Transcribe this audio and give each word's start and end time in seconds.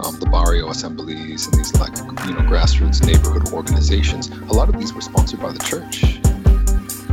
um, 0.00 0.18
the 0.20 0.26
barrio 0.26 0.68
assemblies 0.70 1.46
and 1.46 1.54
these 1.54 1.74
like 1.80 1.96
you 2.26 2.34
know 2.34 2.40
grassroots 2.40 3.04
neighborhood 3.04 3.52
organizations, 3.52 4.28
a 4.28 4.52
lot 4.52 4.68
of 4.68 4.78
these 4.78 4.92
were 4.92 5.00
sponsored 5.00 5.40
by 5.40 5.52
the 5.52 5.58
church. 5.58 6.20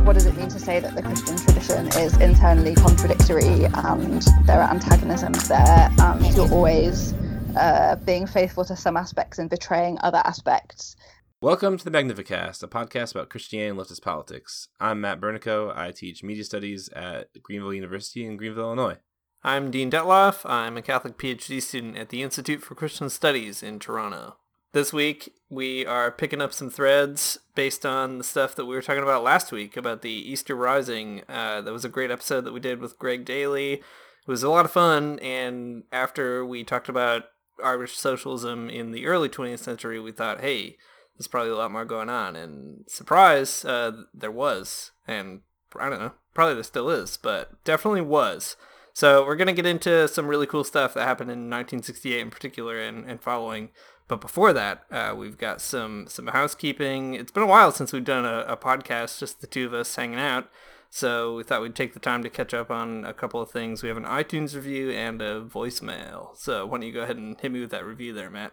What 0.04 0.12
does 0.12 0.26
it 0.26 0.36
mean 0.36 0.48
to 0.48 0.58
say 0.58 0.78
that 0.78 0.94
the 0.94 1.02
Christian 1.02 1.36
tradition 1.36 1.88
is 2.00 2.16
internally 2.18 2.74
contradictory 2.74 3.64
and 3.64 4.22
there 4.44 4.60
are 4.60 4.70
antagonisms 4.70 5.48
there 5.48 5.90
and 5.98 6.36
you're 6.36 6.50
always 6.52 7.12
uh, 7.56 7.96
being 8.04 8.26
faithful 8.26 8.64
to 8.64 8.76
some 8.76 8.96
aspects 8.96 9.38
and 9.38 9.50
betraying 9.50 9.98
other 10.02 10.22
aspects? 10.24 10.94
Welcome 11.40 11.76
to 11.78 11.84
the 11.84 11.90
Magnificast, 11.90 12.62
a 12.62 12.68
podcast 12.68 13.14
about 13.14 13.28
Christianity 13.28 13.70
and 13.70 13.78
leftist 13.78 14.02
politics. 14.02 14.68
I'm 14.80 15.00
Matt 15.00 15.20
Bernico. 15.20 15.76
I 15.76 15.90
teach 15.90 16.22
media 16.22 16.44
studies 16.44 16.88
at 16.90 17.28
Greenville 17.42 17.74
University 17.74 18.24
in 18.24 18.36
Greenville, 18.36 18.64
Illinois. 18.64 18.98
I'm 19.46 19.70
Dean 19.70 19.92
Detloff. 19.92 20.44
I'm 20.44 20.76
a 20.76 20.82
Catholic 20.82 21.16
PhD 21.18 21.62
student 21.62 21.96
at 21.96 22.08
the 22.08 22.24
Institute 22.24 22.64
for 22.64 22.74
Christian 22.74 23.08
Studies 23.08 23.62
in 23.62 23.78
Toronto. 23.78 24.38
This 24.72 24.92
week, 24.92 25.34
we 25.48 25.86
are 25.86 26.10
picking 26.10 26.42
up 26.42 26.52
some 26.52 26.68
threads 26.68 27.38
based 27.54 27.86
on 27.86 28.18
the 28.18 28.24
stuff 28.24 28.56
that 28.56 28.66
we 28.66 28.74
were 28.74 28.82
talking 28.82 29.04
about 29.04 29.22
last 29.22 29.52
week 29.52 29.76
about 29.76 30.02
the 30.02 30.10
Easter 30.10 30.56
Rising. 30.56 31.22
Uh, 31.28 31.60
that 31.60 31.72
was 31.72 31.84
a 31.84 31.88
great 31.88 32.10
episode 32.10 32.40
that 32.40 32.52
we 32.52 32.58
did 32.58 32.80
with 32.80 32.98
Greg 32.98 33.24
Daly. 33.24 33.74
It 33.74 33.82
was 34.26 34.42
a 34.42 34.50
lot 34.50 34.64
of 34.64 34.72
fun, 34.72 35.20
and 35.20 35.84
after 35.92 36.44
we 36.44 36.64
talked 36.64 36.88
about 36.88 37.26
Irish 37.62 37.96
socialism 37.96 38.68
in 38.68 38.90
the 38.90 39.06
early 39.06 39.28
20th 39.28 39.60
century, 39.60 40.00
we 40.00 40.10
thought, 40.10 40.40
hey, 40.40 40.76
there's 41.16 41.28
probably 41.28 41.52
a 41.52 41.56
lot 41.56 41.70
more 41.70 41.84
going 41.84 42.10
on. 42.10 42.34
And 42.34 42.84
surprise, 42.88 43.64
uh, 43.64 43.92
there 44.12 44.32
was. 44.32 44.90
And 45.06 45.42
I 45.78 45.88
don't 45.88 46.00
know, 46.00 46.14
probably 46.34 46.54
there 46.54 46.64
still 46.64 46.90
is, 46.90 47.16
but 47.16 47.62
definitely 47.62 48.00
was. 48.00 48.56
So 48.96 49.26
we're 49.26 49.36
going 49.36 49.46
to 49.46 49.52
get 49.52 49.66
into 49.66 50.08
some 50.08 50.26
really 50.26 50.46
cool 50.46 50.64
stuff 50.64 50.94
that 50.94 51.06
happened 51.06 51.30
in 51.30 51.50
1968 51.50 52.18
in 52.18 52.30
particular 52.30 52.80
and, 52.80 53.04
and 53.04 53.20
following. 53.20 53.68
But 54.08 54.22
before 54.22 54.54
that, 54.54 54.86
uh, 54.90 55.14
we've 55.14 55.36
got 55.36 55.60
some 55.60 56.06
some 56.08 56.28
housekeeping. 56.28 57.12
It's 57.12 57.30
been 57.30 57.42
a 57.42 57.46
while 57.46 57.72
since 57.72 57.92
we've 57.92 58.02
done 58.02 58.24
a, 58.24 58.46
a 58.48 58.56
podcast, 58.56 59.18
just 59.18 59.42
the 59.42 59.46
two 59.46 59.66
of 59.66 59.74
us 59.74 59.94
hanging 59.96 60.18
out. 60.18 60.48
So 60.88 61.34
we 61.36 61.42
thought 61.42 61.60
we'd 61.60 61.74
take 61.74 61.92
the 61.92 62.00
time 62.00 62.22
to 62.22 62.30
catch 62.30 62.54
up 62.54 62.70
on 62.70 63.04
a 63.04 63.12
couple 63.12 63.42
of 63.42 63.50
things. 63.50 63.82
We 63.82 63.90
have 63.90 63.98
an 63.98 64.04
iTunes 64.04 64.54
review 64.54 64.90
and 64.92 65.20
a 65.20 65.42
voicemail. 65.42 66.34
So 66.34 66.64
why 66.64 66.78
don't 66.78 66.86
you 66.86 66.94
go 66.94 67.02
ahead 67.02 67.18
and 67.18 67.38
hit 67.38 67.52
me 67.52 67.60
with 67.60 67.72
that 67.72 67.84
review 67.84 68.14
there, 68.14 68.30
Matt? 68.30 68.52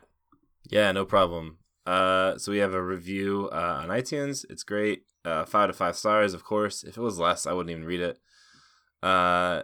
Yeah, 0.70 0.92
no 0.92 1.06
problem. 1.06 1.60
Uh, 1.86 2.38
so 2.38 2.52
we 2.52 2.58
have 2.58 2.74
a 2.74 2.84
review 2.84 3.48
uh, 3.54 3.84
on 3.84 3.88
iTunes. 3.88 4.44
It's 4.50 4.64
great. 4.64 5.04
Uh, 5.24 5.46
five 5.46 5.70
to 5.70 5.74
five 5.74 5.96
stars, 5.96 6.34
of 6.34 6.44
course. 6.44 6.84
If 6.84 6.98
it 6.98 7.02
was 7.02 7.18
less, 7.18 7.48
I 7.48 7.54
wouldn't 7.54 7.72
even 7.72 7.86
read 7.86 8.02
it. 8.02 8.20
Uh, 9.04 9.64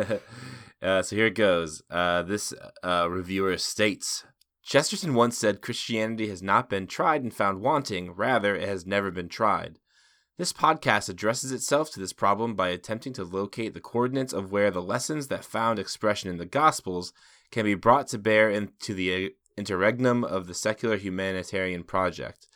uh, 0.82 1.02
so 1.02 1.16
here 1.16 1.26
it 1.26 1.34
goes. 1.34 1.82
Uh, 1.90 2.22
this 2.22 2.54
uh, 2.82 3.08
reviewer 3.10 3.58
states 3.58 4.24
Chesterton 4.62 5.14
once 5.14 5.36
said 5.36 5.60
Christianity 5.60 6.28
has 6.28 6.42
not 6.42 6.70
been 6.70 6.86
tried 6.86 7.22
and 7.22 7.34
found 7.34 7.60
wanting, 7.60 8.12
rather, 8.12 8.54
it 8.54 8.68
has 8.68 8.86
never 8.86 9.10
been 9.10 9.28
tried. 9.28 9.80
This 10.38 10.52
podcast 10.52 11.08
addresses 11.08 11.50
itself 11.50 11.90
to 11.90 12.00
this 12.00 12.12
problem 12.12 12.54
by 12.54 12.68
attempting 12.68 13.12
to 13.14 13.24
locate 13.24 13.74
the 13.74 13.80
coordinates 13.80 14.32
of 14.32 14.52
where 14.52 14.70
the 14.70 14.80
lessons 14.80 15.28
that 15.28 15.44
found 15.44 15.78
expression 15.78 16.30
in 16.30 16.38
the 16.38 16.46
Gospels 16.46 17.12
can 17.50 17.64
be 17.64 17.74
brought 17.74 18.06
to 18.08 18.18
bear 18.18 18.48
into 18.48 18.94
the 18.94 19.34
interregnum 19.56 20.24
of 20.24 20.46
the 20.46 20.54
secular 20.54 20.96
humanitarian 20.96 21.82
project. 21.82 22.46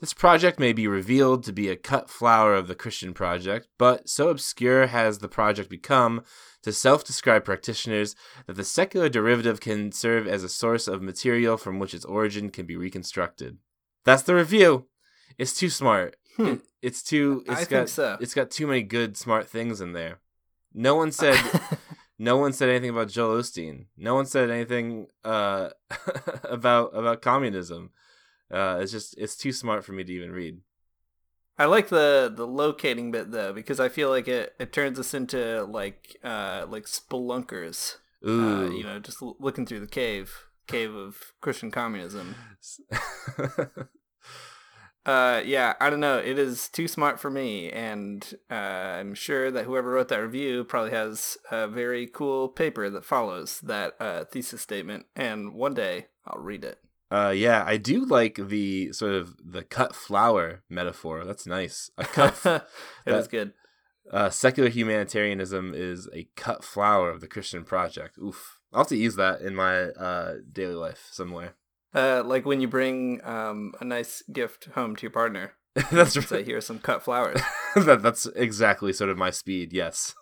This 0.00 0.14
project 0.14 0.58
may 0.58 0.72
be 0.72 0.88
revealed 0.88 1.44
to 1.44 1.52
be 1.52 1.68
a 1.68 1.76
cut 1.76 2.08
flower 2.08 2.54
of 2.54 2.68
the 2.68 2.74
Christian 2.74 3.12
project, 3.12 3.68
but 3.76 4.08
so 4.08 4.30
obscure 4.30 4.86
has 4.86 5.18
the 5.18 5.28
project 5.28 5.68
become 5.68 6.22
to 6.62 6.72
self 6.72 7.04
described 7.04 7.44
practitioners 7.44 8.16
that 8.46 8.56
the 8.56 8.64
secular 8.64 9.10
derivative 9.10 9.60
can 9.60 9.92
serve 9.92 10.26
as 10.26 10.42
a 10.42 10.48
source 10.48 10.88
of 10.88 11.02
material 11.02 11.58
from 11.58 11.78
which 11.78 11.92
its 11.92 12.06
origin 12.06 12.48
can 12.48 12.64
be 12.64 12.76
reconstructed. 12.76 13.58
That's 14.04 14.22
the 14.22 14.34
review. 14.34 14.86
It's 15.36 15.52
too 15.52 15.68
smart. 15.68 16.16
Hmm. 16.36 16.46
It, 16.46 16.60
it's 16.82 17.02
too. 17.02 17.44
It's 17.46 17.50
I 17.50 17.60
got. 17.60 17.68
think 17.68 17.88
so. 17.88 18.16
It's 18.20 18.34
got 18.34 18.50
too 18.50 18.66
many 18.66 18.82
good, 18.82 19.18
smart 19.18 19.48
things 19.48 19.82
in 19.82 19.92
there. 19.92 20.20
No 20.72 20.94
one 20.96 21.12
said. 21.12 21.38
no 22.18 22.38
one 22.38 22.54
said 22.54 22.70
anything 22.70 22.90
about 22.90 23.08
Joel 23.08 23.38
Osteen. 23.38 23.86
No 23.98 24.14
one 24.14 24.24
said 24.24 24.50
anything 24.50 25.08
uh, 25.24 25.70
about 26.44 26.96
about 26.96 27.20
communism. 27.20 27.90
Uh, 28.50 28.78
it's 28.80 28.92
just 28.92 29.14
it's 29.18 29.36
too 29.36 29.52
smart 29.52 29.84
for 29.84 29.92
me 29.92 30.04
to 30.04 30.12
even 30.12 30.32
read. 30.32 30.60
I 31.58 31.66
like 31.66 31.88
the 31.88 32.32
the 32.34 32.46
locating 32.46 33.10
bit 33.10 33.30
though 33.32 33.52
because 33.52 33.80
I 33.80 33.88
feel 33.88 34.08
like 34.08 34.28
it, 34.28 34.54
it 34.58 34.72
turns 34.72 34.98
us 34.98 35.12
into 35.14 35.62
like 35.64 36.16
uh 36.24 36.66
like 36.68 36.84
spelunkers. 36.86 37.96
Ooh, 38.26 38.66
Uh, 38.66 38.70
you 38.70 38.82
know, 38.84 38.98
just 38.98 39.22
l- 39.22 39.36
looking 39.38 39.66
through 39.66 39.80
the 39.80 39.86
cave 39.86 40.46
cave 40.66 40.94
of 40.94 41.32
Christian 41.40 41.70
communism. 41.70 42.34
Uh, 45.06 45.40
yeah, 45.46 45.74
I 45.80 45.88
don't 45.88 46.00
know. 46.00 46.18
It 46.18 46.38
is 46.38 46.68
too 46.68 46.86
smart 46.86 47.18
for 47.18 47.30
me, 47.30 47.70
and 47.70 48.34
uh, 48.50 48.54
I'm 48.54 49.14
sure 49.14 49.50
that 49.50 49.64
whoever 49.64 49.90
wrote 49.90 50.08
that 50.08 50.18
review 50.18 50.62
probably 50.62 50.90
has 50.90 51.38
a 51.50 51.66
very 51.66 52.06
cool 52.06 52.48
paper 52.48 52.90
that 52.90 53.04
follows 53.06 53.60
that 53.62 53.94
uh, 53.98 54.24
thesis 54.26 54.60
statement. 54.60 55.06
And 55.16 55.54
one 55.54 55.72
day 55.72 56.08
I'll 56.26 56.40
read 56.42 56.64
it. 56.64 56.80
Uh, 57.10 57.32
yeah, 57.36 57.64
I 57.66 57.76
do 57.76 58.04
like 58.04 58.36
the 58.48 58.92
sort 58.92 59.14
of 59.14 59.34
the 59.44 59.62
cut 59.62 59.94
flower 59.94 60.62
metaphor. 60.68 61.24
That's 61.24 61.46
nice. 61.46 61.90
A 61.98 62.04
cut. 62.16 62.34
that- 62.42 62.66
was 63.06 63.28
good. 63.28 63.52
uh, 64.12 64.30
secular 64.30 64.68
humanitarianism 64.70 65.72
is 65.74 66.08
a 66.14 66.28
cut 66.36 66.64
flower 66.64 67.10
of 67.10 67.20
the 67.20 67.26
Christian 67.28 67.64
project. 67.64 68.18
Oof. 68.18 68.58
I'll 68.72 68.80
have 68.80 68.88
to 68.88 68.96
use 68.96 69.16
that 69.16 69.40
in 69.40 69.54
my 69.54 69.76
uh, 69.90 70.34
daily 70.52 70.74
life 70.74 71.08
somewhere. 71.10 71.54
Uh, 71.92 72.22
like 72.24 72.46
when 72.46 72.60
you 72.60 72.68
bring 72.68 73.20
um, 73.24 73.72
a 73.80 73.84
nice 73.84 74.22
gift 74.32 74.68
home 74.76 74.94
to 74.94 75.02
your 75.02 75.10
partner. 75.10 75.52
that's 75.90 76.12
Say, 76.28 76.36
right. 76.36 76.46
here's 76.46 76.66
some 76.66 76.78
cut 76.78 77.02
flowers. 77.02 77.40
that, 77.74 78.00
that's 78.02 78.26
exactly 78.36 78.92
sort 78.92 79.10
of 79.10 79.18
my 79.18 79.30
speed. 79.30 79.72
Yes. 79.72 80.14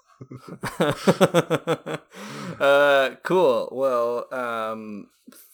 uh, 2.60 3.10
cool. 3.22 3.68
Well, 3.72 4.26
um, 4.32 5.08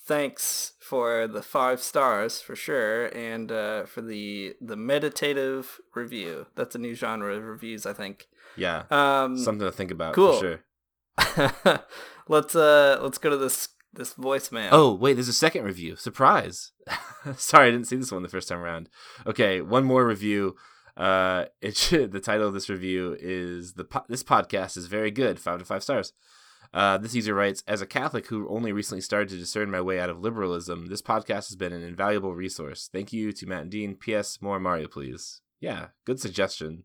thanks 0.07 0.73
for 0.81 1.27
the 1.27 1.43
five 1.43 1.81
stars 1.81 2.41
for 2.41 2.55
sure, 2.55 3.07
and 3.07 3.51
uh, 3.51 3.85
for 3.85 4.03
the 4.03 4.55
the 4.61 4.77
meditative 4.77 5.81
review. 5.95 6.47
That's 6.55 6.75
a 6.75 6.79
new 6.79 6.95
genre 6.95 7.35
of 7.37 7.45
reviews, 7.45 7.87
I 7.87 7.93
think. 7.93 8.27
Yeah. 8.57 8.85
Um, 8.91 9.37
Something 9.39 9.67
to 9.67 9.73
think 9.73 9.91
about 9.91 10.15
cool. 10.15 10.35
for 10.35 10.41
sure. 10.41 10.61
let's 12.29 12.57
uh 12.57 12.99
let's 13.01 13.19
go 13.19 13.31
to 13.31 13.37
this 13.37 13.69
this 13.93 14.15
voicemail. 14.15 14.69
Oh, 14.73 14.93
wait, 14.95 15.15
there's 15.15 15.29
a 15.29 15.33
second 15.33 15.65
review. 15.65 15.97
Surprise. 15.97 16.73
Sorry, 17.37 17.69
I 17.69 17.71
didn't 17.71 17.87
see 17.87 17.97
this 17.97 18.11
one 18.13 18.23
the 18.23 18.29
first 18.29 18.49
time 18.49 18.59
around. 18.59 18.89
Okay, 19.27 19.61
one 19.61 19.85
more 19.85 20.07
review. 20.07 20.57
Uh 20.97 21.47
it 21.61 21.77
should, 21.77 22.13
the 22.13 22.21
title 22.21 22.47
of 22.47 22.55
this 22.55 22.69
review 22.69 23.17
is 23.19 23.75
the 23.75 23.85
po- 23.85 24.05
this 24.09 24.23
podcast 24.23 24.77
is 24.77 24.87
very 24.87 25.11
good, 25.11 25.39
5 25.41 25.61
to 25.61 25.65
5 25.65 25.83
stars. 25.83 26.13
Uh, 26.75 26.99
this 26.99 27.15
user 27.15 27.35
writes, 27.35 27.63
as 27.69 27.81
a 27.81 27.87
Catholic 27.87 28.27
who 28.27 28.49
only 28.49 28.73
recently 28.73 29.01
started 29.01 29.29
to 29.29 29.39
discern 29.39 29.71
my 29.71 29.81
way 29.81 30.01
out 30.01 30.11
of 30.11 30.21
liberalism, 30.21 30.87
this 30.87 31.01
podcast 31.01 31.49
has 31.49 31.55
been 31.55 31.73
an 31.73 31.85
invaluable 31.85 32.35
resource. 32.35 32.91
Thank 32.93 33.13
you 33.13 33.31
to 33.33 33.47
Matt 33.47 33.63
and 33.63 33.71
Dean. 33.71 33.95
P.S. 33.95 34.43
More 34.43 34.59
Mario, 34.59 34.89
please. 34.89 35.41
Yeah, 35.61 35.89
good 36.05 36.19
suggestion. 36.19 36.83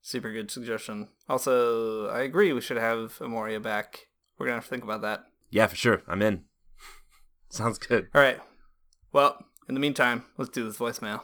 Super 0.00 0.32
good 0.32 0.50
suggestion. 0.50 1.08
Also, 1.28 2.08
I 2.08 2.22
agree 2.22 2.54
we 2.54 2.62
should 2.62 2.78
have 2.78 3.18
Amaryah 3.18 3.62
back. 3.62 4.08
We're 4.38 4.46
gonna 4.46 4.56
have 4.56 4.64
to 4.64 4.70
think 4.70 4.82
about 4.82 5.02
that. 5.02 5.24
Yeah, 5.50 5.66
for 5.66 5.76
sure. 5.76 6.02
I'm 6.08 6.22
in. 6.22 6.44
Sounds 7.50 7.78
good. 7.78 8.08
All 8.14 8.22
right. 8.22 8.38
Well, 9.12 9.44
in 9.68 9.74
the 9.74 9.80
meantime, 9.80 10.24
let's 10.38 10.50
do 10.50 10.64
this 10.64 10.78
voicemail. 10.78 11.20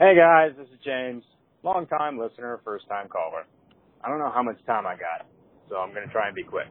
Hey 0.00 0.16
guys, 0.16 0.50
this 0.58 0.66
is 0.66 0.80
James. 0.84 1.22
Long 1.62 1.86
time 1.86 2.18
listener, 2.18 2.60
first 2.64 2.88
time 2.88 3.06
caller. 3.06 3.44
I 4.02 4.08
don't 4.08 4.18
know 4.18 4.32
how 4.34 4.42
much 4.42 4.58
time 4.66 4.86
I 4.86 4.96
got, 4.96 5.26
so 5.70 5.76
I'm 5.76 5.94
gonna 5.94 6.08
try 6.08 6.26
and 6.26 6.34
be 6.34 6.42
quick. 6.42 6.68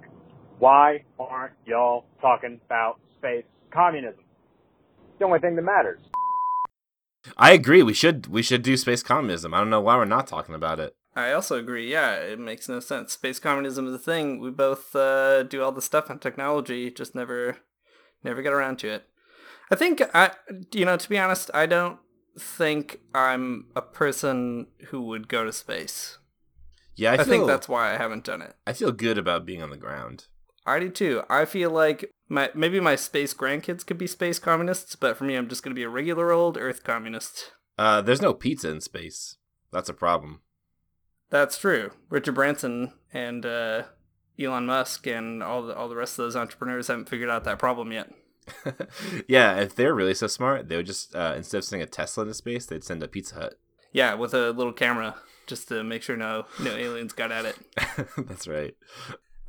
Why 0.60 1.04
aren't 1.18 1.54
y'all 1.66 2.06
talking 2.22 2.60
about 2.66 3.00
space 3.18 3.46
communism? 3.74 4.24
It's 5.10 5.20
the 5.20 5.26
only 5.26 5.40
thing 5.40 5.56
that 5.56 5.64
matters. 5.64 6.02
I 7.38 7.54
agree. 7.54 7.82
We 7.82 7.94
should 7.94 8.28
we 8.28 8.44
should 8.44 8.62
do 8.62 8.78
space 8.78 9.02
communism. 9.02 9.54
I 9.54 9.60
don't 9.60 9.70
know 9.70 9.82
why 9.82 9.96
we're 9.96 10.06
not 10.06 10.28
talking 10.28 10.54
about 10.54 10.80
it. 10.80 10.94
I 11.16 11.32
also 11.32 11.58
agree. 11.58 11.92
Yeah, 11.92 12.14
it 12.16 12.40
makes 12.40 12.70
no 12.70 12.80
sense. 12.80 13.14
Space 13.14 13.40
communism 13.40 13.88
is 13.88 13.94
a 13.94 14.00
thing. 14.00 14.40
We 14.40 14.52
both 14.52 14.96
uh, 14.96 15.44
do 15.44 15.64
all 15.64 15.72
the 15.72 15.82
stuff 15.82 16.10
on 16.10 16.20
technology, 16.20 16.92
just 16.92 17.16
never, 17.16 17.58
never 18.24 18.42
get 18.42 18.54
around 18.54 18.78
to 18.80 18.90
it. 18.90 19.08
I 19.72 19.76
think 19.76 20.02
I, 20.14 20.32
you 20.72 20.86
know, 20.86 20.98
to 20.98 21.10
be 21.10 21.18
honest, 21.18 21.50
I 21.54 21.66
don't 21.66 22.00
think 22.38 23.00
I'm 23.14 23.66
a 23.76 23.82
person 23.82 24.68
who 24.88 25.02
would 25.02 25.28
go 25.28 25.44
to 25.44 25.52
space. 25.52 26.19
Yeah, 27.00 27.12
I, 27.14 27.16
I, 27.16 27.24
think 27.24 27.48
that's 27.48 27.70
why 27.70 27.94
I 27.94 27.98
haven't 27.98 28.26
done 28.26 28.42
it. 28.42 28.56
I 28.68 28.74
feel 28.74 28.92
good 28.92 29.18
about 29.18 29.46
being 29.46 29.64
on 29.64 29.70
the 29.70 29.78
ground. 29.78 30.26
I 30.66 30.80
do 30.80 30.90
too. 30.90 31.24
I 31.30 31.46
feel 31.46 31.72
like 31.72 32.12
my 32.28 32.50
maybe 32.54 32.82
my 32.82 32.98
space 32.98 33.34
grandkids 33.34 33.86
could 33.86 33.98
be 33.98 34.06
space 34.06 34.38
communists, 34.38 34.98
but 34.98 35.16
for 35.16 35.24
me, 35.24 35.36
I'm 35.36 35.48
just 35.48 35.64
gonna 35.64 35.76
be 35.76 35.84
a 35.84 35.90
regular 35.90 36.34
old 36.34 36.58
Earth 36.58 36.84
communist. 36.84 37.54
Uh, 37.78 38.02
there's 38.02 38.22
no 38.22 38.34
pizza 38.34 38.70
in 38.70 38.82
space. 38.82 39.38
That's 39.72 39.88
a 39.88 39.94
problem. 39.94 40.42
That's 41.30 41.58
true. 41.58 41.92
Richard 42.10 42.36
Branson 42.36 42.92
and 43.14 43.46
uh, 43.46 43.84
Elon 44.38 44.66
Musk 44.66 45.08
and 45.08 45.42
all 45.42 45.64
the 45.64 45.74
all 45.74 45.88
the 45.88 45.96
rest 45.96 46.20
of 46.20 46.26
those 46.26 46.36
entrepreneurs 46.36 46.88
haven't 46.88 47.08
figured 47.08 47.30
out 47.30 47.46
that 47.46 47.60
problem 47.60 47.94
yet. 47.94 48.12
yeah, 49.30 49.56
if 49.56 49.74
they're 49.74 49.96
really 49.96 50.14
so 50.14 50.28
smart, 50.28 50.68
they 50.68 50.76
would 50.76 50.86
just 50.86 51.16
uh, 51.16 51.34
instead 51.38 51.60
of 51.60 51.64
sending 51.64 51.88
a 51.88 51.90
Tesla 51.90 52.24
into 52.24 52.34
space, 52.34 52.66
they'd 52.66 52.84
send 52.84 53.02
a 53.02 53.08
Pizza 53.08 53.36
Hut. 53.36 53.54
Yeah, 53.94 54.16
with 54.16 54.34
a 54.34 54.52
little 54.52 54.74
camera 54.74 55.16
just 55.50 55.68
to 55.68 55.84
make 55.84 56.04
sure 56.04 56.16
no 56.16 56.46
no 56.62 56.72
aliens 56.72 57.12
got 57.12 57.32
at 57.32 57.46
it. 57.46 57.58
That's 58.18 58.48
right. 58.48 58.76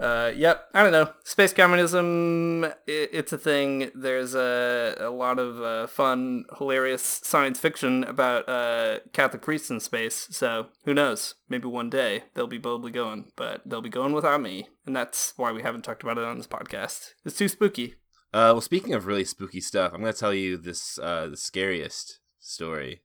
Uh, 0.00 0.32
yep. 0.34 0.64
I 0.72 0.82
don't 0.82 0.92
know. 0.92 1.12
Space 1.24 1.52
communism. 1.52 2.64
It, 2.86 3.10
it's 3.12 3.34
a 3.34 3.38
thing. 3.38 3.90
There's 3.94 4.34
a 4.34 4.96
a 4.98 5.10
lot 5.10 5.38
of 5.38 5.60
uh, 5.62 5.86
fun, 5.86 6.46
hilarious 6.56 7.02
science 7.02 7.60
fiction 7.60 8.04
about 8.04 8.48
uh, 8.48 9.00
Catholic 9.12 9.42
priests 9.42 9.70
in 9.70 9.78
space. 9.78 10.26
So 10.30 10.68
who 10.84 10.94
knows? 10.94 11.34
Maybe 11.50 11.68
one 11.68 11.90
day 11.90 12.24
they'll 12.34 12.46
be 12.46 12.58
boldly 12.58 12.92
going, 12.92 13.30
but 13.36 13.60
they'll 13.66 13.82
be 13.82 13.90
going 13.90 14.14
without 14.14 14.40
me, 14.40 14.68
and 14.86 14.96
that's 14.96 15.34
why 15.36 15.52
we 15.52 15.62
haven't 15.62 15.82
talked 15.82 16.02
about 16.02 16.16
it 16.16 16.24
on 16.24 16.38
this 16.38 16.46
podcast. 16.46 17.10
It's 17.26 17.36
too 17.36 17.48
spooky. 17.48 17.96
Uh, 18.32 18.54
well, 18.54 18.60
speaking 18.60 18.94
of 18.94 19.06
really 19.06 19.24
spooky 19.24 19.60
stuff, 19.60 19.92
I'm 19.92 20.00
going 20.00 20.12
to 20.12 20.18
tell 20.18 20.32
you 20.32 20.56
this 20.56 20.98
uh, 20.98 21.28
the 21.28 21.36
scariest 21.36 22.20
story 22.38 23.02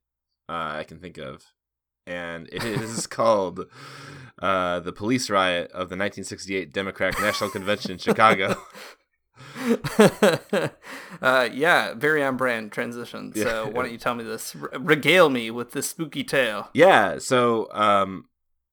uh, 0.47 0.77
I 0.77 0.85
can 0.87 0.99
think 0.99 1.17
of, 1.17 1.43
and 2.07 2.47
it 2.51 2.63
is 2.63 3.07
called 3.19 3.65
uh, 4.41 4.79
"The 4.81 4.91
Police 4.93 5.29
Riot 5.29 5.67
of 5.71 5.89
the 5.89 5.97
1968 5.97 6.71
Democratic 6.73 7.19
National 7.21 7.49
Convention 7.49 7.91
in 7.91 7.97
Chicago." 7.97 8.55
uh, 11.21 11.49
yeah, 11.51 11.93
very 11.93 12.23
on 12.23 12.37
brand 12.37 12.71
transition. 12.71 13.33
So 13.33 13.41
Yeah. 13.41 13.63
why 13.63 13.83
don't 13.83 13.91
you 13.91 13.97
tell 13.97 14.15
me 14.15 14.23
this? 14.23 14.55
R- 14.55 14.69
regale 14.79 15.29
me 15.29 15.51
with 15.51 15.71
this 15.71 15.89
spooky 15.89 16.23
tale. 16.23 16.69
Yeah, 16.73 17.17
so 17.19 17.69
um, 17.71 18.25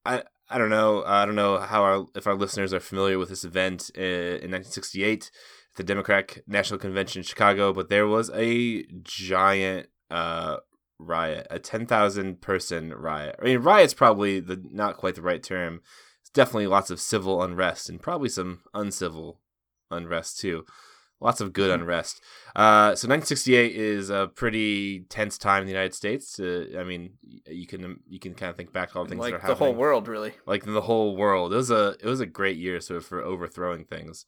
I 0.04 0.22
I 0.48 0.58
don't 0.58 0.70
know 0.70 1.02
I 1.04 1.24
don't 1.24 1.34
know 1.36 1.58
how 1.58 1.82
our 1.82 2.06
if 2.14 2.26
our 2.26 2.34
listeners 2.34 2.72
are 2.72 2.80
familiar 2.80 3.18
with 3.18 3.28
this 3.28 3.44
event 3.44 3.90
uh, 3.96 4.00
in 4.02 4.50
1968, 4.50 5.30
the 5.76 5.82
Democratic 5.84 6.42
National 6.46 6.78
Convention 6.78 7.20
in 7.20 7.24
Chicago, 7.24 7.72
but 7.72 7.88
there 7.88 8.06
was 8.06 8.30
a 8.34 8.84
giant 9.02 9.88
uh 10.10 10.56
riot, 11.02 11.46
a 11.50 11.58
10,000 11.58 12.40
person 12.40 12.92
riot. 12.92 13.36
I 13.40 13.44
mean, 13.44 13.58
riot's 13.58 13.94
probably 13.94 14.40
the 14.40 14.62
not 14.70 14.96
quite 14.96 15.14
the 15.14 15.22
right 15.22 15.42
term. 15.42 15.80
It's 16.20 16.30
definitely 16.30 16.66
lots 16.68 16.90
of 16.90 17.00
civil 17.00 17.42
unrest 17.42 17.88
and 17.88 18.00
probably 18.00 18.28
some 18.28 18.60
uncivil 18.74 19.40
unrest 19.90 20.38
too. 20.40 20.64
Lots 21.20 21.40
of 21.40 21.52
good 21.52 21.70
unrest. 21.70 22.20
Uh, 22.56 22.96
so 22.96 23.06
1968 23.06 23.76
is 23.76 24.10
a 24.10 24.28
pretty 24.34 25.04
tense 25.08 25.38
time 25.38 25.60
in 25.60 25.66
the 25.66 25.72
United 25.72 25.94
States. 25.94 26.40
Uh, 26.40 26.64
I 26.76 26.82
mean, 26.82 27.12
you 27.46 27.66
can 27.66 28.00
you 28.08 28.18
can 28.18 28.34
kind 28.34 28.50
of 28.50 28.56
think 28.56 28.72
back 28.72 28.90
to 28.90 28.98
all 28.98 29.04
the 29.04 29.10
things 29.10 29.20
Like 29.20 29.34
that 29.34 29.44
are 29.44 29.48
the 29.48 29.54
whole 29.54 29.74
world, 29.74 30.08
really. 30.08 30.32
like 30.46 30.64
the 30.64 30.80
whole 30.80 31.16
world. 31.16 31.52
It 31.52 31.56
was 31.56 31.70
a 31.70 31.94
it 32.00 32.06
was 32.06 32.18
a 32.20 32.26
great 32.26 32.56
year 32.56 32.80
sort 32.80 32.96
of 32.98 33.06
for 33.06 33.22
overthrowing 33.22 33.84
things. 33.84 34.26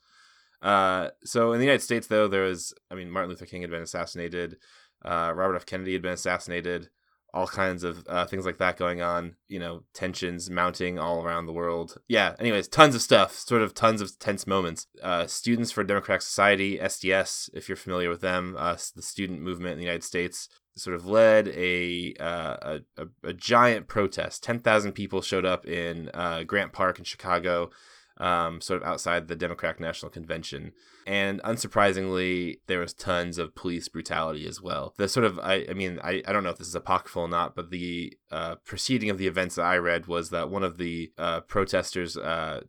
Uh, 0.63 1.11
so 1.25 1.53
in 1.53 1.59
the 1.59 1.65
United 1.67 1.83
States, 1.83 2.07
though, 2.07 2.29
there 2.29 2.45
was 2.45 2.73
I 2.91 2.95
mean 2.95 3.11
Martin 3.11 3.31
Luther 3.31 3.45
King 3.47 3.63
had 3.63 3.71
been 3.71 3.83
assassinated, 3.83 4.57
uh, 5.05 5.33
Robert 5.35 5.57
F. 5.57 5.67
Kennedy 5.67 5.93
had 5.93 6.03
been 6.03 6.13
assassinated, 6.13 6.89
all 7.33 7.47
kinds 7.47 7.83
of 7.83 8.07
uh, 8.09 8.25
things 8.27 8.47
like 8.47 8.59
that 8.59 8.77
going 8.77 9.03
on. 9.03 9.37
You 9.49 9.59
know, 9.59 9.83
tensions 9.93 10.51
mounting 10.51 10.99
all 10.99 11.25
around 11.25 11.47
the 11.47 11.53
world. 11.53 11.99
Yeah. 12.09 12.35
Anyways, 12.39 12.69
tons 12.69 12.95
of 12.95 13.03
stuff. 13.03 13.37
Sort 13.37 13.63
of 13.63 13.75
tons 13.75 14.01
of 14.01 14.19
tense 14.19 14.47
moments. 14.47 14.87
Uh, 15.03 15.27
Students 15.27 15.73
for 15.73 15.85
Democratic 15.85 16.23
Society 16.23 16.79
(SDS), 16.79 17.51
if 17.55 17.69
you're 17.69 17.77
familiar 17.77 18.09
with 18.09 18.21
them, 18.21 18.55
uh, 18.59 18.77
the 18.95 19.03
student 19.03 19.41
movement 19.41 19.73
in 19.73 19.79
the 19.79 19.85
United 19.85 20.05
States 20.05 20.49
sort 20.77 20.97
of 20.97 21.07
led 21.07 21.49
a 21.49 22.15
uh, 22.19 22.57
a, 22.63 22.81
a, 22.97 23.29
a 23.29 23.33
giant 23.33 23.87
protest. 23.89 24.43
Ten 24.43 24.61
thousand 24.61 24.93
people 24.93 25.23
showed 25.23 25.45
up 25.45 25.67
in 25.67 26.11
uh, 26.15 26.43
Grant 26.45 26.73
Park 26.73 26.99
in 26.99 27.05
Chicago, 27.05 27.71
um, 28.19 28.61
sort 28.61 28.83
of 28.83 28.89
outside 28.89 29.29
the 29.29 29.37
Democratic 29.37 29.81
National 29.81 30.11
Convention. 30.11 30.73
And 31.07 31.43
unsurprisingly, 31.43 32.61
there 32.67 32.79
was 32.79 32.95
tons 32.95 33.39
of 33.39 33.55
police 33.55 33.89
brutality 33.89 34.47
as 34.47 34.61
well. 34.61 34.95
The 34.97 35.09
sort 35.09 35.27
of, 35.27 35.39
I, 35.39 35.67
I 35.69 35.75
mean, 35.75 35.99
I, 36.03 36.23
I 36.27 36.33
don't 36.33 36.45
know 36.45 36.51
if 36.51 36.59
this 36.59 36.69
is 36.69 36.75
apocryphal 36.75 37.23
or 37.23 37.29
not, 37.29 37.55
but 37.55 37.71
the 37.71 38.17
uh, 38.31 38.57
proceeding 38.65 39.11
of 39.11 39.19
the 39.19 39.27
events 39.27 39.57
that 39.57 39.65
I 39.65 39.77
read 39.77 40.07
was 40.07 40.31
that 40.31 40.51
one 40.51 40.63
of 40.63 40.79
the 40.79 41.13
uh, 41.19 41.41
protesters 41.41 42.17
uh, 42.17 42.61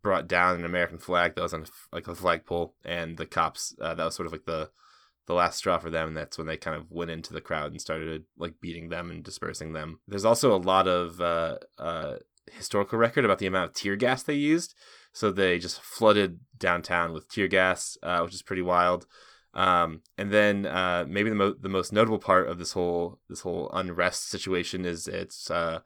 brought 0.00 0.28
down 0.28 0.56
an 0.56 0.64
American 0.64 0.98
flag 0.98 1.34
that 1.34 1.42
was 1.42 1.54
on 1.54 1.66
like 1.92 2.08
a 2.08 2.14
flagpole, 2.14 2.74
and 2.84 3.16
the 3.16 3.26
cops, 3.26 3.74
uh, 3.80 3.94
that 3.94 4.04
was 4.04 4.14
sort 4.14 4.26
of 4.26 4.32
like 4.32 4.46
the 4.46 4.70
the 5.26 5.34
last 5.34 5.58
straw 5.58 5.78
for 5.78 5.88
them 5.88 6.08
and 6.08 6.16
that's 6.16 6.36
when 6.36 6.46
they 6.46 6.56
kind 6.56 6.76
of 6.76 6.90
went 6.90 7.10
into 7.10 7.32
the 7.32 7.40
crowd 7.40 7.70
and 7.70 7.80
started 7.80 8.24
like 8.36 8.60
beating 8.60 8.88
them 8.88 9.08
and 9.08 9.22
dispersing 9.22 9.72
them 9.72 10.00
there's 10.08 10.24
also 10.24 10.54
a 10.54 10.58
lot 10.58 10.88
of 10.88 11.20
uh, 11.20 11.56
uh, 11.78 12.16
historical 12.50 12.98
record 12.98 13.24
about 13.24 13.38
the 13.38 13.46
amount 13.46 13.70
of 13.70 13.74
tear 13.74 13.96
gas 13.96 14.22
they 14.22 14.34
used 14.34 14.74
so 15.12 15.30
they 15.30 15.58
just 15.58 15.80
flooded 15.80 16.40
downtown 16.58 17.12
with 17.12 17.28
tear 17.28 17.48
gas 17.48 17.96
uh, 18.02 18.20
which 18.20 18.34
is 18.34 18.42
pretty 18.42 18.62
wild 18.62 19.06
um, 19.54 20.00
and 20.16 20.32
then 20.32 20.66
uh, 20.66 21.04
maybe 21.06 21.28
the, 21.28 21.36
mo- 21.36 21.54
the 21.60 21.68
most 21.68 21.92
notable 21.92 22.18
part 22.18 22.48
of 22.48 22.58
this 22.58 22.72
whole 22.72 23.18
this 23.28 23.40
whole 23.40 23.70
unrest 23.72 24.28
situation 24.30 24.84
is 24.84 25.06
it's 25.06 25.50
uh, 25.50 25.80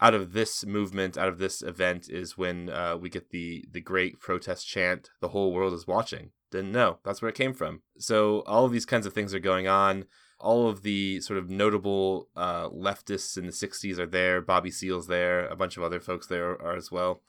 out 0.00 0.14
of 0.14 0.32
this 0.32 0.64
movement, 0.64 1.18
out 1.18 1.28
of 1.28 1.38
this 1.38 1.62
event, 1.62 2.08
is 2.08 2.36
when 2.36 2.70
uh, 2.70 2.96
we 2.96 3.08
get 3.10 3.30
the 3.30 3.64
the 3.70 3.80
great 3.80 4.18
protest 4.18 4.66
chant. 4.66 5.10
The 5.20 5.28
whole 5.28 5.52
world 5.52 5.72
is 5.74 5.86
watching. 5.86 6.30
Didn't 6.50 6.72
know 6.72 6.98
that's 7.04 7.22
where 7.22 7.28
it 7.28 7.34
came 7.34 7.54
from. 7.54 7.82
So 7.98 8.40
all 8.40 8.64
of 8.64 8.72
these 8.72 8.86
kinds 8.86 9.06
of 9.06 9.12
things 9.12 9.34
are 9.34 9.40
going 9.40 9.68
on. 9.68 10.04
All 10.40 10.68
of 10.68 10.82
the 10.82 11.20
sort 11.20 11.38
of 11.38 11.50
notable 11.50 12.28
uh, 12.36 12.68
leftists 12.70 13.36
in 13.36 13.46
the 13.46 13.52
'60s 13.52 13.98
are 13.98 14.06
there. 14.06 14.40
Bobby 14.40 14.70
Seale's 14.70 15.06
there. 15.06 15.46
A 15.46 15.56
bunch 15.56 15.76
of 15.76 15.82
other 15.82 16.00
folks 16.00 16.26
there 16.26 16.50
are 16.62 16.76
as 16.76 16.90
well. 16.90 17.22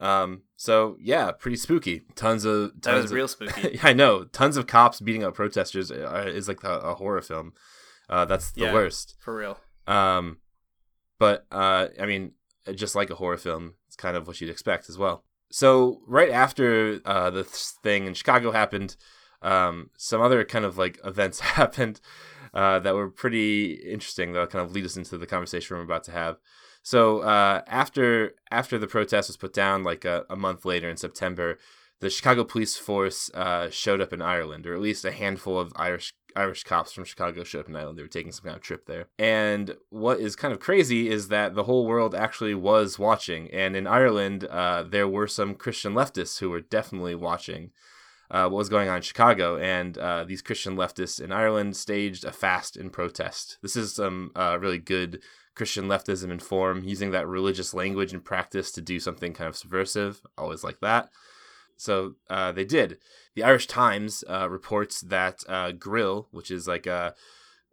Um, 0.00 0.42
so 0.56 0.96
yeah, 1.00 1.30
pretty 1.30 1.56
spooky. 1.56 2.02
Tons 2.14 2.44
of 2.44 2.72
tons 2.80 2.82
That 2.82 2.96
is 2.96 3.04
of- 3.06 3.10
real 3.12 3.28
spooky. 3.34 3.78
I 3.82 3.92
know. 3.92 4.24
Tons 4.24 4.56
of 4.56 4.66
cops 4.66 5.00
beating 5.00 5.22
up 5.24 5.34
protesters 5.34 5.90
uh, 5.90 6.24
is 6.26 6.48
like 6.48 6.64
a, 6.64 6.78
a 6.80 6.94
horror 6.94 7.22
film. 7.22 7.52
Uh, 8.08 8.24
that's 8.24 8.50
the 8.50 8.62
Yeah, 8.62 8.72
worst. 8.72 9.16
for 9.20 9.36
real. 9.36 9.58
Um, 9.86 10.38
but 11.18 11.46
uh, 11.52 11.88
I 12.00 12.06
mean, 12.06 12.32
just 12.74 12.94
like 12.94 13.10
a 13.10 13.14
horror 13.14 13.36
film, 13.38 13.74
it's 13.86 13.96
kind 13.96 14.16
of 14.16 14.26
what 14.26 14.40
you'd 14.40 14.50
expect 14.50 14.88
as 14.88 14.98
well. 14.98 15.24
So 15.50 16.00
right 16.06 16.30
after 16.30 17.00
uh, 17.04 17.30
the 17.30 17.44
thing 17.44 18.06
in 18.06 18.14
Chicago 18.14 18.50
happened, 18.50 18.96
um, 19.42 19.90
some 19.96 20.20
other 20.20 20.44
kind 20.44 20.64
of 20.64 20.76
like 20.76 20.98
events 21.04 21.40
happened 21.60 22.00
uh, 22.54 22.78
that 22.78 22.94
were 22.94 23.10
pretty 23.10 23.74
interesting. 23.74 24.32
That'll 24.32 24.46
kind 24.46 24.64
of 24.64 24.72
lead 24.72 24.84
us 24.84 24.96
into 24.96 25.18
the 25.18 25.26
conversation 25.26 25.76
we're 25.76 25.82
about 25.82 26.04
to 26.04 26.12
have. 26.12 26.38
So 26.82 27.20
uh, 27.20 27.62
after 27.66 28.34
after 28.50 28.78
the 28.78 28.86
protest 28.86 29.28
was 29.28 29.36
put 29.36 29.52
down, 29.52 29.82
like 29.82 30.04
a, 30.04 30.24
a 30.30 30.36
month 30.36 30.64
later 30.64 30.88
in 30.88 30.96
September, 30.96 31.58
the 32.00 32.10
Chicago 32.10 32.44
police 32.44 32.76
force 32.76 33.30
uh, 33.34 33.70
showed 33.70 34.00
up 34.00 34.12
in 34.12 34.22
Ireland, 34.22 34.66
or 34.66 34.74
at 34.74 34.80
least 34.80 35.04
a 35.04 35.12
handful 35.12 35.58
of 35.58 35.72
Irish 35.76 36.14
Irish 36.36 36.64
cops 36.64 36.92
from 36.92 37.04
Chicago 37.04 37.44
showed 37.44 37.60
up 37.60 37.68
in 37.68 37.76
Ireland. 37.76 37.98
They 37.98 38.02
were 38.02 38.08
taking 38.08 38.32
some 38.32 38.44
kind 38.44 38.56
of 38.56 38.62
trip 38.62 38.86
there. 38.86 39.06
And 39.18 39.76
what 39.90 40.20
is 40.20 40.36
kind 40.36 40.52
of 40.52 40.60
crazy 40.60 41.08
is 41.08 41.28
that 41.28 41.54
the 41.54 41.64
whole 41.64 41.86
world 41.86 42.14
actually 42.14 42.54
was 42.54 42.98
watching. 42.98 43.50
And 43.52 43.76
in 43.76 43.86
Ireland, 43.86 44.44
uh, 44.44 44.82
there 44.82 45.08
were 45.08 45.28
some 45.28 45.54
Christian 45.54 45.94
leftists 45.94 46.40
who 46.40 46.50
were 46.50 46.60
definitely 46.60 47.14
watching 47.14 47.70
uh, 48.30 48.48
what 48.48 48.58
was 48.58 48.68
going 48.68 48.88
on 48.88 48.96
in 48.96 49.02
Chicago. 49.02 49.56
And 49.56 49.96
uh, 49.98 50.24
these 50.24 50.42
Christian 50.42 50.76
leftists 50.76 51.20
in 51.20 51.32
Ireland 51.32 51.76
staged 51.76 52.24
a 52.24 52.32
fast 52.32 52.76
in 52.76 52.90
protest. 52.90 53.58
This 53.62 53.76
is 53.76 53.94
some 53.94 54.30
uh, 54.34 54.58
really 54.60 54.78
good 54.78 55.22
Christian 55.54 55.86
leftism 55.86 56.30
in 56.30 56.40
form, 56.40 56.82
using 56.84 57.12
that 57.12 57.28
religious 57.28 57.74
language 57.74 58.12
and 58.12 58.24
practice 58.24 58.72
to 58.72 58.80
do 58.80 58.98
something 58.98 59.32
kind 59.32 59.48
of 59.48 59.56
subversive. 59.56 60.20
Always 60.36 60.64
like 60.64 60.80
that. 60.80 61.10
So 61.76 62.14
uh, 62.30 62.52
they 62.52 62.64
did. 62.64 62.98
The 63.34 63.44
Irish 63.44 63.66
Times 63.66 64.24
uh, 64.28 64.48
reports 64.48 65.00
that 65.02 65.42
uh, 65.48 65.72
Grille, 65.72 66.28
which 66.30 66.50
is 66.50 66.66
like 66.66 66.86
a 66.86 67.14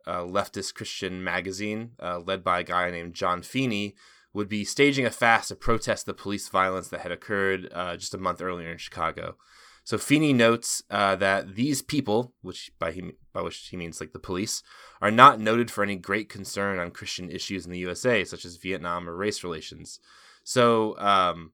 uh, 0.08 0.22
leftist 0.22 0.74
Christian 0.74 1.24
magazine, 1.24 1.92
led 2.00 2.44
by 2.44 2.60
a 2.60 2.64
guy 2.64 2.90
named 2.92 3.14
John 3.14 3.42
Feeney, 3.42 3.96
would 4.34 4.50
be 4.50 4.64
staging 4.64 5.06
a 5.06 5.12
fast 5.12 5.50
to 5.50 5.56
protest 5.56 6.06
the 6.06 6.14
police 6.14 6.50
violence 6.50 6.88
that 6.90 7.02
had 7.02 7.12
occurred 7.12 7.70
just 7.98 8.14
a 8.14 8.18
month 8.18 8.42
earlier 8.42 8.72
in 8.72 8.78
Chicago. 8.78 9.36
So 9.84 9.98
Feeney 9.98 10.32
notes 10.32 10.84
uh, 10.90 11.16
that 11.18 11.56
these 11.56 11.82
people, 11.82 12.34
which 12.42 12.72
by 12.78 12.92
he, 12.92 13.12
by 13.34 13.42
which 13.42 13.68
he 13.70 13.78
means 13.78 14.00
like 14.00 14.14
the 14.14 14.20
police, 14.20 14.62
are 15.02 15.12
not 15.12 15.40
noted 15.40 15.72
for 15.72 15.84
any 15.84 15.96
great 15.96 16.30
concern 16.30 16.78
on 16.80 16.92
Christian 16.92 17.30
issues 17.30 17.66
in 17.66 17.72
the 17.72 17.80
USA, 17.80 18.24
such 18.24 18.46
as 18.46 18.58
Vietnam 18.58 19.10
or 19.10 19.16
race 19.16 19.44
relations. 19.44 20.00
So 20.44 20.98
um, 21.00 21.54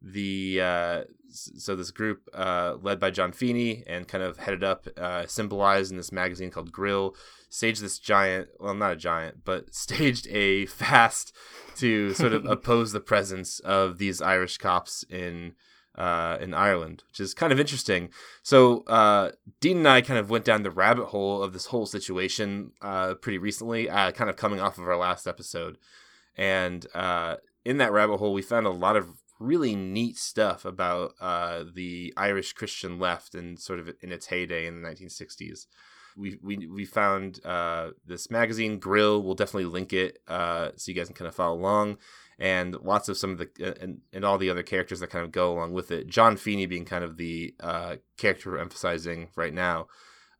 the 0.00 0.60
uh, 0.60 1.04
so 1.30 1.74
this 1.74 1.90
group 1.90 2.28
uh, 2.32 2.76
led 2.80 3.00
by 3.00 3.10
John 3.10 3.32
Feeney 3.32 3.82
and 3.86 4.06
kind 4.06 4.22
of 4.22 4.38
headed 4.38 4.62
up, 4.62 4.86
uh, 4.96 5.26
symbolized 5.26 5.90
in 5.90 5.96
this 5.96 6.12
magazine 6.12 6.50
called 6.50 6.70
Grille, 6.70 7.16
staged 7.48 7.82
this 7.82 7.98
giant 7.98 8.48
well 8.60 8.74
not 8.74 8.92
a 8.92 8.96
giant 8.96 9.44
but 9.44 9.74
staged 9.74 10.26
a 10.28 10.66
fast 10.66 11.34
to 11.76 12.12
sort 12.14 12.32
of 12.32 12.44
oppose 12.50 12.92
the 12.92 13.00
presence 13.00 13.58
of 13.60 13.98
these 13.98 14.20
Irish 14.20 14.58
cops 14.58 15.04
in 15.08 15.54
uh, 15.96 16.38
in 16.40 16.54
Ireland, 16.54 17.04
which 17.08 17.20
is 17.20 17.34
kind 17.34 17.52
of 17.52 17.60
interesting. 17.60 18.10
So 18.42 18.80
uh, 18.86 19.32
Dean 19.60 19.78
and 19.78 19.88
I 19.88 20.00
kind 20.00 20.18
of 20.18 20.30
went 20.30 20.44
down 20.44 20.62
the 20.62 20.70
rabbit 20.70 21.06
hole 21.06 21.42
of 21.42 21.52
this 21.52 21.66
whole 21.66 21.86
situation 21.86 22.72
uh, 22.82 23.14
pretty 23.14 23.38
recently, 23.38 23.88
uh, 23.88 24.10
kind 24.12 24.28
of 24.28 24.36
coming 24.36 24.60
off 24.60 24.78
of 24.78 24.88
our 24.88 24.96
last 24.96 25.26
episode, 25.26 25.78
and 26.36 26.86
uh, 26.94 27.36
in 27.64 27.78
that 27.78 27.92
rabbit 27.92 28.18
hole 28.18 28.32
we 28.32 28.42
found 28.42 28.66
a 28.66 28.70
lot 28.70 28.96
of 28.96 29.22
really 29.40 29.74
neat 29.74 30.16
stuff 30.16 30.64
about 30.64 31.14
the 31.74 32.12
Irish 32.16 32.52
Christian 32.52 32.98
left 32.98 33.34
and 33.34 33.58
sort 33.58 33.78
of 33.78 33.90
in 34.00 34.12
its 34.12 34.26
heyday 34.26 34.66
in 34.66 34.80
the 34.80 34.88
1960s. 34.88 35.66
We 36.16 36.38
we 36.42 36.68
we 36.68 36.84
found 36.84 37.40
this 38.06 38.30
magazine 38.30 38.78
Grille. 38.78 39.22
We'll 39.22 39.34
definitely 39.34 39.70
link 39.70 39.92
it 39.92 40.18
so 40.28 40.72
you 40.86 40.94
guys 40.94 41.06
can 41.06 41.16
kind 41.16 41.28
of 41.28 41.34
follow 41.34 41.56
along 41.56 41.98
and 42.38 42.76
lots 42.82 43.08
of 43.08 43.16
some 43.16 43.30
of 43.30 43.38
the 43.38 43.48
uh, 43.60 43.74
and, 43.80 44.00
and 44.12 44.24
all 44.24 44.38
the 44.38 44.50
other 44.50 44.62
characters 44.62 45.00
that 45.00 45.10
kind 45.10 45.24
of 45.24 45.32
go 45.32 45.52
along 45.52 45.72
with 45.72 45.90
it. 45.90 46.06
John 46.06 46.36
Feeney 46.36 46.66
being 46.66 46.84
kind 46.84 47.04
of 47.04 47.16
the 47.16 47.54
uh, 47.60 47.96
character 48.16 48.52
we're 48.52 48.58
emphasizing 48.58 49.28
right 49.36 49.54
now. 49.54 49.86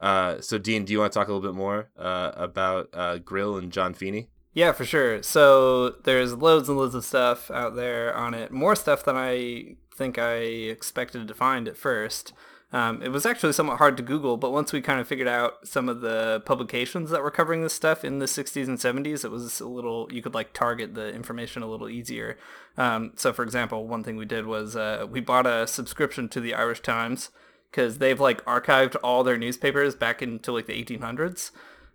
Uh, 0.01 0.41
so, 0.41 0.59
Dean, 0.59 0.85
do 0.85 0.93
you 0.93 0.99
want 0.99 1.13
to 1.13 1.19
talk 1.19 1.29
a 1.29 1.33
little 1.33 1.49
bit 1.49 1.57
more 1.57 1.91
uh, 1.97 2.33
about 2.35 2.89
uh, 2.93 3.19
Grille 3.19 3.57
and 3.57 3.73
John 3.73 3.95
Feeney? 3.95 4.29
Yeah, 4.53 4.73
for 4.73 4.85
sure. 4.85 5.23
So 5.23 5.91
there's 5.91 6.35
loads 6.35 6.69
and 6.69 6.79
loads 6.79 6.95
of 6.95 7.05
stuff 7.05 7.51
out 7.51 7.75
there 7.75 8.15
on 8.15 8.35
it. 8.35 8.53
More 8.53 8.77
stuff 8.77 9.05
than 9.05 9.17
I 9.17 9.77
think 9.95 10.19
I 10.19 10.35
expected 10.37 11.27
to 11.27 11.35
find 11.35 11.67
at 11.67 11.77
first. 11.77 12.33
Um, 12.73 13.03
it 13.03 13.11
was 13.11 13.25
actually 13.25 13.53
somewhat 13.53 13.79
hard 13.79 13.97
to 13.99 14.03
Google, 14.03 14.37
but 14.37 14.53
once 14.53 14.73
we 14.73 14.81
kind 14.81 14.99
of 15.01 15.07
figured 15.07 15.29
out 15.29 15.67
some 15.67 15.89
of 15.89 16.01
the 16.01 16.43
publications 16.45 17.11
that 17.11 17.23
were 17.23 17.31
covering 17.31 17.63
this 17.63 17.73
stuff 17.73 18.05
in 18.05 18.19
the 18.19 18.27
60s 18.27 18.67
and 18.67 18.79
70s, 18.79 19.25
it 19.25 19.31
was 19.31 19.61
a 19.61 19.69
little, 19.69 20.09
you 20.11 20.21
could 20.21 20.35
like 20.35 20.53
target 20.53 20.95
the 20.95 21.11
information 21.15 21.63
a 21.63 21.69
little 21.69 21.89
easier. 21.89 22.37
Um, 22.77 23.13
so, 23.15 23.33
for 23.33 23.45
example, 23.45 23.87
one 23.87 24.03
thing 24.03 24.17
we 24.17 24.25
did 24.25 24.47
was 24.47 24.75
uh, 24.75 25.07
we 25.09 25.21
bought 25.21 25.47
a 25.47 25.69
subscription 25.69 26.29
to 26.31 26.41
the 26.41 26.55
Irish 26.55 26.81
Times 26.81 27.31
because 27.71 27.99
they've 27.99 28.21
like 28.21 28.45
archived 28.45 28.97
all 29.05 29.23
their 29.23 29.39
newspapers 29.39 29.95
back 29.95 30.21
into 30.21 30.53
like 30.53 30.67
the 30.67 30.85
1800s. 30.85 31.53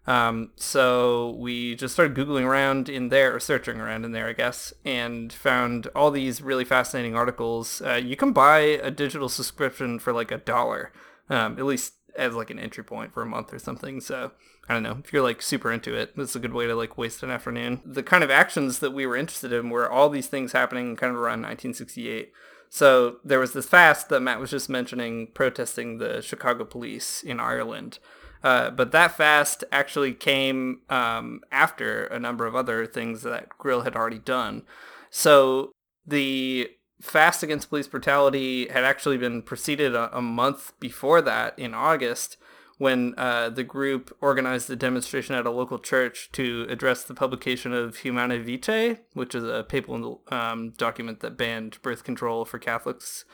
Um, 0.08 0.52
so 0.56 1.36
we 1.38 1.76
just 1.76 1.94
started 1.94 2.18
Googling 2.18 2.44
around 2.44 2.90
in 2.90 3.10
there, 3.10 3.36
or 3.36 3.40
searching 3.40 3.80
around 3.80 4.06
in 4.06 4.12
there, 4.12 4.28
I 4.28 4.34
guess, 4.34 4.74
and 4.84 5.32
found 5.32 5.88
all 5.96 6.10
these 6.10 6.42
really 6.42 6.66
fascinating 6.66 7.16
articles. 7.16 7.82
Uh, 7.86 7.94
you 7.94 8.16
can 8.16 8.32
buy 8.32 8.60
a 8.60 8.90
digital 8.90 9.30
subscription 9.30 10.00
for 10.00 10.12
like 10.12 10.32
a 10.32 10.38
dollar, 10.38 10.92
um, 11.30 11.60
at 11.60 11.66
least 11.66 11.94
as 12.16 12.34
like 12.34 12.50
an 12.50 12.60
entry 12.60 12.84
point 12.84 13.14
for 13.14 13.22
a 13.22 13.26
month 13.26 13.54
or 13.54 13.60
something. 13.60 14.02
So 14.02 14.32
I 14.68 14.74
don't 14.74 14.84
know 14.84 14.98
if 15.04 15.12
you're 15.12 15.24
like 15.24 15.42
super 15.42 15.72
into 15.72 15.96
it. 15.96 16.14
It's 16.18 16.36
a 16.36 16.40
good 16.40 16.54
way 16.54 16.68
to 16.68 16.76
like 16.76 16.98
waste 16.98 17.24
an 17.24 17.32
afternoon. 17.32 17.82
The 17.86 18.04
kind 18.04 18.24
of 18.24 18.32
actions 18.32 18.80
that 18.80 18.92
we 18.92 19.06
were 19.06 19.16
interested 19.16 19.54
in 19.54 19.70
were 19.70 19.90
all 19.90 20.10
these 20.10 20.28
things 20.28 20.52
happening 20.52 20.96
kind 20.96 21.12
of 21.12 21.18
around 21.18 21.42
1968. 21.42 22.32
So 22.70 23.18
there 23.24 23.40
was 23.40 23.54
this 23.54 23.66
fast 23.66 24.10
that 24.10 24.22
Matt 24.22 24.40
was 24.40 24.52
just 24.52 24.70
mentioning, 24.70 25.28
protesting 25.34 25.98
the 25.98 26.22
Chicago 26.22 26.66
police 26.66 27.24
in 27.24 27.40
Ireland. 27.40 27.98
Uh, 28.44 28.70
but 28.70 28.92
that 28.92 29.18
fast 29.18 29.64
actually 29.72 30.14
came 30.14 30.82
um, 30.90 31.42
after 31.52 32.06
a 32.06 32.20
number 32.20 32.46
of 32.46 32.56
other 32.56 32.86
things 32.86 33.24
that 33.24 33.50
Grille 33.58 33.82
had 33.82 33.96
already 33.96 34.20
done. 34.20 34.64
So 35.10 35.72
the 36.06 36.70
fast 37.02 37.44
against 37.44 37.70
police 37.70 37.88
brutality 37.88 38.68
had 38.68 38.84
actually 38.84 39.18
been 39.18 39.42
preceded 39.42 39.96
a, 39.96 40.16
a 40.18 40.22
month 40.22 40.74
before 40.80 41.22
that 41.22 41.58
in 41.58 41.74
August 41.74 42.38
when 42.78 43.14
uh, 43.18 43.50
the 43.50 43.64
group 43.64 44.16
organized 44.22 44.70
a 44.70 44.76
demonstration 44.76 45.36
at 45.36 45.46
a 45.46 45.52
local 45.52 45.78
church 45.78 46.30
to 46.32 46.66
address 46.70 47.04
the 47.04 47.14
publication 47.14 47.74
of 47.74 47.98
Humanae 47.98 48.40
Vitae, 48.40 49.00
which 49.14 49.36
is 49.36 49.44
a 49.44 49.66
papal 49.68 50.22
um, 50.30 50.72
document 50.78 51.20
that 51.20 51.38
banned 51.38 51.82
birth 51.82 52.06
control 52.06 52.46
for 52.46 52.58
Catholics 52.58 53.26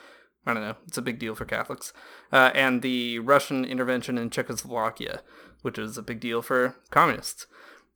I 0.46 0.54
don't 0.54 0.62
know. 0.62 0.76
It's 0.86 0.98
a 0.98 1.02
big 1.02 1.18
deal 1.18 1.34
for 1.34 1.44
Catholics. 1.44 1.92
Uh, 2.32 2.50
and 2.54 2.82
the 2.82 3.18
Russian 3.18 3.64
intervention 3.64 4.16
in 4.16 4.30
Czechoslovakia, 4.30 5.22
which 5.62 5.78
is 5.78 5.98
a 5.98 6.02
big 6.02 6.20
deal 6.20 6.40
for 6.40 6.76
communists. 6.90 7.46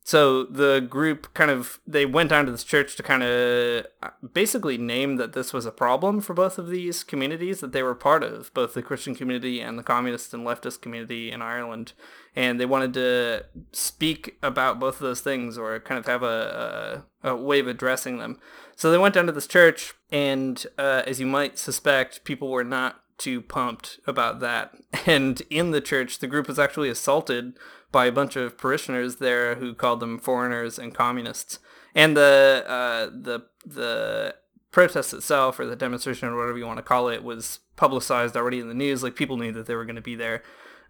So 0.03 0.45
the 0.45 0.79
group 0.81 1.31
kind 1.35 1.51
of 1.51 1.79
they 1.85 2.07
went 2.07 2.31
down 2.31 2.45
to 2.47 2.51
this 2.51 2.63
church 2.63 2.95
to 2.95 3.03
kind 3.03 3.21
of 3.21 3.85
uh, 4.01 4.09
basically 4.33 4.77
name 4.77 5.17
that 5.17 5.33
this 5.33 5.53
was 5.53 5.67
a 5.67 5.71
problem 5.71 6.21
for 6.21 6.33
both 6.33 6.57
of 6.57 6.69
these 6.69 7.03
communities 7.03 7.59
that 7.59 7.71
they 7.71 7.83
were 7.83 7.93
part 7.93 8.23
of, 8.23 8.51
both 8.53 8.73
the 8.73 8.81
Christian 8.81 9.13
community 9.13 9.61
and 9.61 9.77
the 9.77 9.83
communist 9.83 10.33
and 10.33 10.45
leftist 10.45 10.81
community 10.81 11.31
in 11.31 11.43
Ireland, 11.43 11.93
and 12.35 12.59
they 12.59 12.65
wanted 12.65 12.95
to 12.95 13.45
speak 13.73 14.37
about 14.41 14.79
both 14.79 14.95
of 14.95 15.01
those 15.01 15.21
things 15.21 15.57
or 15.57 15.79
kind 15.79 15.99
of 15.99 16.07
have 16.07 16.23
a, 16.23 17.03
a, 17.21 17.29
a 17.29 17.35
way 17.35 17.59
of 17.59 17.67
addressing 17.67 18.17
them. 18.17 18.39
So 18.75 18.89
they 18.89 18.97
went 18.97 19.13
down 19.13 19.27
to 19.27 19.31
this 19.31 19.47
church, 19.47 19.93
and 20.11 20.65
uh, 20.79 21.03
as 21.05 21.19
you 21.19 21.27
might 21.27 21.59
suspect, 21.59 22.23
people 22.23 22.49
were 22.49 22.63
not 22.63 23.01
too 23.19 23.39
pumped 23.39 23.99
about 24.07 24.39
that. 24.39 24.73
And 25.05 25.41
in 25.49 25.71
the 25.71 25.81
church, 25.81 26.19
the 26.19 26.27
group 26.27 26.47
was 26.47 26.59
actually 26.59 26.89
assaulted 26.89 27.53
by 27.91 28.05
a 28.05 28.11
bunch 28.11 28.35
of 28.35 28.57
parishioners 28.57 29.17
there 29.17 29.55
who 29.55 29.73
called 29.73 29.99
them 29.99 30.17
foreigners 30.17 30.79
and 30.79 30.93
communists. 30.93 31.59
And 31.93 32.15
the 32.15 32.63
uh, 32.67 33.05
the 33.07 33.45
the 33.65 34.35
protest 34.71 35.13
itself, 35.13 35.59
or 35.59 35.65
the 35.65 35.75
demonstration, 35.75 36.29
or 36.29 36.37
whatever 36.37 36.57
you 36.57 36.65
want 36.65 36.77
to 36.77 36.83
call 36.83 37.09
it, 37.09 37.23
was 37.23 37.59
publicized 37.75 38.37
already 38.37 38.59
in 38.59 38.69
the 38.69 38.73
news. 38.73 39.03
Like 39.03 39.15
people 39.15 39.37
knew 39.37 39.51
that 39.51 39.65
they 39.65 39.75
were 39.75 39.85
going 39.85 39.95
to 39.95 40.01
be 40.01 40.15
there. 40.15 40.41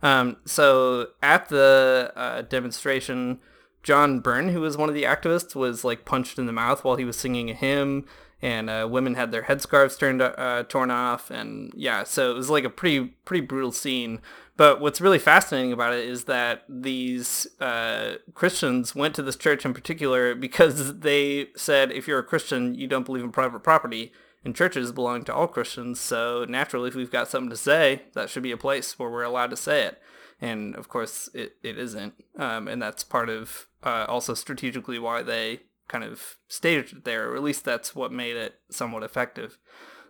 Um, 0.04 0.38
so 0.46 1.08
at 1.22 1.50
the 1.50 2.12
uh, 2.16 2.42
demonstration, 2.44 3.40
John 3.84 4.20
Byrne, 4.20 4.50
who 4.50 4.62
was 4.62 4.78
one 4.78 4.90
of 4.90 4.96
the 4.96 5.04
activists, 5.04 5.56
was 5.56 5.84
like 5.84 6.06
punched 6.06 6.38
in 6.38 6.46
the 6.46 6.54
mouth 6.54 6.84
while 6.84 6.96
he 6.96 7.06
was 7.06 7.18
singing 7.18 7.50
a 7.50 7.54
hymn, 7.54 8.06
and 8.42 8.70
uh, 8.70 8.88
women 8.90 9.16
had 9.16 9.32
their 9.32 9.44
headscarves 9.44 9.98
turned 9.98 10.22
uh, 10.22 10.64
torn 10.68 10.92
off, 10.92 11.30
and 11.30 11.72
yeah, 11.76 12.04
so 12.04 12.32
it 12.32 12.36
was 12.36 12.50
like 12.50 12.64
a 12.64 12.70
pretty 12.70 13.08
pretty 13.26 13.46
brutal 13.46 13.72
scene. 13.72 14.22
But 14.58 14.82
what's 14.82 15.02
really 15.02 15.20
fascinating 15.20 15.72
about 15.72 15.94
it 15.94 16.06
is 16.06 16.26
that 16.26 16.64
these 16.70 17.48
uh, 17.60 18.16
Christians 18.34 18.94
went 18.94 19.16
to 19.16 19.24
this 19.24 19.36
church 19.36 19.66
in 19.66 19.74
particular 19.74 20.36
because 20.36 21.00
they 21.00 21.48
said, 21.56 21.92
if 21.92 22.08
you're 22.08 22.20
a 22.20 22.24
Christian, 22.24 22.76
you 22.76 22.86
don't 22.86 23.06
believe 23.06 23.24
in 23.24 23.32
private 23.32 23.64
property, 23.64 24.12
and 24.44 24.56
churches 24.56 24.92
belong 24.92 25.24
to 25.24 25.34
all 25.34 25.48
Christians. 25.48 26.00
So 26.00 26.46
naturally, 26.48 26.90
if 26.90 26.96
we've 26.96 27.12
got 27.12 27.28
something 27.28 27.50
to 27.50 27.58
say, 27.58 28.04
that 28.14 28.30
should 28.30 28.44
be 28.44 28.52
a 28.52 28.58
place 28.58 29.00
where 29.00 29.10
we're 29.10 29.24
allowed 29.24 29.52
to 29.52 29.58
say 29.58 29.86
it 29.86 30.02
and 30.42 30.76
of 30.76 30.90
course 30.90 31.30
it, 31.34 31.56
it 31.62 31.78
isn't 31.78 32.14
um, 32.38 32.68
and 32.68 32.82
that's 32.82 33.04
part 33.04 33.30
of 33.30 33.68
uh, 33.84 34.06
also 34.10 34.34
strategically 34.34 35.00
why 35.00 35.22
they 35.22 35.62
kind 35.92 36.04
of 36.04 36.38
staged 36.48 36.98
it 36.98 37.04
there 37.04 37.32
or 37.32 37.36
at 37.36 37.44
least 37.44 37.66
that's 37.66 37.96
what 37.96 38.12
made 38.12 38.36
it 38.36 38.56
somewhat 38.70 39.04
effective 39.04 39.58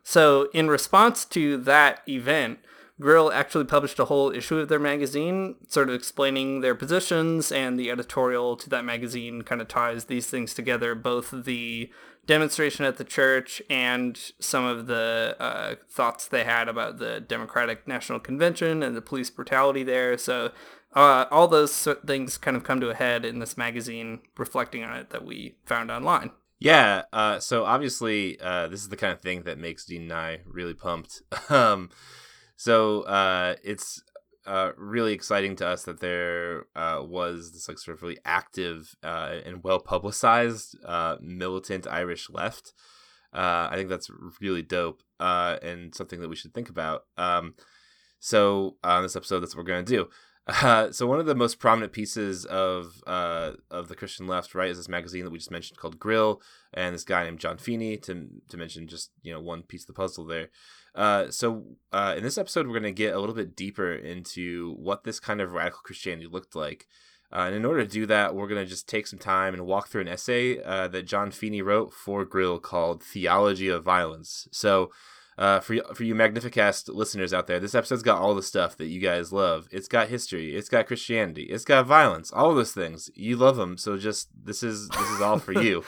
so 0.03 0.49
in 0.53 0.67
response 0.67 1.25
to 1.25 1.57
that 1.57 2.01
event 2.07 2.59
Grille 2.99 3.31
actually 3.31 3.65
published 3.65 3.99
a 3.99 4.05
whole 4.05 4.31
issue 4.31 4.59
of 4.59 4.69
their 4.69 4.79
magazine, 4.79 5.55
sort 5.67 5.89
of 5.89 5.95
explaining 5.95 6.61
their 6.61 6.75
positions, 6.75 7.51
and 7.51 7.77
the 7.77 7.89
editorial 7.89 8.55
to 8.57 8.69
that 8.69 8.85
magazine 8.85 9.41
kind 9.41 9.59
of 9.59 9.67
ties 9.67 10.05
these 10.05 10.27
things 10.27 10.53
together 10.53 10.93
both 10.93 11.31
the 11.31 11.89
demonstration 12.27 12.85
at 12.85 12.97
the 12.97 13.03
church 13.03 13.61
and 13.69 14.31
some 14.39 14.63
of 14.63 14.85
the 14.85 15.35
uh, 15.39 15.75
thoughts 15.89 16.27
they 16.27 16.43
had 16.43 16.69
about 16.69 16.99
the 16.99 17.19
Democratic 17.19 17.87
National 17.87 18.19
Convention 18.19 18.83
and 18.83 18.95
the 18.95 19.01
police 19.01 19.31
brutality 19.31 19.83
there. 19.83 20.17
So 20.17 20.51
uh, 20.93 21.25
all 21.31 21.47
those 21.47 21.87
things 22.05 22.37
kind 22.37 22.57
of 22.57 22.63
come 22.63 22.79
to 22.81 22.89
a 22.89 22.95
head 22.95 23.25
in 23.25 23.39
this 23.39 23.57
magazine, 23.57 24.21
reflecting 24.37 24.83
on 24.83 24.97
it 24.97 25.09
that 25.11 25.25
we 25.25 25.55
found 25.65 25.89
online. 25.91 26.31
Yeah. 26.59 27.03
Uh, 27.11 27.39
so 27.39 27.65
obviously, 27.65 28.39
uh, 28.39 28.67
this 28.67 28.81
is 28.81 28.89
the 28.89 28.97
kind 28.97 29.11
of 29.11 29.21
thing 29.21 29.43
that 29.43 29.57
makes 29.57 29.85
Dean 29.85 30.03
and 30.03 30.13
I 30.13 30.39
really 30.45 30.75
pumped. 30.75 31.21
um, 31.49 31.89
so 32.55 33.01
uh, 33.01 33.55
it's 33.63 34.03
uh, 34.45 34.71
really 34.77 35.13
exciting 35.13 35.55
to 35.55 35.67
us 35.67 35.83
that 35.83 35.99
there 35.99 36.65
uh, 36.75 37.01
was 37.03 37.51
this 37.53 37.67
like 37.67 37.77
sort 37.77 37.97
of 37.97 38.03
really 38.03 38.19
active 38.25 38.95
uh, 39.03 39.37
and 39.45 39.63
well 39.63 39.79
publicized 39.79 40.75
uh, 40.85 41.15
militant 41.21 41.87
Irish 41.87 42.29
left. 42.29 42.73
Uh, 43.33 43.69
I 43.71 43.75
think 43.75 43.89
that's 43.89 44.09
really 44.41 44.61
dope 44.61 45.03
uh, 45.19 45.57
and 45.63 45.95
something 45.95 46.19
that 46.21 46.29
we 46.29 46.35
should 46.35 46.53
think 46.53 46.69
about. 46.69 47.05
Um, 47.17 47.55
so 48.19 48.77
on 48.83 49.03
this 49.03 49.15
episode, 49.15 49.39
that's 49.39 49.55
what 49.55 49.65
we're 49.65 49.71
gonna 49.71 49.83
do. 49.83 50.09
Uh, 50.47 50.91
so 50.91 51.05
one 51.05 51.19
of 51.19 51.27
the 51.27 51.35
most 51.35 51.59
prominent 51.59 51.93
pieces 51.93 52.45
of 52.45 53.01
uh, 53.05 53.51
of 53.69 53.87
the 53.87 53.95
Christian 53.95 54.27
left, 54.27 54.55
right, 54.55 54.69
is 54.69 54.77
this 54.77 54.89
magazine 54.89 55.23
that 55.23 55.29
we 55.29 55.37
just 55.37 55.51
mentioned 55.51 55.77
called 55.77 55.99
Grille, 55.99 56.41
and 56.73 56.95
this 56.95 57.03
guy 57.03 57.23
named 57.23 57.39
John 57.39 57.57
Feeney. 57.57 57.97
To 57.97 58.27
to 58.49 58.57
mention 58.57 58.87
just 58.87 59.11
you 59.21 59.31
know 59.31 59.39
one 59.39 59.63
piece 59.63 59.83
of 59.83 59.87
the 59.87 59.93
puzzle 59.93 60.25
there. 60.25 60.49
Uh, 60.95 61.29
so 61.29 61.63
uh, 61.93 62.15
in 62.17 62.23
this 62.23 62.37
episode, 62.37 62.65
we're 62.65 62.79
going 62.79 62.83
to 62.83 62.91
get 62.91 63.13
a 63.13 63.19
little 63.19 63.35
bit 63.35 63.55
deeper 63.55 63.93
into 63.93 64.73
what 64.73 65.03
this 65.03 65.19
kind 65.19 65.41
of 65.41 65.53
radical 65.53 65.81
Christianity 65.83 66.27
looked 66.27 66.55
like. 66.55 66.87
Uh, 67.33 67.45
and 67.47 67.55
in 67.55 67.63
order 67.63 67.85
to 67.85 67.89
do 67.89 68.05
that, 68.05 68.35
we're 68.35 68.47
going 68.47 68.61
to 68.61 68.69
just 68.69 68.89
take 68.89 69.07
some 69.07 69.19
time 69.19 69.53
and 69.53 69.65
walk 69.65 69.87
through 69.87 70.01
an 70.01 70.07
essay 70.09 70.61
uh, 70.63 70.87
that 70.89 71.03
John 71.03 71.31
Feeney 71.31 71.61
wrote 71.61 71.93
for 71.93 72.25
Grille 72.25 72.59
called 72.59 73.03
"Theology 73.03 73.69
of 73.69 73.83
Violence." 73.83 74.47
So 74.51 74.91
uh, 75.37 75.59
for 75.59 75.75
you, 75.75 75.83
for 75.93 76.03
you 76.03 76.13
Magnificast 76.13 76.93
listeners 76.93 77.33
out 77.33 77.47
there, 77.47 77.59
this 77.59 77.75
episode's 77.75 78.03
got 78.03 78.21
all 78.21 78.35
the 78.35 78.43
stuff 78.43 78.77
that 78.77 78.87
you 78.87 78.99
guys 78.99 79.31
love. 79.31 79.67
It's 79.71 79.87
got 79.87 80.09
history, 80.09 80.55
it's 80.55 80.69
got 80.69 80.87
Christianity, 80.87 81.43
it's 81.43 81.65
got 81.65 81.85
violence, 81.85 82.31
all 82.31 82.53
those 82.53 82.73
things. 82.73 83.09
You 83.15 83.37
love 83.37 83.55
them, 83.55 83.77
so 83.77 83.97
just 83.97 84.29
this 84.43 84.63
is 84.63 84.89
this 84.89 85.09
is 85.09 85.21
all 85.21 85.39
for 85.39 85.53
you. 85.53 85.83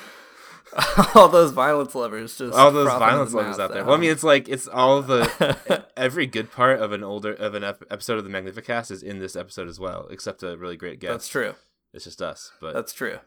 all 1.15 1.27
those 1.27 1.51
violence 1.51 1.93
lovers, 1.93 2.37
just 2.37 2.57
all 2.57 2.71
those 2.71 2.87
violence 2.87 3.33
lovers 3.33 3.59
out 3.59 3.73
there. 3.73 3.83
Well, 3.83 3.95
I 3.95 3.97
mean, 3.97 4.09
it's 4.11 4.23
like 4.23 4.49
it's 4.49 4.67
all 4.67 5.01
the 5.01 5.85
every 5.97 6.25
good 6.25 6.51
part 6.51 6.79
of 6.79 6.91
an 6.91 7.03
older 7.03 7.33
of 7.33 7.53
an 7.53 7.63
ep- 7.63 7.83
episode 7.91 8.17
of 8.17 8.23
the 8.23 8.29
Magnificast 8.29 8.89
is 8.91 9.03
in 9.03 9.19
this 9.19 9.35
episode 9.35 9.67
as 9.67 9.79
well, 9.79 10.07
except 10.09 10.41
a 10.41 10.57
really 10.57 10.77
great 10.77 10.99
guest. 10.99 11.11
That's 11.11 11.27
true. 11.27 11.53
It's 11.93 12.05
just 12.05 12.21
us, 12.21 12.51
but 12.59 12.73
That's 12.73 12.93
true. 12.93 13.19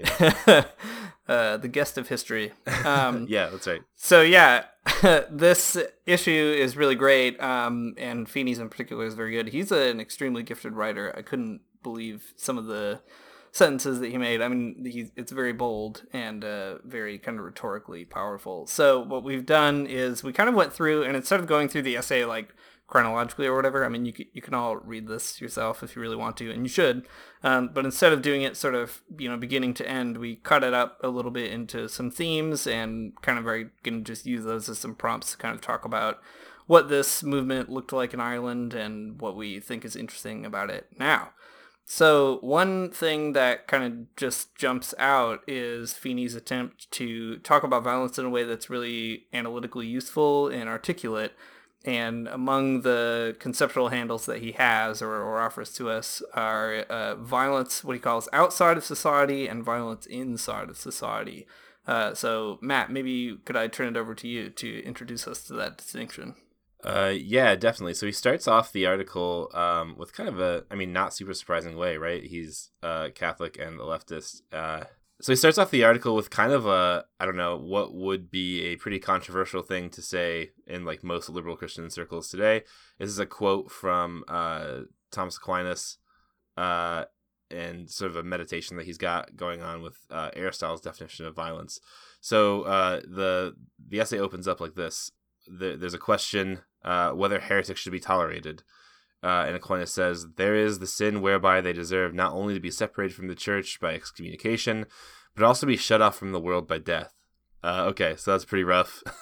You 0.00 0.26
know. 0.46 0.64
uh, 1.28 1.56
the 1.56 1.68
guest 1.68 1.98
of 1.98 2.08
history. 2.08 2.52
Um, 2.84 3.26
yeah, 3.28 3.48
that's 3.48 3.66
right. 3.66 3.82
So 3.96 4.22
yeah, 4.22 4.64
this 5.30 5.76
issue 6.06 6.54
is 6.58 6.76
really 6.76 6.94
great, 6.94 7.40
um, 7.40 7.94
and 7.98 8.28
Feeney's 8.28 8.58
in 8.58 8.68
particular 8.68 9.04
is 9.04 9.14
very 9.14 9.32
good. 9.32 9.48
He's 9.48 9.72
an 9.72 10.00
extremely 10.00 10.42
gifted 10.42 10.72
writer. 10.74 11.14
I 11.16 11.22
couldn't 11.22 11.60
believe 11.82 12.32
some 12.36 12.58
of 12.58 12.66
the 12.66 13.00
sentences 13.52 14.00
that 14.00 14.10
he 14.10 14.18
made. 14.18 14.40
I 14.40 14.48
mean, 14.48 14.84
he, 14.84 15.10
it's 15.16 15.32
very 15.32 15.52
bold 15.52 16.04
and 16.12 16.44
uh, 16.44 16.78
very 16.84 17.18
kind 17.18 17.38
of 17.38 17.44
rhetorically 17.44 18.04
powerful. 18.04 18.66
So 18.66 19.00
what 19.00 19.24
we've 19.24 19.46
done 19.46 19.86
is 19.86 20.22
we 20.22 20.32
kind 20.32 20.48
of 20.48 20.54
went 20.54 20.72
through, 20.72 21.04
and 21.04 21.16
instead 21.16 21.40
of 21.40 21.46
going 21.46 21.68
through 21.68 21.82
the 21.82 21.96
essay 21.96 22.24
like 22.24 22.54
chronologically 22.90 23.46
or 23.46 23.56
whatever, 23.56 23.84
I 23.84 23.88
mean, 23.88 24.04
you 24.04 24.12
you 24.32 24.42
can 24.42 24.52
all 24.52 24.76
read 24.76 25.06
this 25.06 25.40
yourself 25.40 25.82
if 25.82 25.96
you 25.96 26.02
really 26.02 26.16
want 26.16 26.36
to, 26.38 26.50
and 26.50 26.62
you 26.64 26.68
should. 26.68 27.06
Um, 27.42 27.70
but 27.72 27.84
instead 27.86 28.12
of 28.12 28.20
doing 28.20 28.42
it 28.42 28.56
sort 28.56 28.74
of 28.74 29.00
you 29.16 29.28
know 29.30 29.38
beginning 29.38 29.72
to 29.74 29.88
end, 29.88 30.18
we 30.18 30.36
cut 30.36 30.64
it 30.64 30.74
up 30.74 30.98
a 31.02 31.08
little 31.08 31.30
bit 31.30 31.50
into 31.50 31.88
some 31.88 32.10
themes 32.10 32.66
and 32.66 33.12
kind 33.22 33.38
of 33.38 33.46
are 33.46 33.72
going 33.82 34.04
to 34.04 34.12
just 34.12 34.26
use 34.26 34.44
those 34.44 34.68
as 34.68 34.78
some 34.78 34.94
prompts 34.94 35.30
to 35.30 35.38
kind 35.38 35.54
of 35.54 35.60
talk 35.60 35.84
about 35.84 36.20
what 36.66 36.88
this 36.88 37.22
movement 37.22 37.68
looked 37.68 37.92
like 37.92 38.12
in 38.12 38.20
Ireland 38.20 38.74
and 38.74 39.20
what 39.20 39.34
we 39.34 39.60
think 39.60 39.84
is 39.84 39.96
interesting 39.96 40.44
about 40.44 40.70
it 40.70 40.88
now. 40.98 41.30
So 41.84 42.38
one 42.42 42.90
thing 42.90 43.32
that 43.32 43.66
kind 43.66 43.82
of 43.82 44.16
just 44.16 44.54
jumps 44.54 44.94
out 44.96 45.40
is 45.48 45.92
Feeney's 45.92 46.36
attempt 46.36 46.88
to 46.92 47.38
talk 47.38 47.64
about 47.64 47.82
violence 47.82 48.16
in 48.16 48.26
a 48.26 48.30
way 48.30 48.44
that's 48.44 48.70
really 48.70 49.24
analytically 49.32 49.88
useful 49.88 50.46
and 50.46 50.68
articulate. 50.68 51.32
And 51.84 52.28
among 52.28 52.82
the 52.82 53.36
conceptual 53.38 53.88
handles 53.88 54.26
that 54.26 54.42
he 54.42 54.52
has 54.52 55.00
or, 55.00 55.14
or 55.14 55.40
offers 55.40 55.72
to 55.74 55.88
us 55.88 56.22
are 56.34 56.80
uh, 56.90 57.14
violence, 57.14 57.82
what 57.82 57.94
he 57.94 58.00
calls 58.00 58.28
outside 58.32 58.76
of 58.76 58.84
society, 58.84 59.48
and 59.48 59.64
violence 59.64 60.04
inside 60.06 60.68
of 60.68 60.76
society. 60.76 61.46
Uh, 61.86 62.12
so, 62.14 62.58
Matt, 62.60 62.92
maybe 62.92 63.38
could 63.44 63.56
I 63.56 63.66
turn 63.66 63.88
it 63.88 63.98
over 63.98 64.14
to 64.14 64.28
you 64.28 64.50
to 64.50 64.84
introduce 64.84 65.26
us 65.26 65.42
to 65.44 65.54
that 65.54 65.78
distinction? 65.78 66.34
Uh, 66.84 67.12
yeah, 67.14 67.54
definitely. 67.56 67.94
So 67.94 68.06
he 68.06 68.12
starts 68.12 68.48
off 68.48 68.72
the 68.72 68.86
article 68.86 69.50
um, 69.54 69.96
with 69.98 70.14
kind 70.14 70.28
of 70.28 70.40
a, 70.40 70.64
I 70.70 70.74
mean, 70.74 70.92
not 70.92 71.14
super 71.14 71.34
surprising 71.34 71.76
way, 71.76 71.96
right? 71.96 72.22
He's 72.22 72.70
uh, 72.82 73.08
Catholic 73.14 73.58
and 73.58 73.78
a 73.78 73.84
leftist. 73.84 74.42
Uh, 74.52 74.84
so 75.20 75.32
he 75.32 75.36
starts 75.36 75.58
off 75.58 75.70
the 75.70 75.84
article 75.84 76.14
with 76.14 76.30
kind 76.30 76.52
of 76.52 76.66
a, 76.66 77.04
I 77.18 77.26
don't 77.26 77.36
know, 77.36 77.56
what 77.56 77.94
would 77.94 78.30
be 78.30 78.62
a 78.66 78.76
pretty 78.76 78.98
controversial 78.98 79.62
thing 79.62 79.90
to 79.90 80.02
say 80.02 80.50
in 80.66 80.84
like 80.84 81.04
most 81.04 81.28
liberal 81.28 81.56
Christian 81.56 81.90
circles 81.90 82.28
today. 82.28 82.62
This 82.98 83.10
is 83.10 83.18
a 83.18 83.26
quote 83.26 83.70
from 83.70 84.24
uh, 84.28 84.82
Thomas 85.10 85.36
Aquinas 85.36 85.98
uh, 86.56 87.04
and 87.50 87.90
sort 87.90 88.10
of 88.10 88.16
a 88.16 88.22
meditation 88.22 88.76
that 88.76 88.86
he's 88.86 88.98
got 88.98 89.36
going 89.36 89.60
on 89.60 89.82
with 89.82 89.98
uh, 90.10 90.30
Aristotle's 90.34 90.80
definition 90.80 91.26
of 91.26 91.34
violence. 91.34 91.80
So 92.20 92.62
uh, 92.62 93.00
the 93.00 93.54
the 93.88 94.00
essay 94.00 94.18
opens 94.18 94.48
up 94.48 94.60
like 94.60 94.74
this. 94.74 95.10
The, 95.46 95.76
there's 95.76 95.94
a 95.94 95.98
question 95.98 96.60
uh, 96.84 97.10
whether 97.10 97.40
heretics 97.40 97.80
should 97.80 97.92
be 97.92 98.00
tolerated. 98.00 98.62
Uh, 99.22 99.44
and 99.46 99.56
Aquinas 99.56 99.92
says, 99.92 100.26
There 100.36 100.54
is 100.54 100.78
the 100.78 100.86
sin 100.86 101.20
whereby 101.20 101.60
they 101.60 101.72
deserve 101.72 102.14
not 102.14 102.32
only 102.32 102.54
to 102.54 102.60
be 102.60 102.70
separated 102.70 103.14
from 103.14 103.28
the 103.28 103.34
church 103.34 103.78
by 103.80 103.94
excommunication, 103.94 104.86
but 105.34 105.44
also 105.44 105.66
be 105.66 105.76
shut 105.76 106.00
off 106.00 106.16
from 106.16 106.32
the 106.32 106.40
world 106.40 106.66
by 106.66 106.78
death. 106.78 107.14
Uh, 107.62 107.84
okay, 107.88 108.14
so 108.16 108.32
that's 108.32 108.46
pretty 108.46 108.64
rough. 108.64 109.02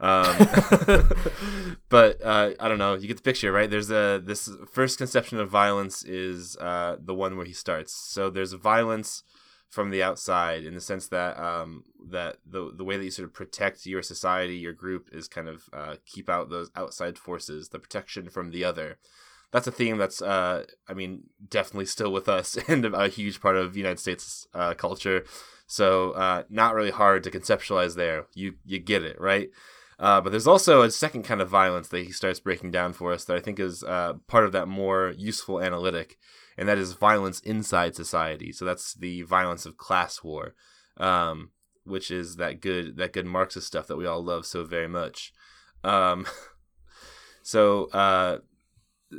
um, 0.00 0.36
but 1.88 2.22
uh, 2.22 2.50
I 2.60 2.68
don't 2.68 2.78
know. 2.78 2.94
You 2.94 3.08
get 3.08 3.16
the 3.16 3.22
picture, 3.22 3.50
right? 3.50 3.70
There's 3.70 3.90
a 3.90 4.20
this 4.22 4.50
first 4.70 4.98
conception 4.98 5.40
of 5.40 5.48
violence 5.48 6.04
is 6.04 6.56
uh, 6.58 6.96
the 7.00 7.14
one 7.14 7.36
where 7.36 7.46
he 7.46 7.54
starts. 7.54 7.94
So 7.94 8.30
there's 8.30 8.52
violence 8.52 9.22
from 9.68 9.90
the 9.90 10.02
outside 10.02 10.64
in 10.64 10.74
the 10.74 10.80
sense 10.80 11.08
that 11.08 11.38
um, 11.38 11.84
that 12.10 12.36
the 12.46 12.72
the 12.74 12.84
way 12.84 12.96
that 12.96 13.04
you 13.04 13.10
sort 13.10 13.28
of 13.28 13.34
protect 13.34 13.86
your 13.86 14.02
society, 14.02 14.56
your 14.56 14.72
group, 14.72 15.08
is 15.12 15.28
kind 15.28 15.48
of 15.48 15.68
uh, 15.72 15.96
keep 16.06 16.28
out 16.28 16.50
those 16.50 16.70
outside 16.74 17.18
forces, 17.18 17.68
the 17.68 17.78
protection 17.78 18.28
from 18.28 18.50
the 18.50 18.64
other. 18.64 18.98
That's 19.50 19.66
a 19.66 19.72
theme 19.72 19.96
that's, 19.96 20.20
uh, 20.20 20.64
I 20.86 20.92
mean, 20.92 21.22
definitely 21.48 21.86
still 21.86 22.12
with 22.12 22.28
us 22.28 22.58
and 22.68 22.84
a 22.84 23.08
huge 23.08 23.40
part 23.40 23.56
of 23.56 23.78
United 23.78 23.98
States 23.98 24.46
uh, 24.52 24.74
culture. 24.74 25.24
So 25.66 26.12
uh, 26.12 26.42
not 26.50 26.74
really 26.74 26.90
hard 26.90 27.22
to 27.24 27.30
conceptualize 27.30 27.94
there. 27.94 28.26
You 28.34 28.54
you 28.64 28.78
get 28.78 29.02
it 29.02 29.20
right. 29.20 29.50
Uh, 29.98 30.20
but 30.20 30.30
there's 30.30 30.46
also 30.46 30.82
a 30.82 30.90
second 30.90 31.24
kind 31.24 31.40
of 31.40 31.48
violence 31.48 31.88
that 31.88 32.04
he 32.04 32.12
starts 32.12 32.38
breaking 32.38 32.70
down 32.70 32.92
for 32.92 33.12
us 33.12 33.24
that 33.24 33.36
I 33.36 33.40
think 33.40 33.58
is 33.58 33.82
uh, 33.82 34.14
part 34.28 34.44
of 34.44 34.52
that 34.52 34.68
more 34.68 35.12
useful 35.16 35.60
analytic, 35.60 36.16
and 36.56 36.68
that 36.68 36.78
is 36.78 36.92
violence 36.92 37.40
inside 37.40 37.96
society. 37.96 38.52
So 38.52 38.64
that's 38.64 38.94
the 38.94 39.22
violence 39.22 39.66
of 39.66 39.76
class 39.76 40.22
war, 40.22 40.54
um, 40.98 41.50
which 41.84 42.12
is 42.12 42.36
that 42.36 42.60
good 42.60 42.96
that 42.96 43.12
good 43.12 43.26
Marxist 43.26 43.66
stuff 43.66 43.88
that 43.88 43.96
we 43.96 44.06
all 44.06 44.22
love 44.22 44.46
so 44.46 44.62
very 44.64 44.88
much. 44.88 45.32
Um, 45.82 46.26
so 47.42 47.86
uh, 47.86 48.38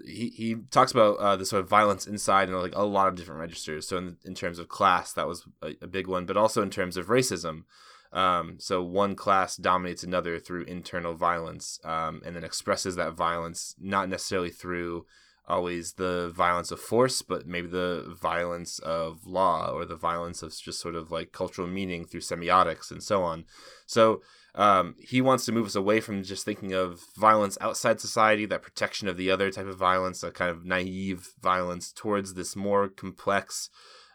he 0.05 0.29
he 0.29 0.55
talks 0.71 0.93
about 0.93 1.17
uh, 1.17 1.35
the 1.35 1.45
sort 1.45 1.61
of 1.61 1.69
violence 1.69 2.07
inside 2.07 2.47
and 2.47 2.57
like 2.57 2.75
a 2.75 2.83
lot 2.83 3.09
of 3.09 3.15
different 3.15 3.41
registers. 3.41 3.85
So 3.85 3.97
in, 3.97 4.17
in 4.23 4.33
terms 4.33 4.59
of 4.59 4.69
class, 4.69 5.11
that 5.11 5.27
was 5.27 5.45
a, 5.61 5.73
a 5.81 5.87
big 5.87 6.07
one, 6.07 6.25
but 6.25 6.37
also 6.37 6.61
in 6.61 6.69
terms 6.69 6.95
of 6.95 7.07
racism. 7.07 7.63
Um, 8.11 8.55
so 8.59 8.81
one 8.81 9.15
class 9.15 9.55
dominates 9.55 10.03
another 10.03 10.39
through 10.39 10.63
internal 10.63 11.13
violence, 11.13 11.79
um, 11.83 12.21
and 12.25 12.35
then 12.35 12.43
expresses 12.43 12.95
that 12.95 13.13
violence 13.13 13.75
not 13.79 14.09
necessarily 14.09 14.49
through 14.49 15.05
always 15.47 15.93
the 15.93 16.31
violence 16.35 16.71
of 16.71 16.79
force, 16.79 17.21
but 17.21 17.47
maybe 17.47 17.67
the 17.67 18.15
violence 18.21 18.79
of 18.79 19.25
law 19.25 19.71
or 19.71 19.83
the 19.83 19.95
violence 19.95 20.43
of 20.43 20.55
just 20.55 20.79
sort 20.79 20.95
of 20.95 21.11
like 21.11 21.31
cultural 21.31 21.67
meaning 21.67 22.05
through 22.05 22.21
semiotics 22.21 22.91
and 22.91 23.01
so 23.01 23.23
on. 23.23 23.45
So 23.87 24.21
um, 24.55 24.95
he 24.99 25.21
wants 25.21 25.45
to 25.45 25.51
move 25.51 25.65
us 25.65 25.75
away 25.75 26.01
from 26.01 26.23
just 26.23 26.45
thinking 26.45 26.73
of 26.73 27.01
violence 27.17 27.57
outside 27.61 27.99
society, 27.99 28.45
that 28.45 28.61
protection 28.61 29.07
of 29.07 29.17
the 29.17 29.31
other 29.31 29.49
type 29.51 29.67
of 29.67 29.77
violence, 29.77 30.21
a 30.23 30.31
kind 30.31 30.51
of 30.51 30.65
naive 30.65 31.33
violence, 31.41 31.91
towards 31.91 32.35
this 32.35 32.55
more 32.55 32.87
complex 32.87 33.69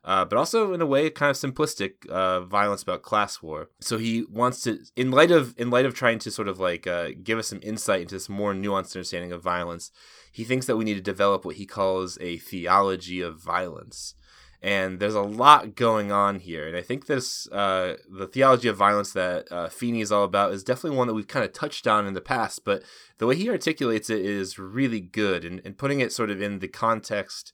uh, 0.04 0.24
but 0.24 0.36
also 0.36 0.74
in 0.74 0.82
a 0.82 0.86
way 0.86 1.08
kind 1.08 1.30
of 1.30 1.36
simplistic 1.36 2.06
uh, 2.08 2.40
violence 2.40 2.82
about 2.82 3.02
class 3.02 3.42
war. 3.42 3.70
So 3.80 3.96
he 3.96 4.24
wants 4.30 4.62
to, 4.62 4.80
in 4.96 5.10
light 5.10 5.30
of 5.30 5.54
in 5.58 5.70
light 5.70 5.86
of 5.86 5.94
trying 5.94 6.18
to 6.20 6.30
sort 6.30 6.48
of 6.48 6.60
like 6.60 6.86
uh, 6.86 7.10
give 7.22 7.38
us 7.38 7.48
some 7.48 7.60
insight 7.62 8.02
into 8.02 8.14
this 8.14 8.28
more 8.28 8.52
nuanced 8.52 8.94
understanding 8.94 9.32
of 9.32 9.42
violence, 9.42 9.90
he 10.30 10.44
thinks 10.44 10.66
that 10.66 10.76
we 10.76 10.84
need 10.84 10.94
to 10.94 11.00
develop 11.00 11.44
what 11.44 11.56
he 11.56 11.64
calls 11.64 12.18
a 12.20 12.36
theology 12.36 13.20
of 13.20 13.40
violence. 13.40 14.14
And 14.60 14.98
there's 14.98 15.14
a 15.14 15.20
lot 15.20 15.74
going 15.74 16.10
on 16.10 16.38
here, 16.38 16.66
and 16.66 16.74
I 16.74 16.80
think 16.80 17.04
this 17.04 17.46
uh, 17.52 17.96
the 18.10 18.26
theology 18.26 18.68
of 18.68 18.76
violence 18.76 19.12
that 19.12 19.50
uh, 19.52 19.68
Feeney 19.68 20.00
is 20.00 20.10
all 20.10 20.24
about 20.24 20.54
is 20.54 20.64
definitely 20.64 20.96
one 20.96 21.06
that 21.06 21.12
we've 21.12 21.28
kind 21.28 21.44
of 21.44 21.52
touched 21.52 21.86
on 21.86 22.06
in 22.06 22.14
the 22.14 22.22
past. 22.22 22.64
But 22.64 22.82
the 23.18 23.26
way 23.26 23.36
he 23.36 23.50
articulates 23.50 24.08
it 24.08 24.24
is 24.24 24.58
really 24.58 25.00
good, 25.00 25.44
and, 25.44 25.60
and 25.66 25.76
putting 25.76 26.00
it 26.00 26.12
sort 26.12 26.30
of 26.30 26.40
in 26.40 26.60
the 26.60 26.68
context 26.68 27.52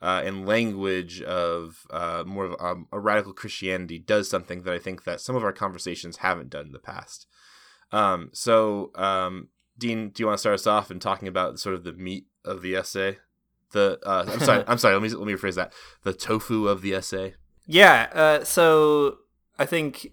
uh, 0.00 0.22
and 0.24 0.46
language 0.46 1.20
of 1.22 1.86
uh, 1.90 2.22
more 2.26 2.46
of 2.46 2.60
um, 2.60 2.86
a 2.92 3.00
radical 3.00 3.32
Christianity 3.32 3.98
does 3.98 4.30
something 4.30 4.62
that 4.62 4.74
I 4.74 4.78
think 4.78 5.04
that 5.04 5.20
some 5.20 5.36
of 5.36 5.44
our 5.44 5.52
conversations 5.52 6.18
haven't 6.18 6.50
done 6.50 6.66
in 6.66 6.72
the 6.72 6.78
past. 6.78 7.26
Um, 7.90 8.30
so, 8.32 8.90
um, 8.94 9.48
Dean, 9.76 10.10
do 10.10 10.22
you 10.22 10.26
want 10.26 10.38
to 10.38 10.40
start 10.40 10.54
us 10.54 10.66
off 10.66 10.90
in 10.90 11.00
talking 11.00 11.28
about 11.28 11.58
sort 11.58 11.74
of 11.74 11.84
the 11.84 11.92
meat 11.92 12.26
of 12.44 12.62
the 12.62 12.76
essay? 12.76 13.18
The 13.72 13.98
uh, 14.04 14.26
I'm 14.28 14.40
sorry, 14.40 14.64
I'm 14.68 14.78
sorry. 14.78 14.94
Let 14.94 15.02
me 15.02 15.08
let 15.10 15.26
me 15.26 15.34
rephrase 15.34 15.56
that. 15.56 15.72
The 16.02 16.12
tofu 16.12 16.68
of 16.68 16.82
the 16.82 16.94
essay. 16.94 17.34
Yeah. 17.66 18.08
Uh, 18.12 18.44
so 18.44 19.18
I 19.58 19.66
think 19.66 20.12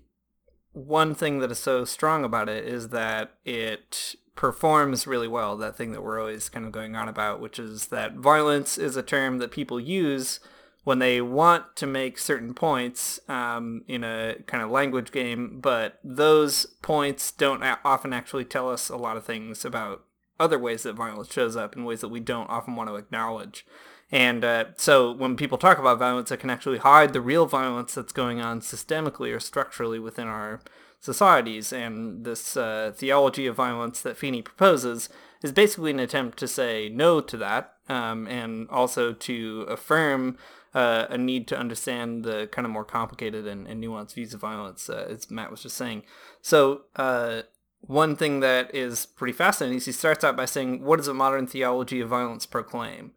one 0.73 1.15
thing 1.15 1.39
that 1.39 1.51
is 1.51 1.59
so 1.59 1.85
strong 1.85 2.25
about 2.25 2.49
it 2.49 2.65
is 2.65 2.89
that 2.89 3.35
it 3.45 4.15
performs 4.35 5.07
really 5.07 5.27
well 5.27 5.55
that 5.57 5.77
thing 5.77 5.91
that 5.91 6.03
we're 6.03 6.19
always 6.19 6.49
kind 6.49 6.65
of 6.65 6.71
going 6.71 6.95
on 6.95 7.07
about, 7.07 7.39
which 7.39 7.57
is 7.57 7.87
that 7.87 8.15
violence 8.15 8.77
is 8.77 8.95
a 8.95 9.03
term 9.03 9.37
that 9.39 9.51
people 9.51 9.79
use 9.79 10.39
when 10.83 10.99
they 10.99 11.19
want 11.19 11.75
to 11.75 11.87
make 11.87 12.17
certain 12.17 12.53
points 12.53 13.19
um, 13.27 13.83
in 13.87 14.03
a 14.03 14.35
kind 14.45 14.61
of 14.61 14.69
language 14.69 15.11
game, 15.11 15.59
but 15.59 15.99
those 16.03 16.67
points 16.83 17.31
don't 17.31 17.63
often 17.83 18.13
actually 18.13 18.45
tell 18.45 18.69
us 18.69 18.89
a 18.89 18.95
lot 18.95 19.17
of 19.17 19.25
things 19.25 19.65
about 19.65 20.03
other 20.39 20.59
ways 20.59 20.83
that 20.83 20.93
violence 20.93 21.33
shows 21.33 21.55
up 21.55 21.75
in 21.75 21.85
ways 21.85 22.01
that 22.01 22.09
we 22.09 22.19
don't 22.19 22.49
often 22.49 22.75
want 22.75 22.87
to 22.89 22.95
acknowledge. 22.95 23.65
And 24.11 24.45
uh, 24.45 24.65
so 24.77 25.11
when 25.11 25.35
people 25.35 25.57
talk 25.57 25.79
about 25.79 25.97
violence, 25.97 26.29
it 26.29 26.37
can 26.37 26.51
actually 26.51 26.77
hide 26.77 27.13
the 27.13 27.21
real 27.21 27.47
violence 27.47 27.95
that's 27.95 28.13
going 28.13 28.39
on 28.39 28.61
systemically 28.61 29.35
or 29.35 29.39
structurally 29.39 29.97
within 29.97 30.27
our 30.27 30.61
societies. 31.05 31.71
And 31.71 32.25
this 32.25 32.57
uh, 32.57 32.91
theology 32.95 33.45
of 33.47 33.55
violence 33.55 34.01
that 34.01 34.17
Feeney 34.17 34.41
proposes 34.41 35.07
is 35.43 35.51
basically 35.51 35.91
an 35.91 35.99
attempt 35.99 36.39
to 36.39 36.47
say 36.47 36.89
no 36.89 37.21
to 37.21 37.37
that 37.37 37.75
um, 37.87 38.27
and 38.27 38.67
also 38.69 39.13
to 39.13 39.65
affirm 39.69 40.37
uh, 40.73 41.05
a 41.09 41.17
need 41.17 41.47
to 41.47 41.57
understand 41.57 42.23
the 42.23 42.49
kind 42.51 42.65
of 42.65 42.71
more 42.71 42.83
complicated 42.83 43.47
and, 43.47 43.67
and 43.67 43.81
nuanced 43.81 44.15
views 44.15 44.33
of 44.33 44.41
violence, 44.41 44.89
uh, 44.89 45.07
as 45.09 45.31
Matt 45.31 45.51
was 45.51 45.61
just 45.61 45.77
saying. 45.77 46.03
So, 46.41 46.81
uh, 46.95 47.43
one 47.81 48.15
thing 48.15 48.39
that 48.39 48.73
is 48.73 49.05
pretty 49.05 49.31
fascinating 49.31 49.77
is 49.77 49.85
he 49.85 49.91
starts 49.91 50.23
out 50.23 50.35
by 50.35 50.45
saying, 50.45 50.83
What 50.83 50.97
does 50.97 51.07
a 51.07 51.13
modern 51.13 51.47
theology 51.47 52.01
of 52.01 52.09
violence 52.09 52.45
proclaim? 52.45 53.11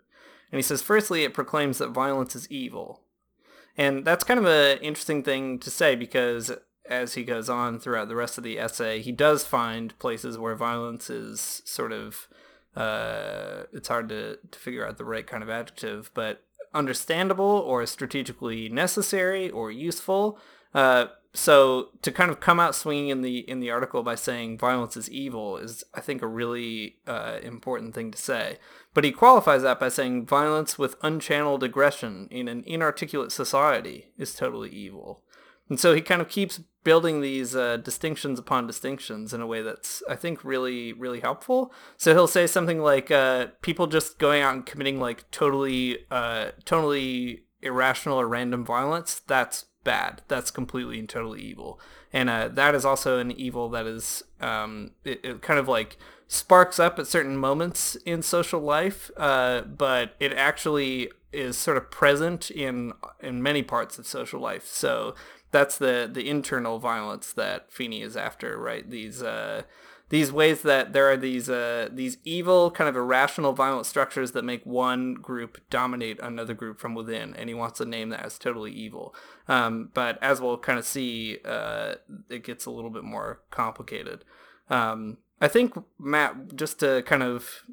And 0.53 0.59
he 0.59 0.63
says, 0.63 0.83
Firstly, 0.83 1.25
it 1.25 1.35
proclaims 1.35 1.79
that 1.79 1.89
violence 1.89 2.37
is 2.37 2.49
evil. 2.51 3.01
And 3.77 4.05
that's 4.05 4.25
kind 4.25 4.39
of 4.39 4.47
an 4.47 4.79
interesting 4.79 5.23
thing 5.23 5.59
to 5.61 5.71
say 5.71 5.97
because 5.97 6.53
as 6.89 7.15
he 7.15 7.25
goes 7.25 7.49
on 7.49 7.79
throughout 7.79 8.09
the 8.09 8.17
rest 8.17 8.39
of 8.39 8.45
the 8.45 8.59
essay, 8.59 9.01
he 9.01 9.13
does 9.13 9.45
find 9.45 9.99
places 9.99 10.39
where 10.39 10.55
violence 10.55 11.11
is 11.11 11.63
sort 11.65 11.93
of, 11.93 12.29
uh, 12.75 13.65
it's 13.73 13.89
hard 13.89 14.09
to, 14.09 14.39
to 14.51 14.59
figure 14.59 14.87
out 14.87 14.99
the 14.99 15.05
right 15.05 15.27
kind 15.27 15.43
of 15.43 15.51
adjective, 15.51 16.11
but 16.15 16.43
understandable 16.75 17.45
or 17.45 17.85
strategically 17.87 18.69
necessary 18.69 19.51
or 19.51 19.71
useful. 19.71 20.39
Uh, 20.75 21.07
so 21.35 21.91
to 22.03 22.11
kind 22.11 22.31
of 22.31 22.41
come 22.41 22.59
out 22.59 22.75
swinging 22.75 23.09
in 23.09 23.23
the 23.23 23.39
in 23.49 23.61
the 23.61 23.71
article 23.71 24.03
by 24.03 24.15
saying 24.15 24.59
violence 24.59 24.97
is 24.97 25.11
evil 25.11 25.57
is, 25.57 25.85
I 25.95 26.01
think, 26.01 26.23
a 26.23 26.27
really 26.27 26.97
uh, 27.07 27.39
important 27.43 27.95
thing 27.95 28.11
to 28.11 28.19
say. 28.19 28.59
But 28.95 29.05
he 29.05 29.13
qualifies 29.13 29.63
that 29.63 29.79
by 29.79 29.91
saying 29.91 30.27
violence 30.27 30.79
with 30.79 30.99
unchanneled 31.01 31.63
aggression 31.63 32.29
in 32.31 32.49
an 32.49 32.65
inarticulate 32.67 33.31
society 33.31 34.11
is 34.17 34.35
totally 34.35 34.71
evil. 34.71 35.23
And 35.69 35.79
so 35.79 35.95
he 35.95 36.01
kind 36.01 36.23
of 36.23 36.29
keeps 36.29 36.61
building 36.85 37.21
these 37.21 37.55
uh, 37.55 37.77
distinctions 37.77 38.39
upon 38.39 38.67
distinctions 38.67 39.35
in 39.35 39.41
a 39.41 39.47
way 39.47 39.61
that's, 39.63 40.03
I 40.09 40.17
think, 40.17 40.43
really, 40.45 40.93
really 40.93 41.21
helpful. 41.21 41.73
So 41.97 42.15
he'll 42.15 42.27
say 42.27 42.47
something 42.47 42.81
like, 42.81 43.11
uh, 43.11 43.49
people 43.61 43.87
just 43.87 44.19
going 44.19 44.43
out 44.43 44.55
and 44.55 44.65
committing 44.65 44.99
like 44.99 45.31
totally, 45.31 46.07
uh, 46.11 46.53
totally 46.65 47.45
irrational 47.61 48.19
or 48.19 48.27
random 48.27 48.65
violence, 48.65 49.21
that's 49.27 49.67
bad. 49.85 50.23
That's 50.29 50.51
completely 50.51 50.99
and 50.99 51.09
totally 51.09 51.43
evil. 51.43 51.79
And 52.13 52.31
uh, 52.31 52.49
that 52.49 52.75
is 52.75 52.85
also 52.85 53.19
an 53.19 53.33
evil 53.33 53.69
that 53.71 53.87
is, 53.87 54.23
um, 54.41 54.93
it, 55.05 55.21
it 55.23 55.43
kind 55.43 55.61
of 55.61 55.69
like 55.69 55.99
sparks 56.27 56.79
up 56.79 56.99
at 56.99 57.07
certain 57.07 57.37
moments 57.37 57.97
in 58.07 58.23
social 58.23 58.61
life, 58.61 59.11
uh, 59.17 59.63
but 59.63 60.15
it 60.21 60.33
actually 60.33 61.11
is 61.31 61.59
sort 61.59 61.77
of 61.77 61.91
present 61.91 62.51
in 62.51 62.91
in 63.21 63.43
many 63.43 63.63
parts 63.63 63.99
of 63.99 64.07
social 64.07 64.41
life. 64.41 64.67
So 64.67 65.15
that's 65.51 65.79
the 65.79 66.09
the 66.11 66.29
internal 66.29 66.79
violence 66.79 67.33
that 67.33 67.73
Feeney 67.73 68.03
is 68.03 68.17
after, 68.17 68.59
right? 68.59 68.89
These 68.89 69.23
uh, 69.23 69.63
these 70.11 70.33
ways 70.33 70.63
that 70.63 70.93
there 70.93 71.11
are 71.11 71.17
these 71.17 71.51
uh, 71.51 71.89
these 71.93 72.19
evil 72.25 72.71
kind 72.71 72.89
of 72.89 72.97
irrational 72.97 73.53
violent 73.53 73.87
structures 73.87 74.33
that 74.33 74.45
make 74.45 74.65
one 74.65 75.15
group 75.15 75.61
dominate 75.69 76.19
another 76.21 76.55
group 76.55 76.81
from 76.81 76.95
within, 76.95 77.35
and 77.35 77.49
he 77.49 77.55
wants 77.55 77.79
to 77.79 77.85
name 77.85 78.09
that 78.11 78.25
as 78.25 78.39
totally 78.39 78.73
evil. 78.73 79.15
Um, 79.49 79.91
but 79.93 80.23
as 80.23 80.41
we'll 80.41 80.59
kind 80.59 80.79
of 80.79 80.87
see, 80.87 81.39
uh, 81.45 81.97
it 82.31 82.43
gets 82.45 82.67
a 82.67 82.71
little 82.71 82.91
bit 82.91 83.05
more 83.05 83.41
complicated. 83.51 84.25
Um, 84.71 85.19
I 85.41 85.49
think 85.49 85.75
Matt, 85.99 86.57
just 86.57 86.81
to 86.81 87.03
kind 87.03 87.23
of 87.23 87.65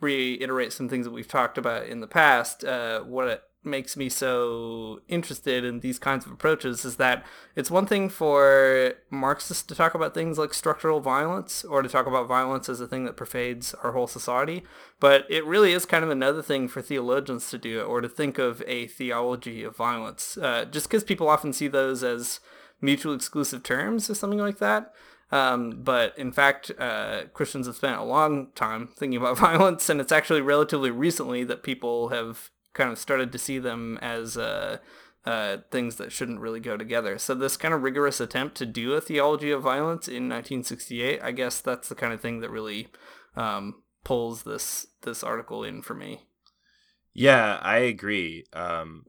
reiterate 0.00 0.72
some 0.72 0.88
things 0.88 1.06
that 1.06 1.12
we've 1.12 1.28
talked 1.28 1.56
about 1.56 1.86
in 1.86 2.00
the 2.00 2.06
past, 2.06 2.64
uh, 2.64 3.00
what 3.00 3.48
makes 3.66 3.96
me 3.96 4.08
so 4.08 5.00
interested 5.08 5.64
in 5.64 5.80
these 5.80 5.98
kinds 5.98 6.24
of 6.24 6.32
approaches 6.32 6.84
is 6.84 6.96
that 6.96 7.24
it's 7.54 7.70
one 7.70 7.86
thing 7.86 8.08
for 8.08 8.94
Marxists 9.10 9.62
to 9.64 9.74
talk 9.74 9.94
about 9.94 10.14
things 10.14 10.38
like 10.38 10.54
structural 10.54 11.00
violence 11.00 11.64
or 11.64 11.82
to 11.82 11.88
talk 11.88 12.06
about 12.06 12.28
violence 12.28 12.68
as 12.68 12.80
a 12.80 12.86
thing 12.86 13.04
that 13.04 13.16
pervades 13.16 13.74
our 13.82 13.92
whole 13.92 14.06
society, 14.06 14.62
but 15.00 15.26
it 15.28 15.44
really 15.44 15.72
is 15.72 15.84
kind 15.84 16.04
of 16.04 16.10
another 16.10 16.42
thing 16.42 16.68
for 16.68 16.80
theologians 16.80 17.50
to 17.50 17.58
do 17.58 17.82
or 17.82 18.00
to 18.00 18.08
think 18.08 18.38
of 18.38 18.62
a 18.66 18.86
theology 18.86 19.64
of 19.64 19.76
violence, 19.76 20.38
uh, 20.38 20.64
just 20.64 20.88
because 20.88 21.04
people 21.04 21.28
often 21.28 21.52
see 21.52 21.68
those 21.68 22.02
as 22.02 22.40
mutually 22.80 23.16
exclusive 23.16 23.62
terms 23.62 24.08
or 24.08 24.14
something 24.14 24.38
like 24.38 24.58
that. 24.58 24.92
Um, 25.32 25.82
but 25.82 26.16
in 26.16 26.30
fact, 26.30 26.70
uh, 26.78 27.24
Christians 27.32 27.66
have 27.66 27.76
spent 27.76 27.98
a 27.98 28.04
long 28.04 28.48
time 28.54 28.88
thinking 28.96 29.18
about 29.18 29.38
violence, 29.50 29.88
and 29.88 30.00
it's 30.00 30.12
actually 30.12 30.40
relatively 30.40 30.90
recently 30.90 31.44
that 31.44 31.62
people 31.62 32.10
have 32.10 32.50
kind 32.76 32.92
of 32.92 32.98
started 32.98 33.32
to 33.32 33.38
see 33.38 33.58
them 33.58 33.98
as 34.02 34.36
uh, 34.36 34.76
uh, 35.24 35.56
things 35.72 35.96
that 35.96 36.12
shouldn't 36.12 36.40
really 36.40 36.60
go 36.60 36.76
together. 36.76 37.18
So 37.18 37.34
this 37.34 37.56
kind 37.56 37.74
of 37.74 37.82
rigorous 37.82 38.20
attempt 38.20 38.56
to 38.58 38.66
do 38.66 38.92
a 38.92 39.00
theology 39.00 39.50
of 39.50 39.62
violence 39.62 40.06
in 40.06 40.28
1968, 40.28 41.20
I 41.22 41.32
guess 41.32 41.60
that's 41.60 41.88
the 41.88 41.94
kind 41.96 42.12
of 42.12 42.20
thing 42.20 42.40
that 42.40 42.50
really 42.50 42.88
um, 43.34 43.82
pulls 44.04 44.44
this 44.44 44.86
this 45.02 45.24
article 45.24 45.64
in 45.64 45.82
for 45.82 45.94
me. 45.94 46.26
Yeah, 47.12 47.58
I 47.62 47.78
agree. 47.78 48.44
Um, 48.52 49.06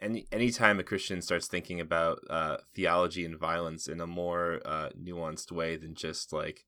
any 0.00 0.26
anytime 0.32 0.80
a 0.80 0.82
Christian 0.82 1.22
starts 1.22 1.46
thinking 1.46 1.80
about 1.80 2.18
uh, 2.28 2.56
theology 2.74 3.24
and 3.24 3.38
violence 3.38 3.86
in 3.86 4.00
a 4.00 4.06
more 4.06 4.60
uh, 4.64 4.90
nuanced 5.00 5.52
way 5.52 5.76
than 5.76 5.94
just 5.94 6.32
like 6.32 6.66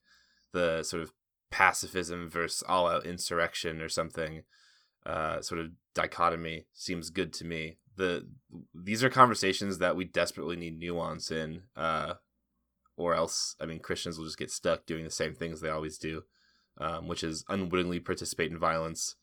the 0.53 0.83
sort 0.85 1.03
of 1.03 1.13
pacifism 1.51 2.31
versus 2.31 2.63
all 2.69 2.87
out 2.87 3.05
insurrection 3.05 3.81
or 3.81 3.89
something, 3.89 4.45
uh, 5.07 5.41
sort 5.41 5.61
of 5.61 5.71
dichotomy 5.95 6.67
seems 6.73 7.11
good 7.11 7.33
to 7.35 7.45
me. 7.45 7.79
The 7.97 8.27
these 8.75 9.05
are 9.05 9.11
conversations 9.11 9.79
that 9.79 9.97
we 9.97 10.05
desperately 10.05 10.57
need 10.57 10.79
nuance 10.79 11.31
in, 11.31 11.63
uh, 11.77 12.15
or 12.97 13.15
else 13.15 13.57
I 13.61 13.67
mean 13.67 13.81
Christians 13.81 14.19
will 14.19 14.25
just 14.25 14.39
get 14.39 14.51
stuck 14.51 14.87
doing 14.87 15.05
the 15.05 15.11
same 15.11 15.35
things 15.35 15.61
they 15.61 15.69
always 15.69 15.99
do, 15.99 16.23
um, 16.79 17.09
which 17.09 17.23
is 17.23 17.45
unwittingly 17.49 18.01
participate 18.01 18.51
in 18.51 18.59
violence 18.59 19.17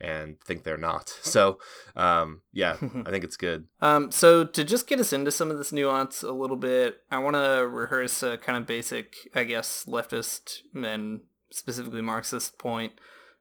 and 0.00 0.40
think 0.40 0.64
they're 0.64 0.76
not. 0.76 1.12
So, 1.22 1.58
um, 1.94 2.40
yeah, 2.52 2.76
I 3.06 3.10
think 3.10 3.22
it's 3.22 3.36
good. 3.36 3.66
Um, 3.80 4.10
so 4.10 4.44
to 4.44 4.64
just 4.64 4.88
get 4.88 4.98
us 4.98 5.12
into 5.12 5.30
some 5.30 5.50
of 5.50 5.58
this 5.58 5.70
nuance 5.70 6.22
a 6.24 6.32
little 6.32 6.56
bit, 6.56 7.02
I 7.10 7.18
want 7.18 7.36
to 7.36 7.68
rehearse 7.68 8.22
a 8.24 8.36
kind 8.36 8.58
of 8.58 8.66
basic, 8.66 9.14
I 9.34 9.44
guess, 9.44 9.84
leftist 9.84 10.62
and 10.74 11.20
specifically 11.52 12.02
Marxist 12.02 12.58
point 12.58 12.94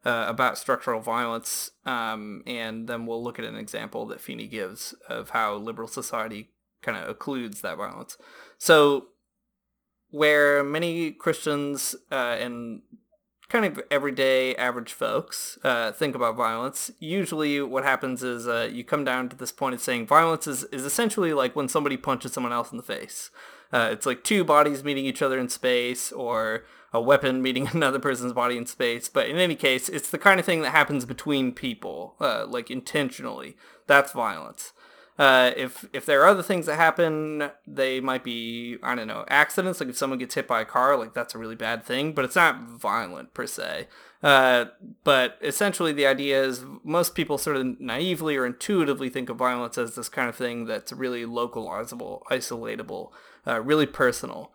uh, 0.06 0.26
about 0.28 0.58
structural 0.58 1.02
violence, 1.02 1.72
um, 1.86 2.44
and 2.46 2.88
then 2.88 3.06
we'll 3.06 3.24
look 3.24 3.40
at 3.40 3.46
an 3.46 3.56
example 3.56 4.06
that 4.08 4.22
Feeney 4.22 4.48
gives 4.48 4.94
of 5.08 5.32
how 5.32 5.56
liberal 5.56 5.88
society 5.88 6.50
kind 6.82 6.98
of 6.98 7.18
occludes 7.18 7.62
that 7.62 7.78
violence. 7.78 8.18
So, 8.58 9.08
where 10.12 10.64
many 10.64 11.12
Christians 11.12 11.96
uh, 12.12 12.38
and 12.40 12.82
kind 13.50 13.66
of 13.66 13.82
everyday 13.90 14.56
average 14.56 14.94
folks 14.94 15.58
uh, 15.64 15.92
think 15.92 16.16
about 16.16 16.36
violence, 16.36 16.92
usually 17.00 17.62
what 17.62 17.84
happens 17.84 18.24
is 18.24 18.48
uh, 18.48 18.70
you 18.72 18.84
come 18.84 19.04
down 19.04 19.28
to 19.28 19.36
this 19.36 19.52
point 19.52 19.76
of 19.76 19.82
saying 19.82 20.08
violence 20.08 20.48
is, 20.48 20.64
is 20.66 20.86
essentially 20.86 21.34
like 21.34 21.56
when 21.56 21.68
somebody 21.68 21.98
punches 21.98 22.32
someone 22.32 22.54
else 22.54 22.72
in 22.72 22.78
the 22.78 22.84
face. 22.84 23.32
Uh, 23.72 23.90
it's 23.92 24.06
like 24.06 24.24
two 24.24 24.44
bodies 24.44 24.84
meeting 24.84 25.06
each 25.06 25.22
other 25.22 25.40
in 25.40 25.50
space 25.50 26.12
or 26.12 26.64
a 26.93 27.02
weapon 27.02 27.41
meeting 27.41 27.67
another 27.73 27.99
person's 27.99 28.34
body 28.34 28.58
in 28.58 28.65
space. 28.65 29.10
But 29.10 29.28
in 29.28 29.38
any 29.38 29.56
case, 29.56 29.89
it's 29.89 30.10
the 30.10 30.17
kind 30.17 30.39
of 30.39 30.45
thing 30.45 30.62
that 30.62 30.71
happens 30.71 31.06
between 31.06 31.52
people, 31.52 32.15
uh, 32.19 32.45
like 32.47 32.69
intentionally. 32.71 33.56
That's 33.88 34.12
violence. 34.12 34.73
Uh, 35.19 35.52
if 35.58 35.86
if 35.91 36.06
there 36.06 36.21
are 36.21 36.28
other 36.28 36.41
things 36.41 36.65
that 36.65 36.78
happen, 36.78 37.52
they 37.67 37.99
might 37.99 38.23
be 38.23 38.78
I 38.82 38.95
don't 38.95 39.08
know 39.08 39.25
accidents. 39.28 39.82
Like 39.82 39.89
if 39.89 39.97
someone 39.97 40.17
gets 40.17 40.36
hit 40.36 40.47
by 40.47 40.62
a 40.62 40.65
car, 40.65 40.95
like 40.95 41.13
that's 41.13 41.36
a 41.36 41.38
really 41.38 41.56
bad 41.56 41.84
thing, 41.84 42.13
but 42.13 42.23
it's 42.23 42.38
not 42.38 42.62
violent 42.62 43.34
per 43.34 43.45
se. 43.45 43.88
Uh, 44.23 44.65
but 45.04 45.38
essentially, 45.41 45.91
the 45.91 46.08
idea 46.08 46.41
is 46.41 46.63
most 46.86 47.15
people 47.15 47.38
sort 47.38 47.58
of 47.58 47.82
naively 47.82 48.38
or 48.38 48.45
intuitively 48.45 49.10
think 49.10 49.30
of 49.30 49.36
violence 49.36 49.78
as 49.78 49.95
this 49.95 50.08
kind 50.08 50.30
of 50.30 50.38
thing 50.38 50.65
that's 50.65 50.93
really 50.93 51.25
localizable, 51.25 52.21
isolatable, 52.32 53.12
uh, 53.45 53.60
really 53.62 53.86
personal. 53.86 54.54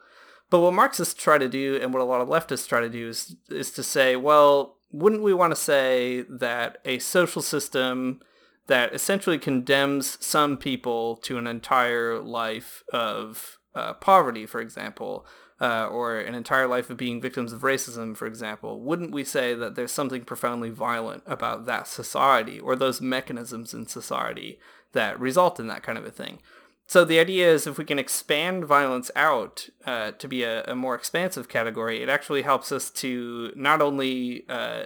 But 0.55 0.61
what 0.61 0.75
Marxists 0.75 1.21
try 1.21 1.37
to 1.39 1.49
do, 1.49 1.81
and 1.83 1.93
what 1.93 2.01
a 2.01 2.05
lot 2.05 2.21
of 2.21 2.29
leftists 2.29 2.69
try 2.69 2.81
to 2.81 2.89
do, 2.89 3.09
is 3.09 3.35
is 3.51 3.73
to 3.73 3.83
say, 3.83 4.15
well, 4.15 4.77
wouldn't 4.93 5.25
we 5.25 5.35
want 5.35 5.51
to 5.51 5.61
say 5.61 6.25
that 6.31 6.79
a 6.85 7.01
social 7.01 7.43
system 7.43 8.21
that 8.69 8.95
essentially 8.95 9.37
condemns 9.37 10.17
some 10.25 10.57
people 10.57 11.17
to 11.25 11.39
an 11.39 11.49
entire 11.49 12.21
life 12.21 12.85
of 12.93 13.59
uh, 13.75 13.95
poverty, 13.95 14.47
for 14.47 14.61
example, 14.61 15.27
uh, 15.61 15.89
or 15.89 16.21
an 16.21 16.37
entire 16.37 16.69
life 16.69 16.89
of 16.89 16.97
being 16.97 17.21
victims 17.21 17.53
of 17.53 17.63
racism, 17.63 18.17
for 18.17 18.27
example, 18.29 18.81
wouldn't 18.81 19.11
we 19.11 19.25
say 19.25 19.55
that 19.55 19.75
there's 19.75 19.91
something 19.91 20.23
profoundly 20.25 20.71
violent 20.71 21.25
about 21.27 21.67
that 21.67 21.89
society 21.89 22.61
or 22.61 22.77
those 22.77 23.01
mechanisms 23.01 23.75
in 23.75 23.89
society 23.89 24.61
that 24.93 25.19
result 25.19 25.59
in 25.59 25.67
that 25.67 25.83
kind 25.83 25.99
of 25.99 26.07
a 26.07 26.13
thing? 26.13 26.39
So 26.87 27.05
the 27.05 27.19
idea 27.19 27.51
is 27.51 27.67
if 27.67 27.79
we 27.79 27.85
can 27.85 27.99
expand 27.99 28.67
violence 28.67 29.11
out 29.17 29.69
uh, 29.87 30.13
to 30.13 30.29
be 30.29 30.43
a, 30.43 30.65
a, 30.65 30.75
more 30.75 30.95
expansive 30.95 31.49
category, 31.49 32.03
it 32.03 32.09
actually 32.09 32.43
helps 32.43 32.71
us 32.71 32.91
to 32.91 33.53
not 33.57 33.81
only 33.81 34.45
uh, 34.49 34.85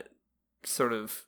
sort 0.65 0.93
of, 0.93 1.25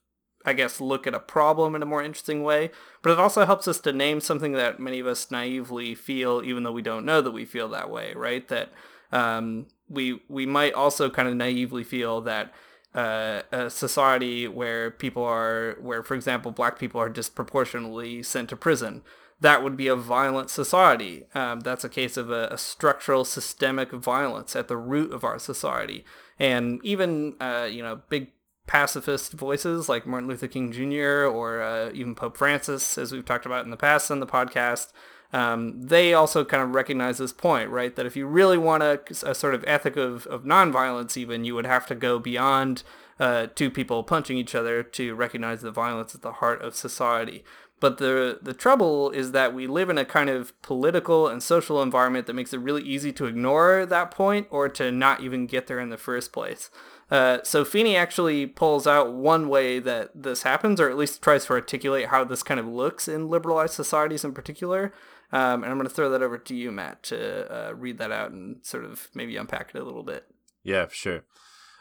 I 0.46 0.52
guess, 0.52 0.80
look 0.80 1.06
at 1.06 1.14
a 1.14 1.20
problem 1.20 1.74
in 1.74 1.83
a 1.83 1.87
more 1.87 2.02
interesting 2.02 2.44
way, 2.44 2.70
but 3.02 3.11
it 3.11 3.18
also 3.18 3.44
helps 3.44 3.66
us 3.66 3.80
to 3.80 3.92
name 3.92 4.20
something 4.20 4.52
that 4.52 4.78
many 4.78 5.00
of 5.00 5.06
us 5.06 5.30
naively 5.30 5.94
feel, 5.94 6.40
even 6.44 6.62
though 6.62 6.72
we 6.72 6.83
don't 6.83 7.04
know 7.04 7.20
that 7.20 7.33
we 7.33 7.44
feel 7.44 7.68
that 7.70 7.90
way, 7.90 8.12
right? 8.14 8.46
That 8.48 8.70
um, 9.11 9.66
we 9.88 10.22
we 10.28 10.46
might 10.46 10.74
also 10.74 11.11
kind 11.11 11.28
of 11.28 11.35
naively 11.35 11.83
feel 11.83 12.20
that 12.22 12.54
uh, 12.94 13.42
a 13.50 13.70
society 13.70 14.46
where 14.46 14.92
people 14.92 15.24
are, 15.24 15.76
where 15.80 16.04
for 16.04 16.14
example, 16.14 16.52
black 16.52 16.78
people 16.78 17.00
are 17.00 17.09
disproportionately 17.09 18.22
sent 18.22 18.48
to 18.50 18.56
prison 18.56 19.02
that 19.40 19.62
would 19.62 19.76
be 19.76 19.88
a 19.88 19.96
violent 19.96 20.50
society. 20.50 21.24
Um, 21.35 21.61
that's 21.61 21.85
a 21.85 21.88
case 21.88 22.16
of 22.16 22.31
a, 22.31 22.48
a, 22.50 22.59
structural 22.59 23.24
systemic 23.24 23.90
violence 23.90 24.55
at 24.55 24.68
the 24.68 24.76
root 24.76 25.12
of 25.12 25.24
our 25.24 25.38
society. 25.38 26.05
And 26.38 26.81
even, 26.85 27.35
uh, 27.40 27.68
you 27.70 27.83
know, 27.83 28.03
big 28.09 28.33
pacifist 28.66 29.33
voices 29.33 29.88
like 29.88 30.07
Martin 30.07 30.29
Luther 30.29 30.46
King 30.46 30.72
Jr. 30.72 31.26
or 31.26 31.62
uh, 31.62 31.90
even 31.92 32.14
Pope 32.14 32.37
Francis, 32.37 32.98
as 32.98 33.12
we've 33.12 33.24
talked 33.24 33.46
about 33.46 33.64
in 33.64 33.70
the 33.70 33.76
past 33.76 34.11
on 34.11 34.20
the 34.20 34.26
podcast, 34.26 34.92
um, 35.33 35.83
they 35.83 36.12
also 36.12 36.44
kind 36.44 36.62
of 36.62 36.74
recognize 36.74 37.18
this 37.18 37.33
point, 37.33 37.70
right? 37.70 37.94
That 37.94 38.07
if 38.07 38.16
you 38.16 38.26
really 38.26 38.59
want 38.59 38.83
a, 38.83 39.00
a 39.24 39.35
sort 39.35 39.55
of 39.55 39.64
ethic 39.66 39.96
of, 39.96 40.26
of 40.26 40.44
nonviolence, 40.44 41.16
even, 41.16 41.44
you 41.44 41.55
would 41.55 41.66
have 41.66 41.87
to 41.87 41.94
go 41.94 42.18
beyond 42.18 42.83
uh, 43.18 43.46
two 43.55 43.70
people 43.70 44.03
punching 44.03 44.38
each 44.38 44.55
other 44.55 44.83
to 44.83 45.14
recognize 45.14 45.61
the 45.61 45.70
violence 45.70 46.14
at 46.14 46.22
the 46.22 46.33
heart 46.33 46.62
of 46.62 46.74
society. 46.74 47.44
But 47.81 47.99
the 47.99 48.38
the 48.43 48.53
trouble 48.53 49.11
is 49.11 49.33
that 49.33 49.55
we 49.55 49.66
live 49.66 49.88
in 49.88 49.99
a 49.99 50.05
kind 50.05 50.29
of 50.29 50.61
political 50.62 51.27
and 51.27 51.43
social 51.43 51.83
environment 51.83 52.27
that 52.27 52.35
makes 52.35 52.53
it 52.53 52.61
really 52.61 52.83
easy 52.83 53.12
to 53.14 53.25
ignore 53.27 53.87
that 53.87 54.11
point 54.11 54.47
or 54.51 54.69
to 54.69 54.93
not 54.93 55.23
even 55.23 55.47
get 55.47 55.66
there 55.66 55.81
in 55.81 55.88
the 55.88 55.97
first 55.97 56.33
place. 56.33 56.71
Uh, 57.11 57.38
so 57.43 57.64
Feeney 57.64 57.97
actually 57.97 58.47
pulls 58.47 58.87
out 58.87 59.12
one 59.12 59.49
way 59.49 59.79
that 59.81 60.11
this 60.14 60.43
happens, 60.45 60.81
or 60.81 60.88
at 60.88 60.97
least 60.97 61.23
tries 61.23 61.47
to 61.47 61.55
articulate 61.55 62.07
how 62.07 62.23
this 62.23 62.43
kind 62.43 62.61
of 62.61 62.66
looks 62.66 63.09
in 63.09 63.29
liberalized 63.29 63.75
societies 63.75 64.25
in 64.25 64.33
particular. 64.33 64.93
Um, 65.33 65.62
and 65.62 65.73
I'm 65.73 65.79
going 65.79 65.88
to 65.88 65.95
throw 65.95 66.11
that 66.11 66.23
over 66.23 66.38
to 66.38 66.55
you, 66.55 66.71
Matt, 66.71 67.03
to 67.05 67.69
uh, 67.69 67.75
read 67.75 67.99
that 67.99 68.12
out 68.12 68.31
and 68.31 68.59
sort 68.62 68.85
of 68.85 69.09
maybe 69.14 69.37
unpack 69.37 69.71
it 69.75 69.81
a 69.81 69.85
little 69.85 70.03
bit. 70.03 70.27
Yeah, 70.62 70.87
for 70.87 70.95
sure. 70.95 71.25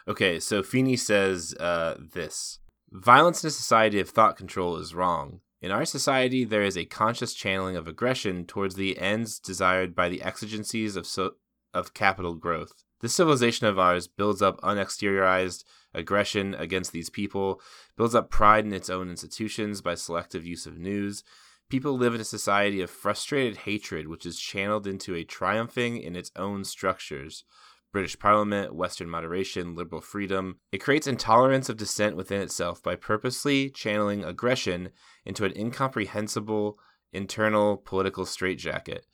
Okay, 0.08 0.40
so 0.40 0.62
Feeney 0.62 0.96
says 0.96 1.54
uh, 1.60 1.96
this 2.12 2.60
Violence 2.92 3.44
in 3.44 3.48
a 3.48 3.52
society 3.52 4.00
of 4.00 4.10
thought 4.10 4.36
control 4.36 4.76
is 4.76 4.94
wrong. 4.94 5.40
In 5.60 5.70
our 5.70 5.84
society, 5.84 6.44
there 6.44 6.62
is 6.62 6.76
a 6.76 6.86
conscious 6.86 7.34
channeling 7.34 7.76
of 7.76 7.86
aggression 7.86 8.46
towards 8.46 8.76
the 8.76 8.98
ends 8.98 9.38
desired 9.38 9.94
by 9.94 10.08
the 10.08 10.22
exigencies 10.22 10.96
of, 10.96 11.06
so- 11.06 11.34
of 11.74 11.92
capital 11.92 12.34
growth. 12.34 12.84
This 13.00 13.14
civilization 13.14 13.66
of 13.66 13.78
ours 13.78 14.06
builds 14.06 14.40
up 14.40 14.60
unexteriorized 14.62 15.64
aggression 15.94 16.54
against 16.54 16.92
these 16.92 17.10
people, 17.10 17.60
builds 17.96 18.14
up 18.14 18.30
pride 18.30 18.64
in 18.64 18.72
its 18.72 18.90
own 18.90 19.10
institutions 19.10 19.80
by 19.80 19.94
selective 19.94 20.46
use 20.46 20.66
of 20.66 20.78
news. 20.78 21.24
People 21.68 21.96
live 21.96 22.14
in 22.14 22.20
a 22.20 22.24
society 22.24 22.80
of 22.80 22.90
frustrated 22.90 23.58
hatred, 23.58 24.08
which 24.08 24.26
is 24.26 24.40
channeled 24.40 24.86
into 24.86 25.14
a 25.14 25.24
triumphing 25.24 25.98
in 25.98 26.16
its 26.16 26.30
own 26.36 26.64
structures. 26.64 27.44
British 27.92 28.18
Parliament, 28.18 28.74
Western 28.74 29.10
moderation, 29.10 29.74
liberal 29.74 30.00
freedom. 30.00 30.58
It 30.70 30.78
creates 30.78 31.06
intolerance 31.06 31.68
of 31.68 31.76
dissent 31.76 32.16
within 32.16 32.40
itself 32.40 32.82
by 32.82 32.94
purposely 32.94 33.70
channeling 33.70 34.24
aggression 34.24 34.90
into 35.24 35.44
an 35.44 35.56
incomprehensible 35.56 36.78
internal 37.12 37.76
political 37.76 38.24
straitjacket. 38.24 39.06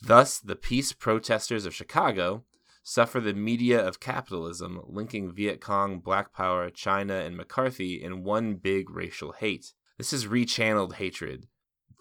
Thus, 0.00 0.38
the 0.38 0.56
peace 0.56 0.92
protesters 0.92 1.64
of 1.64 1.74
Chicago 1.74 2.44
suffer 2.82 3.20
the 3.20 3.32
media 3.32 3.80
of 3.80 4.00
capitalism, 4.00 4.80
linking 4.86 5.32
Viet 5.32 5.60
Cong, 5.60 6.00
Black 6.00 6.32
Power, 6.32 6.68
China, 6.70 7.14
and 7.14 7.36
McCarthy 7.36 8.02
in 8.02 8.24
one 8.24 8.56
big 8.56 8.90
racial 8.90 9.32
hate. 9.32 9.72
This 9.98 10.12
is 10.12 10.26
rechanneled 10.26 10.94
hatred. 10.94 11.46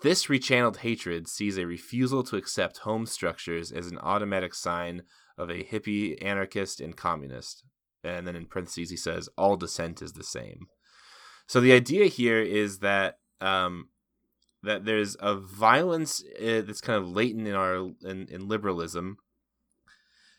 This 0.02 0.26
rechanneled 0.26 0.78
hatred 0.78 1.28
sees 1.28 1.60
a 1.60 1.68
refusal 1.68 2.24
to 2.24 2.36
accept 2.36 2.80
home 2.80 3.06
structures 3.06 3.72
as 3.72 3.88
an 3.88 4.00
automatic 4.00 4.56
sign 4.56 5.04
of 5.42 5.50
a 5.50 5.64
hippie, 5.64 6.24
anarchist, 6.24 6.80
and 6.80 6.96
communist. 6.96 7.64
And 8.04 8.26
then 8.26 8.36
in 8.36 8.46
parentheses, 8.46 8.90
he 8.90 8.98
says, 8.98 9.30
all 9.38 9.58
dissent 9.58 10.02
is 10.02 10.14
the 10.14 10.24
same. 10.24 10.68
So 11.48 11.60
the 11.60 11.74
idea 11.74 12.06
here 12.06 12.42
is 12.42 12.80
that 12.80 13.20
um, 13.42 13.90
that 14.64 14.86
there's 14.86 15.18
a 15.20 15.36
violence 15.36 16.24
uh, 16.40 16.62
that's 16.62 16.82
kind 16.82 16.98
of 16.98 17.10
latent 17.10 17.48
in 17.48 17.56
our 17.56 17.76
in, 18.04 18.28
in 18.30 18.48
liberalism 18.48 19.18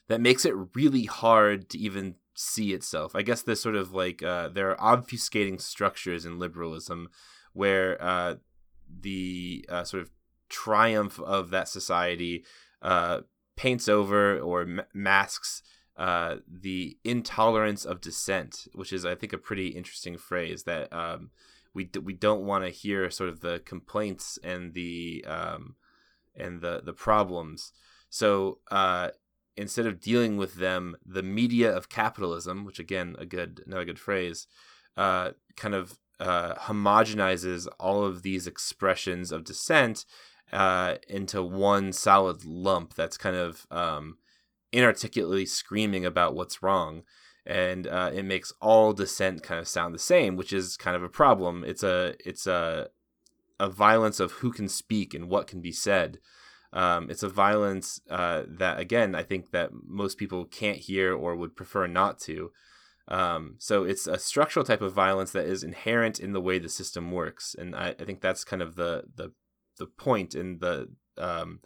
that 0.08 0.20
makes 0.20 0.44
it 0.44 0.54
really 0.74 1.04
hard 1.04 1.68
to 1.70 1.78
even 1.78 2.14
see 2.34 2.72
itself. 2.72 3.14
I 3.14 3.22
guess 3.22 3.42
there's 3.42 3.60
sort 3.60 3.76
of 3.76 3.92
like 3.92 4.22
uh, 4.22 4.48
there 4.48 4.78
are 4.80 4.96
obfuscating 4.96 5.60
structures 5.60 6.24
in 6.24 6.38
liberalism 6.38 7.08
where 7.52 8.02
uh, 8.02 8.36
the 8.88 9.64
uh, 9.68 9.84
sort 9.84 10.02
of 10.02 10.10
triumph 10.48 11.20
of 11.20 11.50
that 11.50 11.68
society 11.68 12.44
uh, 12.80 13.20
paints 13.56 13.88
over 13.88 14.38
or 14.38 14.62
m- 14.62 14.82
masks 14.94 15.62
uh, 15.96 16.36
the 16.50 16.96
intolerance 17.04 17.84
of 17.84 18.00
dissent, 18.00 18.66
which 18.74 18.92
is, 18.92 19.04
I 19.04 19.14
think, 19.14 19.32
a 19.32 19.38
pretty 19.38 19.68
interesting 19.68 20.16
phrase 20.16 20.62
that 20.64 20.92
um, 20.92 21.30
we 21.74 21.84
d- 21.84 21.98
we 21.98 22.14
don't 22.14 22.46
want 22.46 22.64
to 22.64 22.70
hear 22.70 23.10
sort 23.10 23.28
of 23.28 23.40
the 23.40 23.60
complaints 23.64 24.38
and 24.42 24.72
the 24.74 25.24
um, 25.28 25.76
and 26.34 26.60
the 26.60 26.80
the 26.84 26.94
problems. 26.94 27.72
So 28.08 28.58
uh, 28.70 29.10
instead 29.56 29.86
of 29.86 30.00
dealing 30.00 30.38
with 30.38 30.54
them, 30.54 30.96
the 31.04 31.22
media 31.22 31.74
of 31.74 31.88
capitalism, 31.88 32.64
which 32.64 32.78
again, 32.78 33.14
a 33.18 33.26
good 33.26 33.62
another 33.66 33.84
good 33.84 33.98
phrase, 33.98 34.46
uh, 34.96 35.32
kind 35.56 35.74
of 35.74 35.98
uh, 36.18 36.54
homogenizes 36.54 37.68
all 37.78 38.04
of 38.04 38.22
these 38.22 38.46
expressions 38.46 39.30
of 39.30 39.44
dissent 39.44 40.06
uh, 40.52 40.96
into 41.08 41.42
one 41.42 41.92
solid 41.92 42.44
lump 42.44 42.94
that's 42.94 43.18
kind 43.18 43.36
of 43.36 43.66
um, 43.70 44.16
inarticulately 44.72 45.46
screaming 45.46 46.06
about 46.06 46.34
what's 46.34 46.62
wrong. 46.62 47.02
And 47.44 47.86
uh, 47.86 48.10
it 48.14 48.24
makes 48.24 48.52
all 48.60 48.92
dissent 48.92 49.42
kind 49.42 49.60
of 49.60 49.66
sound 49.66 49.94
the 49.94 49.98
same, 49.98 50.36
which 50.36 50.52
is 50.52 50.76
kind 50.76 50.96
of 50.96 51.02
a 51.02 51.08
problem. 51.08 51.64
It's 51.66 51.82
a 51.82 52.14
it's 52.24 52.46
a 52.46 52.88
a 53.58 53.68
violence 53.68 54.20
of 54.20 54.32
who 54.32 54.52
can 54.52 54.68
speak 54.68 55.14
and 55.14 55.28
what 55.28 55.46
can 55.46 55.60
be 55.60 55.72
said. 55.72 56.18
Um, 56.72 57.10
it's 57.10 57.22
a 57.22 57.28
violence 57.28 58.00
uh, 58.08 58.44
that, 58.48 58.80
again, 58.80 59.14
I 59.14 59.22
think 59.22 59.50
that 59.50 59.70
most 59.86 60.16
people 60.18 60.46
can't 60.46 60.78
hear 60.78 61.14
or 61.14 61.36
would 61.36 61.54
prefer 61.54 61.86
not 61.86 62.18
to. 62.20 62.50
Um, 63.08 63.56
so 63.58 63.84
it's 63.84 64.06
a 64.06 64.18
structural 64.18 64.64
type 64.64 64.80
of 64.80 64.92
violence 64.92 65.32
that 65.32 65.44
is 65.44 65.62
inherent 65.62 66.18
in 66.18 66.32
the 66.32 66.40
way 66.40 66.58
the 66.58 66.68
system 66.68 67.10
works, 67.10 67.54
and 67.58 67.74
I, 67.74 67.94
I 67.98 68.04
think 68.04 68.20
that's 68.20 68.44
kind 68.44 68.62
of 68.62 68.76
the 68.76 69.04
the 69.14 69.32
the 69.82 69.86
point 70.04 70.34
in 70.34 70.58
the 70.60 70.88
um, 71.18 71.60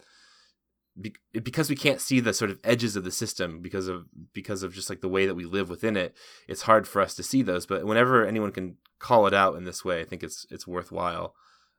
be, 0.99 1.13
because 1.31 1.69
we 1.69 1.75
can't 1.75 2.01
see 2.01 2.19
the 2.19 2.33
sort 2.33 2.49
of 2.49 2.59
edges 2.63 2.95
of 2.95 3.03
the 3.03 3.11
system 3.11 3.61
because 3.61 3.87
of 3.87 4.05
because 4.33 4.63
of 4.63 4.73
just 4.73 4.89
like 4.89 5.01
the 5.01 5.07
way 5.07 5.27
that 5.27 5.35
we 5.35 5.45
live 5.45 5.69
within 5.69 5.95
it 5.95 6.15
it's 6.47 6.63
hard 6.63 6.87
for 6.87 7.01
us 7.01 7.13
to 7.15 7.23
see 7.23 7.43
those. 7.43 7.67
But 7.67 7.85
whenever 7.85 8.25
anyone 8.25 8.51
can 8.51 8.77
call 8.99 9.27
it 9.27 9.33
out 9.33 9.55
in 9.55 9.63
this 9.63 9.85
way 9.85 10.01
i 10.01 10.05
think 10.05 10.23
it's 10.23 10.47
it's 10.49 10.67
worthwhile. 10.67 11.35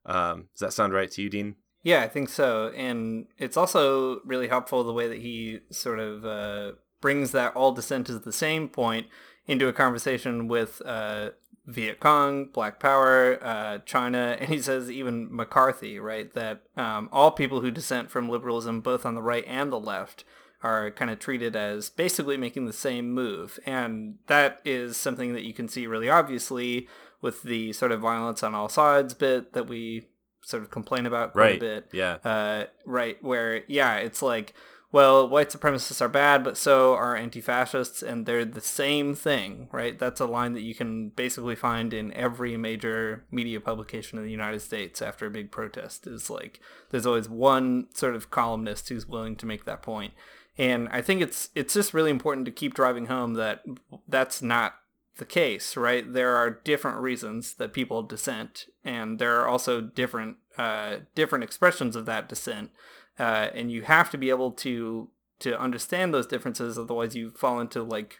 Um, 0.06 0.48
does 0.54 0.60
that 0.60 0.72
sound 0.72 0.92
right 0.92 1.10
to 1.10 1.22
you 1.22 1.28
dean? 1.28 1.56
Yeah 1.82 2.02
i 2.02 2.08
think 2.08 2.28
so. 2.28 2.68
And 2.68 3.26
it's 3.36 3.56
also 3.56 4.20
really 4.24 4.48
helpful 4.48 4.84
the 4.84 4.92
way 4.92 5.08
that 5.08 5.18
he 5.18 5.60
sort 5.70 5.98
of 5.98 6.24
uh, 6.24 6.72
brings 7.00 7.32
that 7.32 7.56
all 7.56 7.72
dissent 7.72 8.08
is 8.08 8.20
the 8.20 8.32
same 8.32 8.68
point 8.68 9.08
into 9.48 9.66
a 9.66 9.72
conversation 9.72 10.46
with 10.46 10.80
uh, 10.84 11.30
Viet 11.68 12.00
Cong, 12.00 12.46
Black 12.46 12.80
Power, 12.80 13.38
uh, 13.42 13.78
China, 13.84 14.36
and 14.40 14.48
he 14.48 14.60
says 14.60 14.90
even 14.90 15.28
McCarthy, 15.30 15.98
right? 15.98 16.32
That 16.32 16.62
um, 16.76 17.08
all 17.12 17.30
people 17.30 17.60
who 17.60 17.70
dissent 17.70 18.10
from 18.10 18.28
liberalism, 18.28 18.80
both 18.80 19.04
on 19.04 19.14
the 19.14 19.22
right 19.22 19.44
and 19.46 19.70
the 19.70 19.78
left, 19.78 20.24
are 20.62 20.90
kind 20.90 21.10
of 21.10 21.18
treated 21.18 21.54
as 21.54 21.90
basically 21.90 22.36
making 22.36 22.66
the 22.66 22.72
same 22.72 23.12
move. 23.12 23.60
And 23.64 24.16
that 24.26 24.60
is 24.64 24.96
something 24.96 25.32
that 25.34 25.44
you 25.44 25.54
can 25.54 25.68
see 25.68 25.86
really 25.86 26.08
obviously 26.08 26.88
with 27.20 27.42
the 27.42 27.72
sort 27.72 27.92
of 27.92 28.00
violence 28.00 28.42
on 28.42 28.54
all 28.54 28.68
sides 28.68 29.14
bit 29.14 29.52
that 29.52 29.68
we 29.68 30.08
sort 30.42 30.62
of 30.62 30.70
complain 30.70 31.06
about 31.06 31.32
quite 31.32 31.42
right. 31.42 31.56
a 31.56 31.60
bit. 31.60 31.88
Yeah. 31.92 32.14
Uh, 32.24 32.64
right. 32.86 33.22
Where, 33.22 33.62
yeah, 33.68 33.96
it's 33.96 34.22
like 34.22 34.54
well, 34.90 35.28
white 35.28 35.50
supremacists 35.50 36.00
are 36.00 36.08
bad, 36.08 36.42
but 36.42 36.56
so 36.56 36.94
are 36.94 37.14
anti-fascists, 37.14 38.02
and 38.02 38.24
they're 38.24 38.46
the 38.46 38.60
same 38.62 39.14
thing, 39.14 39.68
right? 39.70 39.98
That's 39.98 40.20
a 40.20 40.26
line 40.26 40.54
that 40.54 40.62
you 40.62 40.74
can 40.74 41.10
basically 41.10 41.56
find 41.56 41.92
in 41.92 42.12
every 42.14 42.56
major 42.56 43.24
media 43.30 43.60
publication 43.60 44.18
in 44.18 44.24
the 44.24 44.30
United 44.30 44.60
States 44.60 45.02
after 45.02 45.26
a 45.26 45.30
big 45.30 45.50
protest. 45.50 46.06
Is 46.06 46.30
like 46.30 46.60
there's 46.90 47.06
always 47.06 47.28
one 47.28 47.88
sort 47.92 48.14
of 48.14 48.30
columnist 48.30 48.88
who's 48.88 49.06
willing 49.06 49.36
to 49.36 49.46
make 49.46 49.66
that 49.66 49.82
point. 49.82 50.14
and 50.56 50.88
I 50.90 51.02
think 51.02 51.22
it's 51.22 51.50
it's 51.54 51.74
just 51.74 51.94
really 51.94 52.10
important 52.10 52.44
to 52.46 52.52
keep 52.52 52.74
driving 52.74 53.06
home 53.06 53.34
that 53.34 53.64
that's 54.08 54.42
not 54.42 54.74
the 55.18 55.24
case, 55.24 55.76
right? 55.76 56.10
There 56.12 56.34
are 56.36 56.50
different 56.50 56.98
reasons 56.98 57.54
that 57.54 57.72
people 57.72 58.02
dissent, 58.02 58.66
and 58.84 59.18
there 59.18 59.40
are 59.40 59.48
also 59.48 59.80
different 59.80 60.36
uh, 60.56 60.96
different 61.14 61.44
expressions 61.44 61.94
of 61.94 62.06
that 62.06 62.28
dissent 62.28 62.70
uh, 63.18 63.48
and 63.54 63.70
you 63.70 63.82
have 63.82 64.10
to 64.10 64.18
be 64.18 64.30
able 64.30 64.52
to 64.52 65.08
to 65.40 65.58
understand 65.60 66.12
those 66.12 66.26
differences 66.26 66.78
otherwise 66.78 67.14
you 67.14 67.30
fall 67.30 67.60
into 67.60 67.82
like 67.82 68.18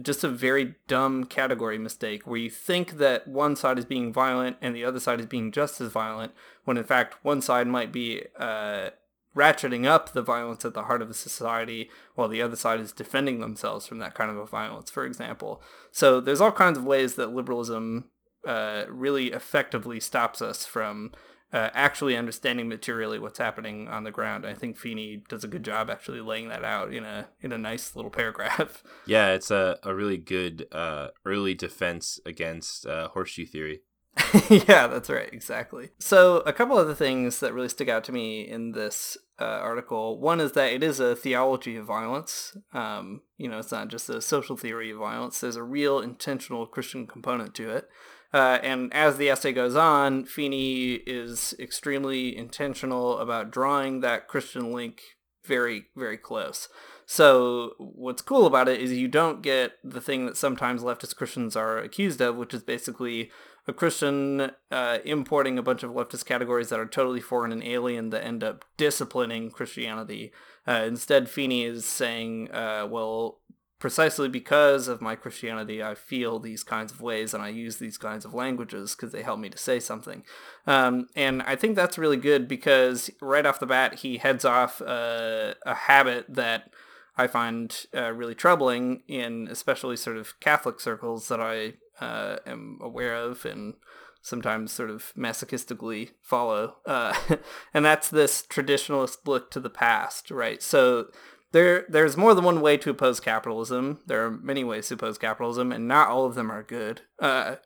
just 0.00 0.22
a 0.22 0.28
very 0.28 0.76
dumb 0.86 1.24
category 1.24 1.78
mistake 1.78 2.26
where 2.26 2.38
you 2.38 2.50
think 2.50 2.98
that 2.98 3.26
one 3.26 3.56
side 3.56 3.78
is 3.78 3.84
being 3.84 4.12
violent 4.12 4.56
and 4.60 4.74
the 4.74 4.84
other 4.84 5.00
side 5.00 5.18
is 5.18 5.26
being 5.26 5.50
just 5.50 5.80
as 5.80 5.90
violent 5.90 6.32
when 6.64 6.76
in 6.76 6.84
fact 6.84 7.16
one 7.22 7.40
side 7.40 7.66
might 7.66 7.90
be 7.90 8.22
uh, 8.38 8.90
ratcheting 9.36 9.86
up 9.86 10.12
the 10.12 10.22
violence 10.22 10.64
at 10.64 10.74
the 10.74 10.84
heart 10.84 11.02
of 11.02 11.10
a 11.10 11.14
society 11.14 11.90
while 12.14 12.28
the 12.28 12.42
other 12.42 12.56
side 12.56 12.80
is 12.80 12.92
defending 12.92 13.40
themselves 13.40 13.86
from 13.86 13.98
that 13.98 14.14
kind 14.14 14.30
of 14.30 14.36
a 14.36 14.46
violence 14.46 14.90
for 14.90 15.04
example. 15.04 15.62
So 15.90 16.20
there's 16.20 16.40
all 16.40 16.52
kinds 16.52 16.78
of 16.78 16.84
ways 16.84 17.14
that 17.14 17.34
liberalism 17.34 18.10
uh, 18.46 18.84
really 18.88 19.32
effectively 19.32 20.00
stops 20.00 20.40
us 20.40 20.64
from 20.64 21.12
uh, 21.52 21.70
actually 21.72 22.16
understanding 22.16 22.68
materially 22.68 23.18
what's 23.18 23.38
happening 23.38 23.88
on 23.88 24.04
the 24.04 24.10
ground. 24.10 24.46
I 24.46 24.54
think 24.54 24.76
Feeney 24.76 25.22
does 25.28 25.44
a 25.44 25.48
good 25.48 25.64
job 25.64 25.88
actually 25.88 26.20
laying 26.20 26.48
that 26.48 26.64
out 26.64 26.92
in 26.92 27.04
a 27.04 27.28
in 27.40 27.52
a 27.52 27.58
nice 27.58 27.96
little 27.96 28.10
paragraph. 28.10 28.82
Yeah, 29.06 29.32
it's 29.32 29.50
a, 29.50 29.78
a 29.82 29.94
really 29.94 30.18
good 30.18 30.66
uh, 30.70 31.08
early 31.24 31.54
defense 31.54 32.20
against 32.26 32.84
uh, 32.84 33.08
horseshoe 33.08 33.46
theory. 33.46 33.80
yeah, 34.50 34.86
that's 34.86 35.10
right, 35.10 35.28
exactly. 35.32 35.90
So, 35.98 36.38
a 36.38 36.52
couple 36.52 36.78
of 36.78 36.88
the 36.88 36.94
things 36.94 37.40
that 37.40 37.52
really 37.52 37.68
stick 37.68 37.88
out 37.88 38.04
to 38.04 38.12
me 38.12 38.42
in 38.42 38.72
this 38.72 39.16
uh, 39.40 39.44
article 39.44 40.18
one 40.18 40.40
is 40.40 40.52
that 40.52 40.72
it 40.72 40.82
is 40.82 41.00
a 41.00 41.14
theology 41.14 41.76
of 41.76 41.86
violence. 41.86 42.56
Um, 42.72 43.22
you 43.36 43.48
know, 43.48 43.58
it's 43.58 43.72
not 43.72 43.88
just 43.88 44.08
a 44.08 44.20
social 44.20 44.56
theory 44.56 44.90
of 44.90 44.98
violence, 44.98 45.40
there's 45.40 45.56
a 45.56 45.62
real 45.62 46.00
intentional 46.00 46.66
Christian 46.66 47.06
component 47.06 47.54
to 47.56 47.70
it. 47.70 47.88
Uh, 48.32 48.58
and 48.62 48.92
as 48.92 49.16
the 49.16 49.30
essay 49.30 49.52
goes 49.52 49.74
on, 49.74 50.24
Feeney 50.24 50.94
is 51.06 51.54
extremely 51.58 52.36
intentional 52.36 53.18
about 53.18 53.50
drawing 53.50 54.00
that 54.00 54.28
Christian 54.28 54.72
link 54.72 55.00
very, 55.46 55.86
very 55.96 56.18
close. 56.18 56.68
So 57.06 57.72
what's 57.78 58.20
cool 58.20 58.44
about 58.44 58.68
it 58.68 58.82
is 58.82 58.92
you 58.92 59.08
don't 59.08 59.40
get 59.40 59.72
the 59.82 60.00
thing 60.00 60.26
that 60.26 60.36
sometimes 60.36 60.82
leftist 60.82 61.16
Christians 61.16 61.56
are 61.56 61.78
accused 61.78 62.20
of, 62.20 62.36
which 62.36 62.52
is 62.52 62.62
basically 62.62 63.30
a 63.68 63.72
Christian 63.74 64.50
uh, 64.70 64.98
importing 65.04 65.58
a 65.58 65.62
bunch 65.62 65.82
of 65.82 65.90
leftist 65.90 66.24
categories 66.24 66.70
that 66.70 66.80
are 66.80 66.86
totally 66.86 67.20
foreign 67.20 67.52
and 67.52 67.62
alien 67.62 68.08
that 68.10 68.24
end 68.24 68.42
up 68.42 68.64
disciplining 68.78 69.50
Christianity. 69.50 70.32
Uh, 70.66 70.84
instead, 70.86 71.28
Feeney 71.28 71.64
is 71.64 71.84
saying, 71.84 72.50
uh, 72.50 72.88
well, 72.90 73.40
precisely 73.78 74.26
because 74.26 74.88
of 74.88 75.02
my 75.02 75.14
Christianity, 75.14 75.82
I 75.82 75.94
feel 75.94 76.38
these 76.40 76.64
kinds 76.64 76.92
of 76.92 77.02
ways 77.02 77.34
and 77.34 77.42
I 77.42 77.48
use 77.48 77.76
these 77.76 77.98
kinds 77.98 78.24
of 78.24 78.32
languages 78.32 78.96
because 78.96 79.12
they 79.12 79.22
help 79.22 79.38
me 79.38 79.50
to 79.50 79.58
say 79.58 79.80
something. 79.80 80.24
Um, 80.66 81.08
and 81.14 81.42
I 81.42 81.54
think 81.54 81.76
that's 81.76 81.98
really 81.98 82.16
good 82.16 82.48
because 82.48 83.10
right 83.20 83.44
off 83.44 83.60
the 83.60 83.66
bat, 83.66 83.96
he 83.96 84.16
heads 84.16 84.46
off 84.46 84.80
uh, 84.80 85.54
a 85.66 85.74
habit 85.74 86.24
that 86.30 86.72
I 87.18 87.26
find 87.26 87.86
uh, 87.94 88.12
really 88.12 88.34
troubling 88.34 89.02
in 89.08 89.48
especially 89.50 89.96
sort 89.96 90.16
of 90.16 90.40
Catholic 90.40 90.80
circles 90.80 91.28
that 91.28 91.40
I 91.40 91.74
uh, 92.00 92.36
am 92.46 92.78
aware 92.80 93.14
of 93.14 93.44
and 93.44 93.74
sometimes 94.20 94.72
sort 94.72 94.90
of 94.90 95.12
masochistically 95.16 96.10
follow. 96.22 96.76
Uh, 96.86 97.14
and 97.74 97.84
that's 97.84 98.08
this 98.08 98.42
traditionalist 98.42 99.18
look 99.26 99.50
to 99.50 99.60
the 99.60 99.70
past, 99.70 100.30
right? 100.30 100.62
So 100.62 101.06
there 101.52 101.86
there's 101.88 102.16
more 102.16 102.34
than 102.34 102.44
one 102.44 102.60
way 102.60 102.76
to 102.78 102.90
oppose 102.90 103.20
capitalism. 103.20 104.00
There 104.06 104.24
are 104.24 104.30
many 104.30 104.64
ways 104.64 104.88
to 104.88 104.94
oppose 104.94 105.18
capitalism, 105.18 105.72
and 105.72 105.88
not 105.88 106.08
all 106.08 106.26
of 106.26 106.34
them 106.34 106.50
are 106.50 106.62
good. 106.62 107.02
Uh, 107.18 107.56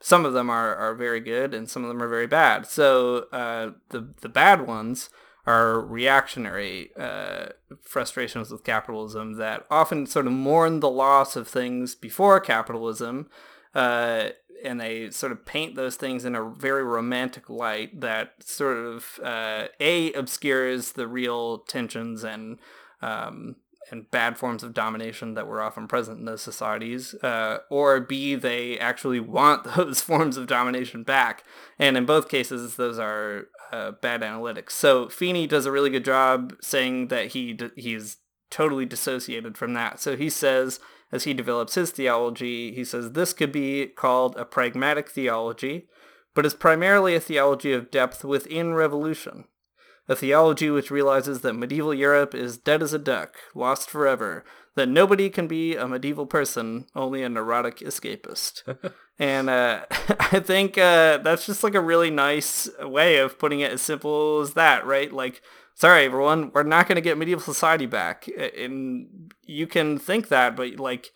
some 0.00 0.24
of 0.24 0.32
them 0.32 0.50
are, 0.50 0.74
are 0.74 0.94
very 0.94 1.20
good, 1.20 1.54
and 1.54 1.68
some 1.68 1.82
of 1.84 1.88
them 1.88 2.02
are 2.02 2.08
very 2.08 2.26
bad. 2.26 2.66
So 2.66 3.26
uh, 3.32 3.72
the 3.90 4.14
the 4.20 4.28
bad 4.28 4.66
ones 4.66 5.10
are 5.44 5.80
reactionary 5.80 6.90
uh, 6.96 7.46
frustrations 7.82 8.50
with 8.50 8.62
capitalism 8.62 9.34
that 9.34 9.66
often 9.70 10.06
sort 10.06 10.26
of 10.28 10.32
mourn 10.32 10.78
the 10.78 10.90
loss 10.90 11.34
of 11.34 11.48
things 11.48 11.96
before 11.96 12.38
capitalism, 12.38 13.28
uh, 13.74 14.28
and 14.64 14.80
they 14.80 15.10
sort 15.10 15.32
of 15.32 15.44
paint 15.44 15.74
those 15.74 15.96
things 15.96 16.24
in 16.24 16.34
a 16.34 16.44
very 16.44 16.84
romantic 16.84 17.50
light 17.50 18.00
that 18.00 18.34
sort 18.42 18.76
of 18.76 19.18
uh, 19.22 19.66
a 19.80 20.12
obscures 20.12 20.92
the 20.92 21.06
real 21.06 21.58
tensions 21.58 22.24
and 22.24 22.58
um, 23.00 23.56
and 23.90 24.10
bad 24.10 24.38
forms 24.38 24.62
of 24.62 24.72
domination 24.72 25.34
that 25.34 25.46
were 25.46 25.60
often 25.60 25.86
present 25.86 26.18
in 26.18 26.24
those 26.24 26.40
societies, 26.40 27.14
uh, 27.22 27.58
or 27.68 28.00
B, 28.00 28.34
they 28.34 28.78
actually 28.78 29.20
want 29.20 29.64
those 29.76 30.00
forms 30.00 30.36
of 30.36 30.46
domination 30.46 31.02
back. 31.02 31.44
And 31.78 31.96
in 31.96 32.06
both 32.06 32.28
cases, 32.28 32.76
those 32.76 32.98
are 32.98 33.48
uh, 33.72 33.92
bad 33.92 34.22
analytics. 34.22 34.70
So 34.70 35.08
Feeney 35.08 35.46
does 35.46 35.66
a 35.66 35.72
really 35.72 35.90
good 35.90 36.04
job 36.04 36.56
saying 36.60 37.08
that 37.08 37.28
he 37.28 37.52
d- 37.54 37.70
he's 37.76 38.18
totally 38.50 38.86
dissociated 38.86 39.56
from 39.56 39.74
that. 39.74 40.00
So 40.00 40.16
he 40.16 40.30
says, 40.30 40.78
as 41.12 41.24
he 41.24 41.34
develops 41.34 41.74
his 41.74 41.90
theology, 41.90 42.72
he 42.72 42.84
says 42.84 43.12
this 43.12 43.32
could 43.32 43.52
be 43.52 43.86
called 43.86 44.34
a 44.36 44.44
pragmatic 44.44 45.10
theology, 45.10 45.86
but 46.34 46.46
is 46.46 46.54
primarily 46.54 47.14
a 47.14 47.20
theology 47.20 47.72
of 47.72 47.90
depth 47.90 48.24
within 48.24 48.74
revolution 48.74 49.44
a 50.08 50.16
theology 50.16 50.70
which 50.70 50.90
realizes 50.90 51.40
that 51.40 51.54
medieval 51.54 51.94
Europe 51.94 52.34
is 52.34 52.58
dead 52.58 52.82
as 52.82 52.92
a 52.92 52.98
duck, 52.98 53.36
lost 53.54 53.88
forever, 53.88 54.44
that 54.74 54.88
nobody 54.88 55.30
can 55.30 55.46
be 55.46 55.76
a 55.76 55.86
medieval 55.86 56.26
person, 56.26 56.86
only 56.94 57.22
a 57.22 57.28
neurotic 57.28 57.78
escapist. 57.78 58.62
and 59.18 59.48
uh, 59.48 59.84
I 59.90 60.40
think 60.40 60.76
uh, 60.78 61.18
that's 61.18 61.46
just 61.46 61.62
like 61.62 61.74
a 61.74 61.80
really 61.80 62.10
nice 62.10 62.68
way 62.80 63.18
of 63.18 63.38
putting 63.38 63.60
it 63.60 63.72
as 63.72 63.82
simple 63.82 64.40
as 64.40 64.54
that, 64.54 64.86
right? 64.86 65.12
Like, 65.12 65.42
sorry, 65.74 66.04
everyone, 66.04 66.50
we're 66.54 66.62
not 66.62 66.88
going 66.88 66.96
to 66.96 67.02
get 67.02 67.18
medieval 67.18 67.42
society 67.42 67.86
back. 67.86 68.28
And 68.58 69.32
you 69.44 69.66
can 69.66 69.98
think 69.98 70.28
that, 70.28 70.56
but 70.56 70.76
like, 70.78 71.12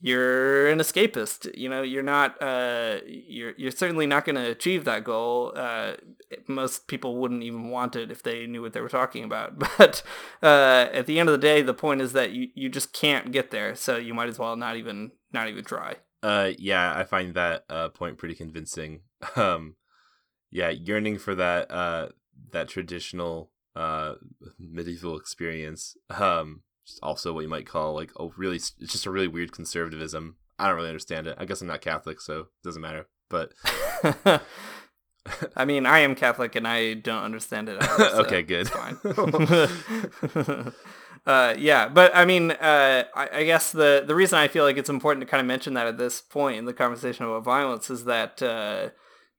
you're 0.00 0.68
an 0.68 0.78
escapist. 0.78 1.56
You 1.56 1.68
know, 1.68 1.82
you're 1.82 2.02
not. 2.02 2.40
Uh, 2.40 2.98
you're 3.04 3.54
you're 3.56 3.72
certainly 3.72 4.06
not 4.06 4.24
going 4.24 4.36
to 4.36 4.50
achieve 4.50 4.84
that 4.84 5.02
goal. 5.04 5.52
Uh, 5.56 5.94
most 6.46 6.86
people 6.86 7.16
wouldn't 7.16 7.42
even 7.42 7.70
want 7.70 7.96
it 7.96 8.10
if 8.10 8.22
they 8.22 8.46
knew 8.46 8.62
what 8.62 8.74
they 8.74 8.80
were 8.80 8.88
talking 8.88 9.24
about. 9.24 9.58
But 9.78 10.02
uh, 10.42 10.88
at 10.92 11.06
the 11.06 11.18
end 11.18 11.28
of 11.28 11.32
the 11.32 11.38
day, 11.46 11.62
the 11.62 11.74
point 11.74 12.00
is 12.00 12.12
that 12.12 12.30
you, 12.30 12.48
you 12.54 12.68
just 12.68 12.92
can't 12.92 13.32
get 13.32 13.50
there. 13.50 13.74
So 13.74 13.96
you 13.96 14.14
might 14.14 14.28
as 14.28 14.38
well 14.38 14.54
not 14.56 14.76
even 14.76 15.12
not 15.32 15.48
even 15.48 15.64
try. 15.64 15.96
Uh, 16.22 16.52
yeah, 16.58 16.94
I 16.96 17.04
find 17.04 17.34
that 17.34 17.64
uh, 17.68 17.88
point 17.88 18.18
pretty 18.18 18.34
convincing. 18.34 19.00
Um, 19.34 19.74
yeah, 20.50 20.70
yearning 20.70 21.18
for 21.18 21.34
that 21.34 21.70
uh 21.72 22.08
that 22.52 22.68
traditional 22.68 23.50
uh 23.78 24.14
medieval 24.58 25.16
experience. 25.16 25.96
Um, 26.10 26.62
also 27.02 27.32
what 27.32 27.42
you 27.42 27.48
might 27.48 27.66
call 27.66 27.94
like 27.94 28.10
a 28.18 28.28
really 28.36 28.56
it's 28.56 28.72
just 28.80 29.06
a 29.06 29.10
really 29.10 29.28
weird 29.28 29.52
conservatism. 29.52 30.36
I 30.58 30.66
don't 30.66 30.76
really 30.76 30.88
understand 30.88 31.26
it. 31.26 31.36
I 31.38 31.44
guess 31.44 31.60
I'm 31.60 31.68
not 31.68 31.80
Catholic, 31.80 32.20
so 32.20 32.40
it 32.40 32.46
doesn't 32.64 32.82
matter. 32.82 33.06
But 33.28 33.52
I 35.56 35.64
mean, 35.64 35.86
I 35.86 36.00
am 36.00 36.14
Catholic 36.14 36.56
and 36.56 36.66
I 36.66 36.94
don't 36.94 37.22
understand 37.22 37.68
it. 37.68 37.82
Either, 37.82 38.04
so 38.10 38.20
okay, 38.22 38.42
good. 38.42 38.68
Fine. 38.68 38.98
uh, 41.26 41.54
yeah, 41.58 41.88
but 41.88 42.14
I 42.14 42.24
mean, 42.24 42.52
uh, 42.52 43.04
I, 43.14 43.28
I, 43.32 43.44
guess 43.44 43.70
the 43.72 44.02
the 44.06 44.14
reason 44.14 44.38
I 44.38 44.48
feel 44.48 44.64
like 44.64 44.76
it's 44.76 44.90
important 44.90 45.24
to 45.24 45.30
kind 45.30 45.40
of 45.40 45.46
mention 45.46 45.74
that 45.74 45.86
at 45.86 45.98
this 45.98 46.20
point 46.20 46.58
in 46.58 46.64
the 46.64 46.72
conversation 46.72 47.24
about 47.26 47.44
violence 47.44 47.90
is 47.90 48.04
that 48.04 48.42
uh, 48.42 48.88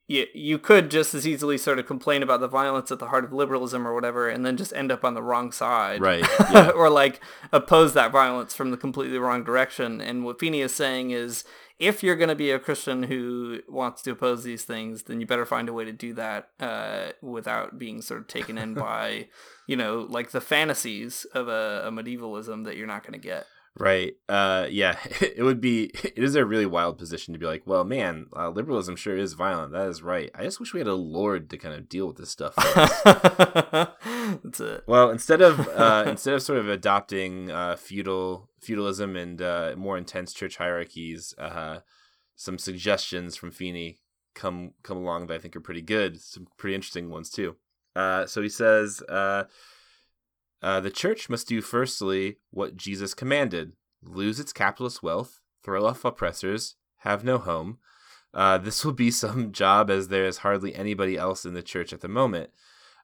you, 0.10 0.26
you 0.34 0.58
could 0.58 0.90
just 0.90 1.14
as 1.14 1.28
easily 1.28 1.56
sort 1.56 1.78
of 1.78 1.86
complain 1.86 2.24
about 2.24 2.40
the 2.40 2.48
violence 2.48 2.92
at 2.92 2.98
the 2.98 3.10
heart 3.10 3.24
of 3.24 3.32
liberalism 3.32 3.88
or 3.88 3.94
whatever 3.94 4.28
and 4.28 4.44
then 4.44 4.58
just 4.58 4.74
end 4.74 4.92
up 4.92 5.06
on 5.06 5.14
the 5.14 5.22
wrong 5.22 5.52
side. 5.52 6.02
Right 6.02 6.26
yeah. 6.52 6.70
or 6.70 6.90
like 6.90 7.22
oppose 7.54 7.94
that 7.94 8.12
violence 8.12 8.56
from 8.56 8.72
the 8.72 8.78
completely 8.78 9.20
wrong 9.20 9.44
direction. 9.44 10.02
And 10.02 10.26
what 10.26 10.40
Feeney 10.40 10.62
is 10.62 10.74
saying 10.74 11.12
is 11.12 11.44
if 11.78 12.02
you're 12.02 12.16
going 12.16 12.30
to 12.30 12.36
be 12.36 12.52
a 12.52 12.60
christian 12.60 13.04
who 13.04 13.62
wants 13.70 14.02
to 14.02 14.12
oppose 14.12 14.44
these 14.44 14.66
things 14.66 15.04
then 15.04 15.22
you 15.22 15.26
better 15.26 15.46
find 15.46 15.70
a 15.70 15.74
way 15.74 15.86
to 15.86 15.94
do 15.94 16.14
that 16.14 16.50
uh, 16.60 17.12
without 17.22 17.80
being 17.80 18.02
sort 18.02 18.20
of 18.20 18.28
taken 18.28 18.58
in 18.58 18.74
by 18.74 19.28
you 19.66 19.78
know 19.78 20.06
like 20.10 20.32
the 20.32 20.42
fantasies 20.42 21.26
of 21.34 21.48
a, 21.48 21.84
a 21.86 21.92
medievalism 21.92 22.66
that 22.66 22.76
you're 22.76 22.86
not 22.86 23.02
going 23.02 23.14
to 23.14 23.26
get 23.26 23.46
Right. 23.80 24.16
Uh, 24.28 24.68
yeah. 24.70 24.98
It 25.22 25.44
would 25.44 25.62
be. 25.62 25.92
It 26.20 26.24
is 26.24 26.36
a 26.36 26.46
really 26.46 26.66
wild 26.66 26.98
position 26.98 27.34
to 27.34 27.40
be 27.40 27.46
like, 27.46 27.64
well, 27.66 27.86
man, 27.86 28.26
uh, 28.36 28.50
liberalism 28.50 28.98
sure 28.98 29.16
is 29.16 29.34
violent. 29.34 29.72
That 29.72 29.88
is 29.88 30.02
right. 30.02 30.30
I 30.36 30.44
just 30.44 30.60
wish 30.60 30.74
we 30.74 30.82
had 30.82 30.88
a 30.88 30.96
lord 30.96 31.50
to 31.50 31.58
kind 31.58 31.74
of 31.74 31.88
deal 31.88 32.08
with 32.08 32.18
this 32.18 32.30
stuff. 32.30 32.56
That's 33.06 34.60
it. 34.60 34.84
Well, 34.86 35.10
instead 35.10 35.42
of 35.42 35.68
uh, 35.70 36.04
instead 36.08 36.34
of 36.34 36.42
sort 36.42 36.60
of 36.60 36.68
adopting 36.68 37.52
uh, 37.52 37.78
feudal 37.78 38.50
feudalism 38.60 39.16
and 39.16 39.42
uh, 39.42 39.76
more 39.78 39.98
intense 39.98 40.34
church 40.34 40.58
hierarchies, 40.58 41.34
uh, 41.38 41.80
some 42.36 42.58
suggestions 42.58 43.38
from 43.38 43.52
Feeney 43.52 44.02
come 44.36 44.74
come 44.84 44.98
along 44.98 45.28
that 45.28 45.36
I 45.36 45.40
think 45.40 45.56
are 45.56 45.62
pretty 45.62 45.82
good. 45.82 46.20
Some 46.20 46.48
pretty 46.58 46.76
interesting 46.76 47.10
ones 47.10 47.30
too. 47.30 47.56
Uh, 47.96 48.26
so 48.26 48.42
he 48.42 48.50
says, 48.50 49.02
uh, 50.62 50.80
the 50.80 50.92
church 50.92 51.30
must 51.30 51.48
do 51.48 51.62
firstly 51.62 52.38
what 52.52 52.78
Jesus 52.78 53.14
commanded: 53.14 53.74
lose 54.04 54.40
its 54.40 54.54
capitalist 54.54 55.02
wealth, 55.02 55.42
throw 55.64 55.86
off 55.86 56.06
oppressors, 56.06 56.76
have 57.00 57.24
no 57.24 57.38
home. 57.38 57.78
Uh, 58.34 58.58
this 58.58 58.86
will 58.86 58.94
be 58.94 59.12
some 59.24 59.52
job 59.52 59.90
as 59.90 60.08
there 60.08 60.26
is 60.26 60.40
hardly 60.40 60.76
anybody 60.76 61.18
else 61.18 61.46
in 61.46 61.54
the 61.54 61.64
church 61.64 61.94
at 61.94 62.02
the 62.02 62.08
moment. 62.08 62.50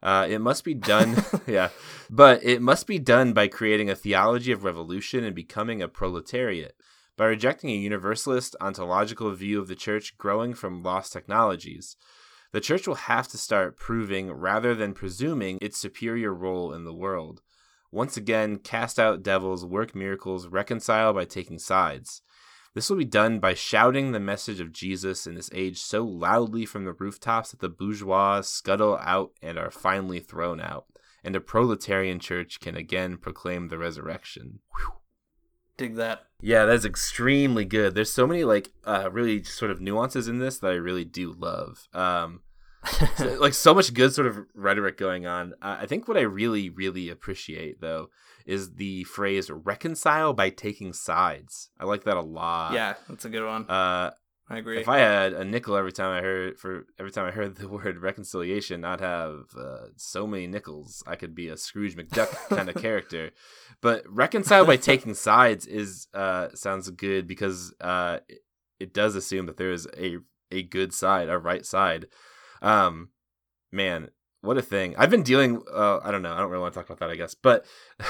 Uh, 0.03 0.27
it 0.29 0.39
must 0.39 0.63
be 0.63 0.73
done, 0.73 1.15
yeah, 1.47 1.69
but 2.09 2.43
it 2.43 2.61
must 2.61 2.87
be 2.87 2.99
done 2.99 3.33
by 3.33 3.47
creating 3.47 3.89
a 3.89 3.95
theology 3.95 4.51
of 4.51 4.63
revolution 4.63 5.23
and 5.23 5.35
becoming 5.35 5.81
a 5.81 5.87
proletariat. 5.87 6.75
By 7.17 7.25
rejecting 7.25 7.69
a 7.69 7.75
universalist 7.75 8.57
ontological 8.59 9.31
view 9.31 9.59
of 9.59 9.69
the 9.69 9.75
church 9.75 10.17
growing 10.17 10.53
from 10.53 10.83
lost 10.83 11.13
technologies, 11.13 11.95
the 12.55 12.61
church 12.61 12.87
will 12.87 12.95
have 12.95 13.27
to 13.27 13.37
start 13.37 13.75
proving 13.75 14.31
rather 14.31 14.73
than 14.73 14.93
presuming 14.93 15.57
its 15.61 15.77
superior 15.77 16.33
role 16.33 16.71
in 16.71 16.85
the 16.85 16.93
world. 16.93 17.41
Once 17.91 18.15
again, 18.15 18.55
cast 18.55 18.97
out 18.97 19.21
devils, 19.21 19.65
work 19.65 19.93
miracles, 19.93 20.47
reconcile 20.47 21.11
by 21.11 21.25
taking 21.25 21.59
sides. 21.59 22.21
This 22.73 22.89
will 22.89 22.95
be 22.95 23.03
done 23.03 23.39
by 23.39 23.55
shouting 23.55 24.13
the 24.13 24.21
message 24.21 24.61
of 24.61 24.71
Jesus 24.71 25.27
in 25.27 25.35
this 25.35 25.49
age 25.53 25.79
so 25.79 26.05
loudly 26.05 26.65
from 26.65 26.85
the 26.85 26.93
rooftops 26.93 27.51
that 27.51 27.59
the 27.59 27.67
bourgeois 27.67 28.39
scuttle 28.39 28.97
out 29.01 29.31
and 29.41 29.59
are 29.59 29.69
finally 29.69 30.21
thrown 30.21 30.61
out, 30.61 30.85
and 31.25 31.35
a 31.35 31.41
proletarian 31.41 32.21
church 32.21 32.61
can 32.61 32.77
again 32.77 33.17
proclaim 33.17 33.67
the 33.67 33.77
resurrection. 33.77 34.59
Whew. 34.77 34.93
Dig 35.75 35.95
that. 35.95 36.27
Yeah, 36.39 36.63
that's 36.63 36.85
extremely 36.85 37.65
good. 37.65 37.95
There's 37.95 38.13
so 38.13 38.25
many 38.25 38.45
like 38.45 38.71
uh, 38.85 39.09
really 39.11 39.43
sort 39.43 39.71
of 39.71 39.81
nuances 39.81 40.29
in 40.29 40.39
this 40.39 40.57
that 40.59 40.71
I 40.71 40.75
really 40.75 41.03
do 41.03 41.35
love. 41.37 41.89
Um, 41.93 42.39
so, 43.17 43.37
like 43.39 43.53
so 43.53 43.73
much 43.73 43.93
good 43.93 44.13
sort 44.13 44.27
of 44.27 44.37
rhetoric 44.53 44.97
going 44.97 45.25
on. 45.25 45.53
Uh, 45.61 45.77
I 45.81 45.85
think 45.85 46.07
what 46.07 46.17
I 46.17 46.21
really 46.21 46.69
really 46.69 47.09
appreciate 47.09 47.81
though 47.81 48.09
is 48.45 48.75
the 48.75 49.03
phrase 49.05 49.49
reconcile 49.49 50.33
by 50.33 50.49
taking 50.49 50.93
sides. 50.93 51.69
I 51.79 51.85
like 51.85 52.03
that 52.03 52.17
a 52.17 52.21
lot. 52.21 52.73
Yeah, 52.73 52.93
that's 53.09 53.25
a 53.25 53.29
good 53.29 53.45
one. 53.45 53.69
Uh, 53.69 54.11
I 54.47 54.57
agree. 54.57 54.79
If 54.79 54.87
I 54.87 54.99
had 54.99 55.33
a 55.33 55.43
nickel 55.43 55.75
every 55.75 55.91
time 55.91 56.11
I 56.11 56.21
heard 56.21 56.59
for 56.59 56.85
every 56.99 57.11
time 57.11 57.25
I 57.25 57.31
heard 57.31 57.55
the 57.55 57.67
word 57.69 57.97
reconciliation, 57.97 58.85
I'd 58.85 59.01
have 59.01 59.45
uh, 59.57 59.87
so 59.95 60.27
many 60.27 60.45
nickels. 60.45 61.03
I 61.07 61.15
could 61.15 61.33
be 61.33 61.47
a 61.47 61.57
Scrooge 61.57 61.95
McDuck 61.95 62.31
kind 62.49 62.69
of 62.69 62.75
character. 62.81 63.31
But 63.81 64.03
reconcile 64.07 64.65
by 64.65 64.77
taking 64.77 65.15
sides 65.15 65.65
is 65.65 66.07
uh, 66.13 66.49
sounds 66.53 66.89
good 66.91 67.27
because 67.27 67.73
uh, 67.81 68.19
it, 68.27 68.39
it 68.79 68.93
does 68.93 69.15
assume 69.15 69.47
that 69.47 69.57
there 69.57 69.71
is 69.71 69.87
a 69.97 70.17
a 70.51 70.61
good 70.61 70.93
side, 70.93 71.27
a 71.27 71.39
right 71.39 71.65
side. 71.65 72.05
Um, 72.65 73.09
man, 73.71 74.09
what 74.41 74.57
a 74.57 74.61
thing! 74.61 74.95
I've 74.97 75.09
been 75.09 75.23
dealing. 75.23 75.61
Uh, 75.71 75.99
I 76.03 76.11
don't 76.11 76.21
know. 76.21 76.33
I 76.33 76.39
don't 76.39 76.49
really 76.49 76.61
want 76.61 76.73
to 76.73 76.79
talk 76.79 76.89
about 76.89 76.99
that. 76.99 77.09
I 77.09 77.15
guess, 77.15 77.35
but 77.35 77.65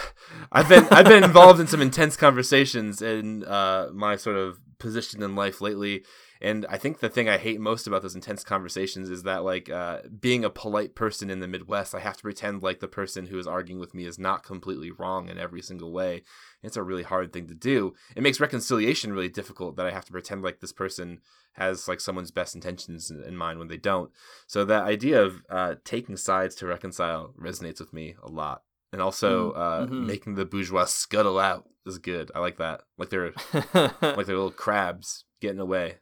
I've 0.51 0.70
been 0.70 0.88
I've 0.91 1.06
been 1.06 1.24
involved 1.24 1.60
in 1.60 1.68
some 1.68 1.82
intense 1.82 2.18
conversations 2.18 3.01
in 3.01 3.43
uh, 3.43 3.89
my 3.93 4.16
sort 4.16 4.38
of 4.38 4.60
position 4.80 5.22
in 5.22 5.36
life 5.36 5.62
lately. 5.62 6.03
And 6.42 6.66
I 6.70 6.78
think 6.78 7.00
the 7.00 7.10
thing 7.10 7.30
I 7.30 7.38
hate 7.38 7.60
most 7.60 7.88
about 7.88 8.02
those 8.02 8.16
intense 8.16 8.44
conversations 8.44 9.10
is 9.10 9.24
that, 9.24 9.44
like, 9.44 9.70
uh, 9.70 10.02
being 10.20 10.44
a 10.44 10.50
polite 10.50 10.94
person 10.96 11.30
in 11.30 11.40
the 11.40 11.48
Midwest, 11.48 11.96
I 11.96 12.00
have 12.00 12.18
to 12.18 12.24
pretend 12.24 12.62
like 12.62 12.80
the 12.82 12.88
person 12.88 13.28
who 13.28 13.38
is 13.40 13.48
arguing 13.48 13.80
with 13.80 13.94
me 13.94 14.06
is 14.06 14.20
not 14.20 14.44
completely 14.44 14.92
wrong 14.92 15.30
in 15.30 15.38
every 15.38 15.62
single 15.62 15.92
way. 15.92 16.24
It's 16.62 16.78
a 16.78 16.84
really 16.84 17.04
hard 17.04 17.32
thing 17.32 17.48
to 17.48 17.56
do. 17.56 17.94
It 18.16 18.24
makes 18.24 18.40
reconciliation 18.40 19.14
really 19.14 19.30
difficult 19.30 19.76
that 19.78 19.86
I 19.86 19.92
have 19.92 20.06
to 20.06 20.12
pretend 20.12 20.42
like 20.44 20.60
this 20.60 20.74
person 20.74 21.22
has 21.54 21.88
like 21.88 22.02
someone's 22.02 22.32
best 22.32 22.54
intentions 22.54 23.10
in 23.10 23.38
mind 23.38 23.60
when 23.60 23.70
they 23.70 23.78
don't. 23.78 24.12
So 24.48 24.66
that 24.66 24.84
idea 24.84 25.22
of 25.24 25.42
uh, 25.50 25.76
taking 25.86 26.18
sides 26.18 26.56
to 26.56 26.68
reconcile 26.68 27.34
resonates 27.40 27.80
with 27.80 27.94
me 27.94 28.16
a 28.22 28.30
lot. 28.30 28.64
And 28.92 29.02
also 29.02 29.52
uh, 29.52 29.88
Mhm. 29.88 30.06
making 30.06 30.36
the 30.36 30.46
bourgeois 30.46 30.86
scuttle 30.86 31.40
out 31.40 31.68
is 31.86 31.98
good. 31.98 32.32
I 32.36 32.40
like 32.40 32.58
that. 32.58 32.82
Like 32.98 33.10
they're 33.10 33.32
like 33.54 34.26
they're 34.26 34.36
little 34.36 34.52
crabs 34.52 35.24
getting 35.42 35.60
away. 35.60 36.00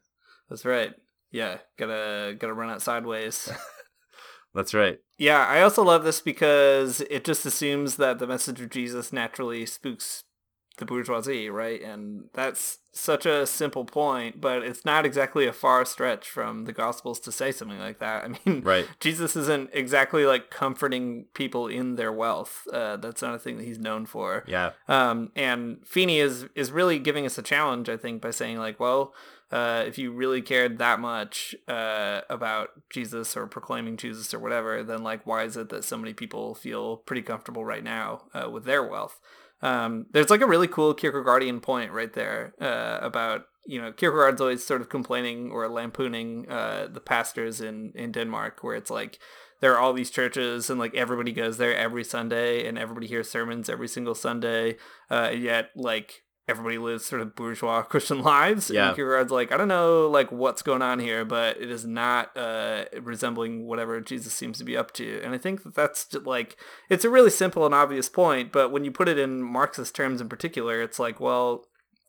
That's 0.50 0.66
right. 0.66 0.94
Yeah, 1.32 1.58
gotta 1.78 2.36
gotta 2.38 2.54
run 2.54 2.70
out 2.70 2.82
sideways. 2.82 3.50
That's 4.54 4.74
right. 4.76 5.00
yeah, 5.18 5.48
I 5.48 5.62
also 5.64 5.84
love 5.84 6.04
this 6.04 6.22
because 6.22 7.02
it 7.10 7.26
just 7.26 7.44
assumes 7.44 7.96
that 7.96 8.20
the 8.20 8.28
message 8.28 8.62
of 8.62 8.70
Jesus 8.70 9.12
naturally 9.12 9.66
spooks 9.66 10.26
the 10.78 10.86
bourgeoisie, 10.86 11.50
right? 11.50 11.82
And 11.82 12.26
that's 12.34 12.80
such 12.92 13.26
a 13.28 13.46
simple 13.48 13.86
point, 13.86 14.42
but 14.42 14.64
it's 14.64 14.86
not 14.86 15.06
exactly 15.08 15.46
a 15.48 15.54
far 15.54 15.86
stretch 15.86 16.28
from 16.30 16.66
the 16.66 16.74
Gospels 16.74 17.20
to 17.22 17.32
say 17.32 17.52
something 17.52 17.80
like 17.80 17.98
that. 18.00 18.26
I 18.26 18.28
mean, 18.50 18.62
Right. 18.62 18.88
Jesus 19.00 19.36
isn't 19.36 19.70
exactly 19.74 20.26
like 20.26 20.50
comforting 20.52 21.26
people 21.34 21.68
in 21.68 21.96
their 21.96 22.12
wealth. 22.12 22.68
Uh, 22.72 22.98
that's 22.98 23.22
not 23.24 23.34
a 23.36 23.40
thing 23.40 23.58
that 23.58 23.66
he's 23.66 23.80
known 23.80 24.06
for. 24.06 24.44
Yeah. 24.48 24.72
Um, 24.88 25.32
and 25.36 25.80
Feeney 25.86 26.20
is 26.20 26.46
is 26.56 26.72
really 26.72 27.00
giving 27.00 27.26
us 27.26 27.38
a 27.40 27.44
challenge, 27.44 27.90
I 27.90 27.98
think, 27.98 28.22
by 28.22 28.30
saying 28.32 28.58
like, 28.58 28.80
well, 28.80 29.14
uh, 29.54 29.84
if 29.86 30.00
you 30.00 30.12
really 30.12 30.42
cared 30.42 30.80
that 30.80 31.00
much 31.00 31.54
uh, 31.68 32.22
about 32.28 32.70
Jesus 32.90 33.38
or 33.38 33.46
proclaiming 33.46 33.98
Jesus 33.98 34.34
or 34.34 34.40
whatever, 34.40 34.82
then 34.82 35.04
like, 35.04 35.28
why 35.28 35.44
is 35.44 35.56
it 35.56 35.70
that 35.70 35.84
so 35.84 35.96
many 35.96 36.12
people 36.12 36.56
feel 36.56 36.98
pretty 36.98 37.22
comfortable 37.22 37.64
right 37.64 37.84
now 37.84 38.24
uh, 38.34 38.50
with 38.50 38.66
their 38.66 38.84
wealth? 38.84 39.20
Um, 39.62 40.08
there's 40.12 40.32
like 40.32 40.42
a 40.42 40.48
really 40.48 40.68
cool 40.68 40.96
Kierkegaardian 40.96 41.62
point 41.62 41.92
right 41.92 42.12
there 42.14 42.56
uh, 42.60 42.98
about 43.00 43.44
you 43.68 43.80
know 43.80 43.92
Kierkegaard's 43.92 44.42
always 44.42 44.66
sort 44.66 44.82
of 44.82 44.90
complaining 44.90 45.52
or 45.52 45.70
lampooning 45.70 46.50
uh, 46.50 46.88
the 46.92 47.00
pastors 47.00 47.62
in 47.62 47.92
in 47.94 48.12
Denmark, 48.12 48.64
where 48.64 48.76
it's 48.76 48.90
like 48.90 49.20
there 49.62 49.72
are 49.74 49.80
all 49.80 49.94
these 49.94 50.10
churches 50.10 50.72
and 50.72 50.80
like 50.80 50.96
everybody 50.96 51.32
goes 51.32 51.58
there 51.58 51.78
every 51.78 52.04
Sunday 52.04 52.68
and 52.68 52.80
everybody 52.80 53.06
hears 53.06 53.30
sermons 53.30 53.70
every 53.70 53.88
single 53.88 54.16
Sunday, 54.16 54.78
uh, 55.12 55.32
yet 55.34 55.70
like 55.76 56.24
everybody 56.48 56.78
lives 56.78 57.06
sort 57.06 57.22
of 57.22 57.36
bourgeois 57.36 57.82
Christian 57.84 58.22
lives. 58.22 58.70
Yeah. 58.70 58.88
And 58.88 58.96
Kierkegaard's 58.96 59.32
like, 59.32 59.52
I 59.52 59.58
don't 59.58 59.68
know 59.68 60.08
like 60.10 60.32
what's 60.32 60.62
going 60.62 60.82
on 60.82 61.00
here, 61.00 61.26
but 61.26 61.58
it 61.60 61.70
is 61.70 61.86
not 61.86 62.36
uh, 62.38 62.86
resembling 63.02 63.66
whatever 63.66 64.00
Jesus 64.02 64.34
seems 64.34 64.58
to 64.58 64.64
be 64.64 64.78
up 64.78 64.92
to. 64.94 65.22
And 65.24 65.34
I 65.34 65.38
think 65.38 65.64
that 65.64 65.76
that's 65.76 66.06
just, 66.06 66.26
like 66.26 66.58
it's 66.90 67.06
a 67.06 67.10
really 67.10 67.30
simple 67.30 67.66
and 67.66 67.74
obvious 67.74 68.10
point, 68.10 68.52
but 68.52 68.72
when 68.72 68.86
you 68.86 68.92
put 68.92 69.10
it 69.10 69.18
in 69.18 69.42
Marxist 69.42 69.96
terms 69.96 70.22
in 70.22 70.30
particular, 70.30 70.82
it's 70.82 71.00
like, 71.00 71.20
well, 71.20 71.66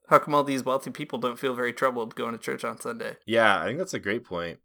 how 0.09 0.19
come 0.19 0.35
all 0.35 0.45
these 0.45 0.65
wealthy 0.65 0.91
people 0.91 1.19
don't 1.19 1.39
feel 1.39 1.55
very 1.55 1.73
troubled 1.73 2.15
going 2.15 2.33
to 2.33 2.39
church 2.39 2.65
on 2.65 2.81
Sunday? 2.81 3.17
Yeah, 3.27 3.61
I 3.61 3.67
think 3.67 3.79
that's 3.79 3.95
a 3.95 3.99
great 3.99 4.25
point. 4.25 4.59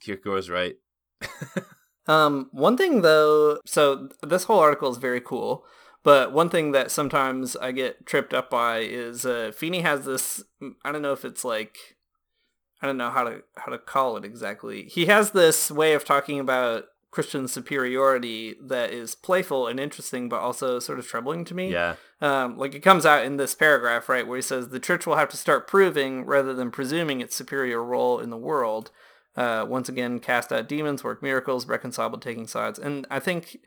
Kierkegaard's 0.00 0.50
right. 0.50 0.76
Um, 2.08 2.48
one 2.52 2.76
thing 2.76 3.02
though, 3.02 3.60
so 3.66 4.08
this 4.22 4.44
whole 4.44 4.58
article 4.58 4.90
is 4.90 4.96
very 4.96 5.20
cool, 5.20 5.64
but 6.08 6.32
one 6.32 6.48
thing 6.48 6.72
that 6.72 6.90
sometimes 6.90 7.54
I 7.54 7.70
get 7.70 8.06
tripped 8.06 8.32
up 8.32 8.48
by 8.48 8.78
is 8.78 9.26
uh, 9.26 9.52
Feeney 9.54 9.82
has 9.82 10.06
this. 10.06 10.42
I 10.82 10.90
don't 10.90 11.02
know 11.02 11.12
if 11.12 11.22
it's 11.22 11.44
like, 11.44 11.76
I 12.80 12.86
don't 12.86 12.96
know 12.96 13.10
how 13.10 13.24
to 13.24 13.42
how 13.58 13.70
to 13.70 13.76
call 13.76 14.16
it 14.16 14.24
exactly. 14.24 14.84
He 14.84 15.04
has 15.04 15.32
this 15.32 15.70
way 15.70 15.92
of 15.92 16.06
talking 16.06 16.40
about 16.40 16.84
Christian 17.10 17.46
superiority 17.46 18.56
that 18.58 18.90
is 18.90 19.14
playful 19.14 19.66
and 19.66 19.78
interesting, 19.78 20.30
but 20.30 20.40
also 20.40 20.78
sort 20.78 20.98
of 20.98 21.06
troubling 21.06 21.44
to 21.44 21.54
me. 21.54 21.70
Yeah. 21.70 21.96
Um, 22.22 22.56
like 22.56 22.74
it 22.74 22.80
comes 22.80 23.04
out 23.04 23.26
in 23.26 23.36
this 23.36 23.54
paragraph, 23.54 24.08
right, 24.08 24.26
where 24.26 24.36
he 24.36 24.42
says 24.42 24.70
the 24.70 24.80
church 24.80 25.06
will 25.06 25.16
have 25.16 25.28
to 25.28 25.36
start 25.36 25.68
proving 25.68 26.24
rather 26.24 26.54
than 26.54 26.70
presuming 26.70 27.20
its 27.20 27.36
superior 27.36 27.84
role 27.84 28.18
in 28.18 28.30
the 28.30 28.38
world. 28.38 28.90
Uh, 29.36 29.66
once 29.68 29.90
again, 29.90 30.20
cast 30.20 30.54
out 30.54 30.70
demons, 30.70 31.04
work 31.04 31.22
miracles, 31.22 31.66
reconcile 31.66 32.08
by 32.08 32.18
taking 32.18 32.46
sides. 32.46 32.78
And 32.78 33.06
I 33.10 33.20
think, 33.20 33.58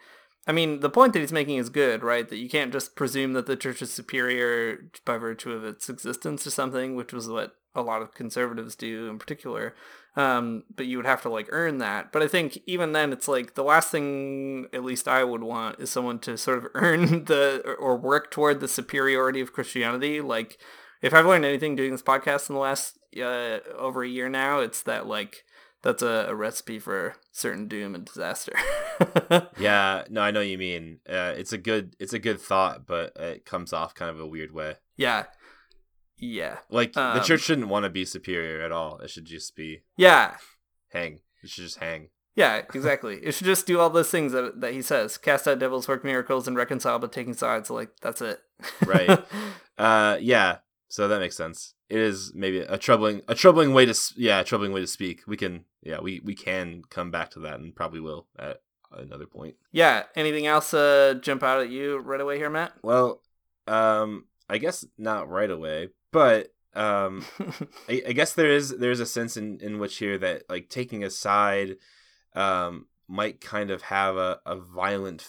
I 0.47 0.51
mean, 0.51 0.79
the 0.79 0.89
point 0.89 1.13
that 1.13 1.19
he's 1.19 1.31
making 1.31 1.57
is 1.57 1.69
good, 1.69 2.03
right? 2.03 2.27
That 2.27 2.37
you 2.37 2.49
can't 2.49 2.73
just 2.73 2.95
presume 2.95 3.33
that 3.33 3.45
the 3.45 3.55
church 3.55 3.81
is 3.81 3.93
superior 3.93 4.89
by 5.05 5.17
virtue 5.17 5.51
of 5.51 5.63
its 5.63 5.87
existence 5.87 6.47
or 6.47 6.49
something, 6.49 6.95
which 6.95 7.13
was 7.13 7.29
what 7.29 7.55
a 7.75 7.81
lot 7.81 8.01
of 8.01 8.13
conservatives 8.13 8.75
do 8.75 9.07
in 9.07 9.19
particular. 9.19 9.75
Um, 10.15 10.63
but 10.75 10.87
you 10.87 10.97
would 10.97 11.05
have 11.05 11.21
to 11.21 11.29
like 11.29 11.47
earn 11.51 11.77
that. 11.77 12.11
But 12.11 12.21
I 12.21 12.27
think 12.27 12.59
even 12.65 12.91
then, 12.91 13.13
it's 13.13 13.27
like 13.27 13.53
the 13.53 13.63
last 13.63 13.91
thing, 13.91 14.67
at 14.73 14.83
least 14.83 15.07
I 15.07 15.23
would 15.23 15.43
want, 15.43 15.79
is 15.79 15.89
someone 15.89 16.19
to 16.19 16.37
sort 16.37 16.57
of 16.57 16.67
earn 16.73 17.25
the 17.25 17.75
or 17.79 17.95
work 17.95 18.31
toward 18.31 18.59
the 18.59 18.67
superiority 18.67 19.41
of 19.41 19.53
Christianity. 19.53 20.21
Like, 20.21 20.57
if 21.01 21.13
I've 21.13 21.25
learned 21.25 21.45
anything 21.45 21.75
doing 21.75 21.91
this 21.91 22.01
podcast 22.01 22.49
in 22.49 22.55
the 22.55 22.61
last 22.61 22.97
uh, 23.17 23.59
over 23.77 24.03
a 24.03 24.09
year 24.09 24.27
now, 24.27 24.59
it's 24.59 24.81
that 24.83 25.07
like 25.07 25.43
that's 25.83 26.01
a, 26.03 26.25
a 26.29 26.35
recipe 26.35 26.79
for 26.79 27.15
certain 27.31 27.67
doom 27.67 27.95
and 27.95 28.05
disaster. 28.05 28.53
Yeah, 29.57 30.03
no, 30.09 30.21
I 30.21 30.29
know 30.31 30.41
what 30.41 30.47
you 30.47 30.57
mean. 30.57 30.99
Uh, 31.09 31.33
it's 31.35 31.53
a 31.53 31.57
good, 31.57 31.95
it's 31.99 32.13
a 32.13 32.19
good 32.19 32.39
thought, 32.39 32.85
but 32.85 33.13
it 33.15 33.45
comes 33.45 33.73
off 33.73 33.95
kind 33.95 34.11
of 34.11 34.19
a 34.19 34.27
weird 34.27 34.51
way. 34.53 34.75
yeah, 34.97 35.25
yeah, 36.17 36.57
Like 36.69 36.93
the 36.93 37.01
Um, 37.17 37.23
church 37.23 37.41
shouldn't 37.41 37.67
want 37.69 37.83
to 37.85 37.89
be 37.89 38.05
superior 38.05 38.61
at 38.61 38.71
all. 38.71 38.99
It 38.99 39.09
should 39.09 39.25
just 39.25 39.55
be 39.55 39.83
yeah. 39.97 40.35
hang. 40.89 41.21
It 41.43 41.49
should 41.49 41.63
just 41.63 41.79
hang. 41.79 42.09
Yeah, 42.35 42.57
exactly. 42.57 43.15
it 43.23 43.33
should 43.33 43.47
just 43.47 43.65
do 43.65 43.79
all 43.79 43.89
those 43.89 44.11
things 44.11 44.31
that 44.33 44.61
that 44.61 44.73
he 44.73 44.81
says: 44.83 45.17
cast 45.17 45.47
out 45.47 45.57
devils, 45.59 45.87
work 45.87 46.03
miracles, 46.03 46.47
and 46.47 46.55
reconcile, 46.55 46.99
but 46.99 47.11
taking 47.11 47.33
sides. 47.33 47.69
Like 47.71 47.89
that's 48.01 48.21
it. 48.21 48.39
right. 48.85 49.19
Uh, 49.77 50.17
yeah. 50.21 50.57
So 50.89 51.07
that 51.07 51.19
makes 51.19 51.35
sense. 51.35 51.73
It 51.89 51.97
is 51.97 52.33
maybe 52.35 52.59
a 52.59 52.77
troubling, 52.77 53.21
a 53.27 53.33
troubling 53.33 53.73
way 53.73 53.85
to, 53.87 53.95
yeah, 54.15 54.41
a 54.41 54.43
troubling 54.43 54.73
way 54.73 54.81
to 54.81 54.85
speak. 54.85 55.21
We 55.25 55.37
can, 55.37 55.65
yeah, 55.81 55.99
we 55.99 56.19
we 56.23 56.35
can 56.35 56.83
come 56.89 57.11
back 57.11 57.31
to 57.31 57.39
that, 57.41 57.59
and 57.59 57.75
probably 57.75 57.99
will 57.99 58.27
at 58.37 58.61
another 58.91 59.25
point. 59.25 59.55
yeah. 59.71 60.03
Anything 60.15 60.47
else 60.47 60.73
uh, 60.73 61.15
jump 61.21 61.43
out 61.43 61.61
at 61.61 61.69
you 61.69 61.97
right 61.99 62.21
away 62.21 62.37
here, 62.37 62.49
Matt? 62.49 62.73
Well, 62.83 63.21
um, 63.67 64.25
I 64.49 64.57
guess 64.57 64.85
not 64.97 65.29
right 65.29 65.49
away, 65.49 65.89
but 66.11 66.53
um, 66.73 67.25
I, 67.89 68.03
I 68.07 68.11
guess 68.13 68.33
there 68.33 68.51
is 68.51 68.77
there 68.77 68.91
is 68.91 68.99
a 68.99 69.05
sense 69.05 69.37
in 69.37 69.59
in 69.59 69.79
which 69.79 69.97
here 69.97 70.17
that 70.17 70.43
like 70.49 70.69
taking 70.69 71.03
a 71.03 71.09
side, 71.09 71.77
um, 72.35 72.87
might 73.07 73.41
kind 73.41 73.71
of 73.71 73.83
have 73.83 74.17
a 74.17 74.39
a 74.45 74.55
violent 74.55 75.27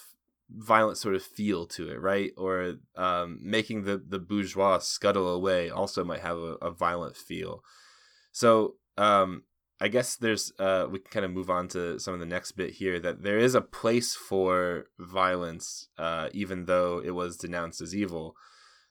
violent 0.55 0.98
sort 0.98 1.14
of 1.14 1.22
feel 1.22 1.66
to 1.66 1.88
it, 1.90 2.00
right? 2.00 2.32
Or 2.36 2.74
um, 2.96 3.38
making 3.42 3.84
the 3.84 3.96
the 3.96 4.18
bourgeois 4.18 4.78
scuttle 4.78 5.28
away 5.28 5.70
also 5.70 6.05
might 6.05 6.20
have 6.20 6.36
a, 6.38 6.57
a 6.61 6.70
violent 6.70 7.16
feel. 7.16 7.62
So 8.32 8.76
um, 8.98 9.44
I 9.82 9.88
guess 9.88 10.14
there's 10.14 10.52
uh, 10.60 10.86
we 10.88 11.00
can 11.00 11.10
kind 11.10 11.24
of 11.24 11.32
move 11.32 11.50
on 11.50 11.66
to 11.68 11.98
some 11.98 12.14
of 12.14 12.20
the 12.20 12.26
next 12.26 12.52
bit 12.52 12.74
here 12.74 13.00
that 13.00 13.24
there 13.24 13.38
is 13.38 13.56
a 13.56 13.60
place 13.60 14.14
for 14.14 14.84
violence, 14.96 15.88
uh, 15.98 16.28
even 16.32 16.66
though 16.66 17.02
it 17.04 17.10
was 17.10 17.36
denounced 17.36 17.80
as 17.80 17.92
evil. 17.92 18.36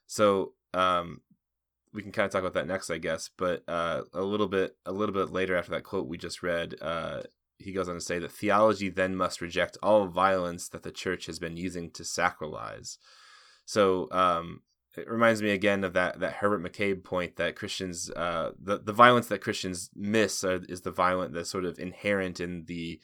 So 0.05 0.51
um, 0.73 1.21
we 1.93 2.01
can 2.01 2.11
kind 2.11 2.25
of 2.25 2.31
talk 2.33 2.41
about 2.41 2.55
that 2.55 2.67
next, 2.67 2.89
I 2.89 2.97
guess. 2.97 3.29
But 3.37 3.63
uh, 3.69 4.01
a 4.13 4.21
little 4.21 4.49
bit 4.49 4.75
a 4.85 4.91
little 4.91 5.15
bit 5.15 5.31
later 5.31 5.55
after 5.55 5.71
that 5.71 5.85
quote 5.85 6.07
we 6.07 6.17
just 6.17 6.43
read, 6.43 6.75
uh, 6.81 7.21
he 7.57 7.71
goes 7.71 7.87
on 7.87 7.95
to 7.95 8.01
say 8.01 8.19
that 8.19 8.33
theology 8.33 8.89
then 8.89 9.15
must 9.15 9.39
reject 9.39 9.77
all 9.81 10.07
violence 10.07 10.67
that 10.67 10.83
the 10.83 10.91
church 10.91 11.25
has 11.27 11.39
been 11.39 11.55
using 11.55 11.89
to 11.91 12.03
sacralize. 12.03 12.97
So 13.65 14.09
um, 14.11 14.63
it 14.97 15.09
reminds 15.09 15.41
me 15.41 15.51
again 15.51 15.83
of 15.83 15.93
that 15.93 16.19
that 16.19 16.33
Herbert 16.33 16.63
McCabe 16.63 17.03
point 17.03 17.37
that 17.37 17.55
Christians 17.55 18.09
uh, 18.11 18.51
the 18.61 18.77
the 18.79 18.93
violence 18.93 19.27
that 19.27 19.41
Christians 19.41 19.89
miss 19.95 20.43
are, 20.43 20.61
is 20.67 20.81
the 20.81 20.91
violent 20.91 21.33
that's 21.33 21.49
sort 21.49 21.65
of 21.65 21.79
inherent 21.79 22.39
in 22.39 22.65
the 22.65 22.99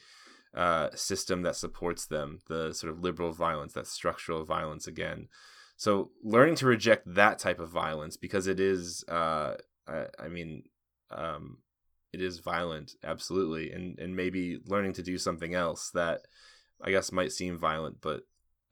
uh, 0.54 0.88
system 0.94 1.42
that 1.42 1.56
supports 1.56 2.06
them, 2.06 2.40
the 2.48 2.72
sort 2.72 2.92
of 2.92 3.00
liberal 3.00 3.32
violence, 3.32 3.74
that 3.74 3.86
structural 3.86 4.44
violence 4.44 4.86
again. 4.86 5.28
So 5.76 6.10
learning 6.22 6.56
to 6.56 6.66
reject 6.66 7.14
that 7.14 7.38
type 7.38 7.60
of 7.60 7.70
violence 7.70 8.16
because 8.16 8.48
it 8.48 8.58
is, 8.58 9.04
uh, 9.08 9.54
I, 9.86 10.06
I 10.18 10.28
mean, 10.28 10.64
um, 11.10 11.58
it 12.12 12.20
is 12.20 12.40
violent, 12.40 12.94
absolutely, 13.04 13.72
and 13.72 13.98
and 13.98 14.16
maybe 14.16 14.58
learning 14.66 14.94
to 14.94 15.02
do 15.02 15.18
something 15.18 15.54
else 15.54 15.90
that 15.90 16.22
I 16.82 16.90
guess 16.90 17.12
might 17.12 17.32
seem 17.32 17.58
violent, 17.58 17.98
but 18.00 18.22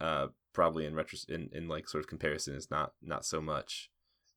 uh, 0.01 0.29
probably 0.57 0.87
in 0.87 0.95
retros 0.95 1.29
in, 1.29 1.51
in 1.53 1.69
like 1.69 1.87
sort 1.87 2.03
of 2.03 2.09
comparison 2.09 2.57
is 2.57 2.71
not 2.71 2.95
not 3.03 3.25
so 3.25 3.41
much. 3.41 3.91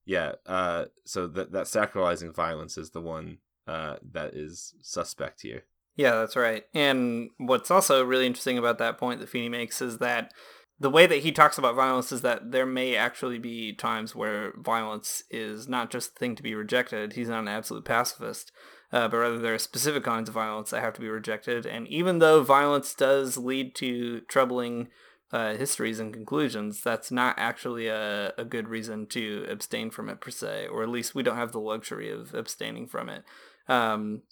Yeah. 0.05 0.33
Uh, 0.45 0.85
so 1.05 1.25
that 1.27 1.53
that 1.53 1.65
sacralizing 1.65 2.35
violence 2.35 2.77
is 2.77 2.91
the 2.91 3.01
one 3.01 3.37
uh, 3.65 3.95
that 4.11 4.35
is 4.35 4.75
suspect 4.81 5.41
here. 5.41 5.63
Yeah, 5.95 6.15
that's 6.15 6.35
right. 6.35 6.65
And 6.73 7.29
what's 7.37 7.71
also 7.71 8.03
really 8.03 8.27
interesting 8.27 8.57
about 8.57 8.77
that 8.77 8.97
point 8.97 9.19
that 9.21 9.29
Feeney 9.29 9.49
makes 9.49 9.81
is 9.81 9.97
that 9.99 10.33
the 10.79 10.89
way 10.89 11.05
that 11.05 11.19
he 11.19 11.31
talks 11.31 11.57
about 11.57 11.75
violence 11.75 12.11
is 12.11 12.21
that 12.21 12.51
there 12.51 12.65
may 12.65 12.95
actually 12.95 13.37
be 13.37 13.73
times 13.73 14.15
where 14.15 14.53
violence 14.57 15.23
is 15.29 15.67
not 15.67 15.89
just 15.89 16.13
the 16.13 16.19
thing 16.19 16.35
to 16.35 16.43
be 16.43 16.55
rejected. 16.55 17.13
He's 17.13 17.27
not 17.29 17.39
an 17.39 17.49
absolute 17.49 17.85
pacifist, 17.85 18.51
uh, 18.91 19.07
but 19.09 19.17
rather 19.17 19.39
there 19.39 19.53
are 19.53 19.59
specific 19.59 20.03
kinds 20.03 20.29
of 20.29 20.35
violence 20.35 20.69
that 20.69 20.81
have 20.81 20.93
to 20.93 21.01
be 21.01 21.09
rejected. 21.09 21.65
And 21.65 21.87
even 21.87 22.19
though 22.19 22.43
violence 22.43 22.93
does 22.93 23.37
lead 23.37 23.75
to 23.75 24.21
troubling 24.21 24.87
uh, 25.31 25.55
histories 25.55 25.99
and 25.99 26.13
conclusions, 26.13 26.81
that's 26.81 27.11
not 27.11 27.35
actually 27.37 27.87
a, 27.87 28.33
a 28.37 28.45
good 28.45 28.67
reason 28.67 29.05
to 29.07 29.45
abstain 29.49 29.91
from 29.91 30.09
it 30.09 30.19
per 30.21 30.31
se, 30.31 30.67
or 30.67 30.83
at 30.83 30.89
least 30.89 31.15
we 31.15 31.23
don't 31.23 31.37
have 31.37 31.51
the 31.51 31.59
luxury 31.59 32.11
of 32.11 32.33
abstaining 32.33 32.87
from 32.87 33.09
it. 33.09 33.23
Um, 33.67 34.23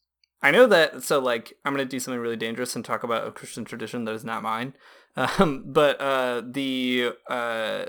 I 0.42 0.52
know 0.52 0.68
that, 0.68 1.04
so 1.04 1.20
like, 1.20 1.54
I'm 1.66 1.74
going 1.74 1.86
to 1.86 1.90
do 1.90 2.00
something 2.00 2.20
really 2.20 2.36
dangerous 2.36 2.76
and 2.76 2.84
talk 2.84 3.04
about 3.04 3.28
a 3.28 3.32
Christian 3.32 3.66
tradition 3.66 4.06
that 4.06 4.16
is 4.16 4.26
not 4.26 4.44
mine. 4.44 4.74
Um, 5.40 5.64
but 5.66 6.00
uh, 6.00 6.44
the, 6.46 7.14
uh, 7.28 7.86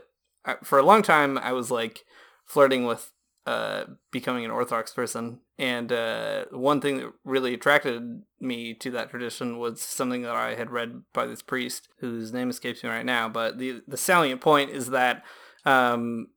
for 0.62 0.78
a 0.78 0.82
long 0.82 1.02
time, 1.02 1.36
I 1.36 1.52
was 1.52 1.70
like 1.70 2.06
flirting 2.46 2.86
with 2.86 3.12
uh, 3.46 3.84
becoming 4.10 4.46
an 4.46 4.50
Orthodox 4.50 4.94
person. 4.94 5.40
And 5.58 5.90
uh, 5.90 6.44
one 6.52 6.80
thing 6.80 6.98
that 6.98 7.12
really 7.24 7.52
attracted 7.52 8.22
me 8.40 8.74
to 8.74 8.92
that 8.92 9.10
tradition 9.10 9.58
was 9.58 9.82
something 9.82 10.22
that 10.22 10.34
I 10.34 10.54
had 10.54 10.70
read 10.70 11.02
by 11.12 11.26
this 11.26 11.42
priest, 11.42 11.88
whose 11.98 12.32
name 12.32 12.48
escapes 12.48 12.84
me 12.84 12.90
right 12.90 13.04
now. 13.04 13.28
But 13.28 13.58
the, 13.58 13.82
the 13.88 13.96
salient 13.96 14.40
point 14.40 14.70
is 14.70 14.90
that 14.90 15.24
um, 15.64 16.28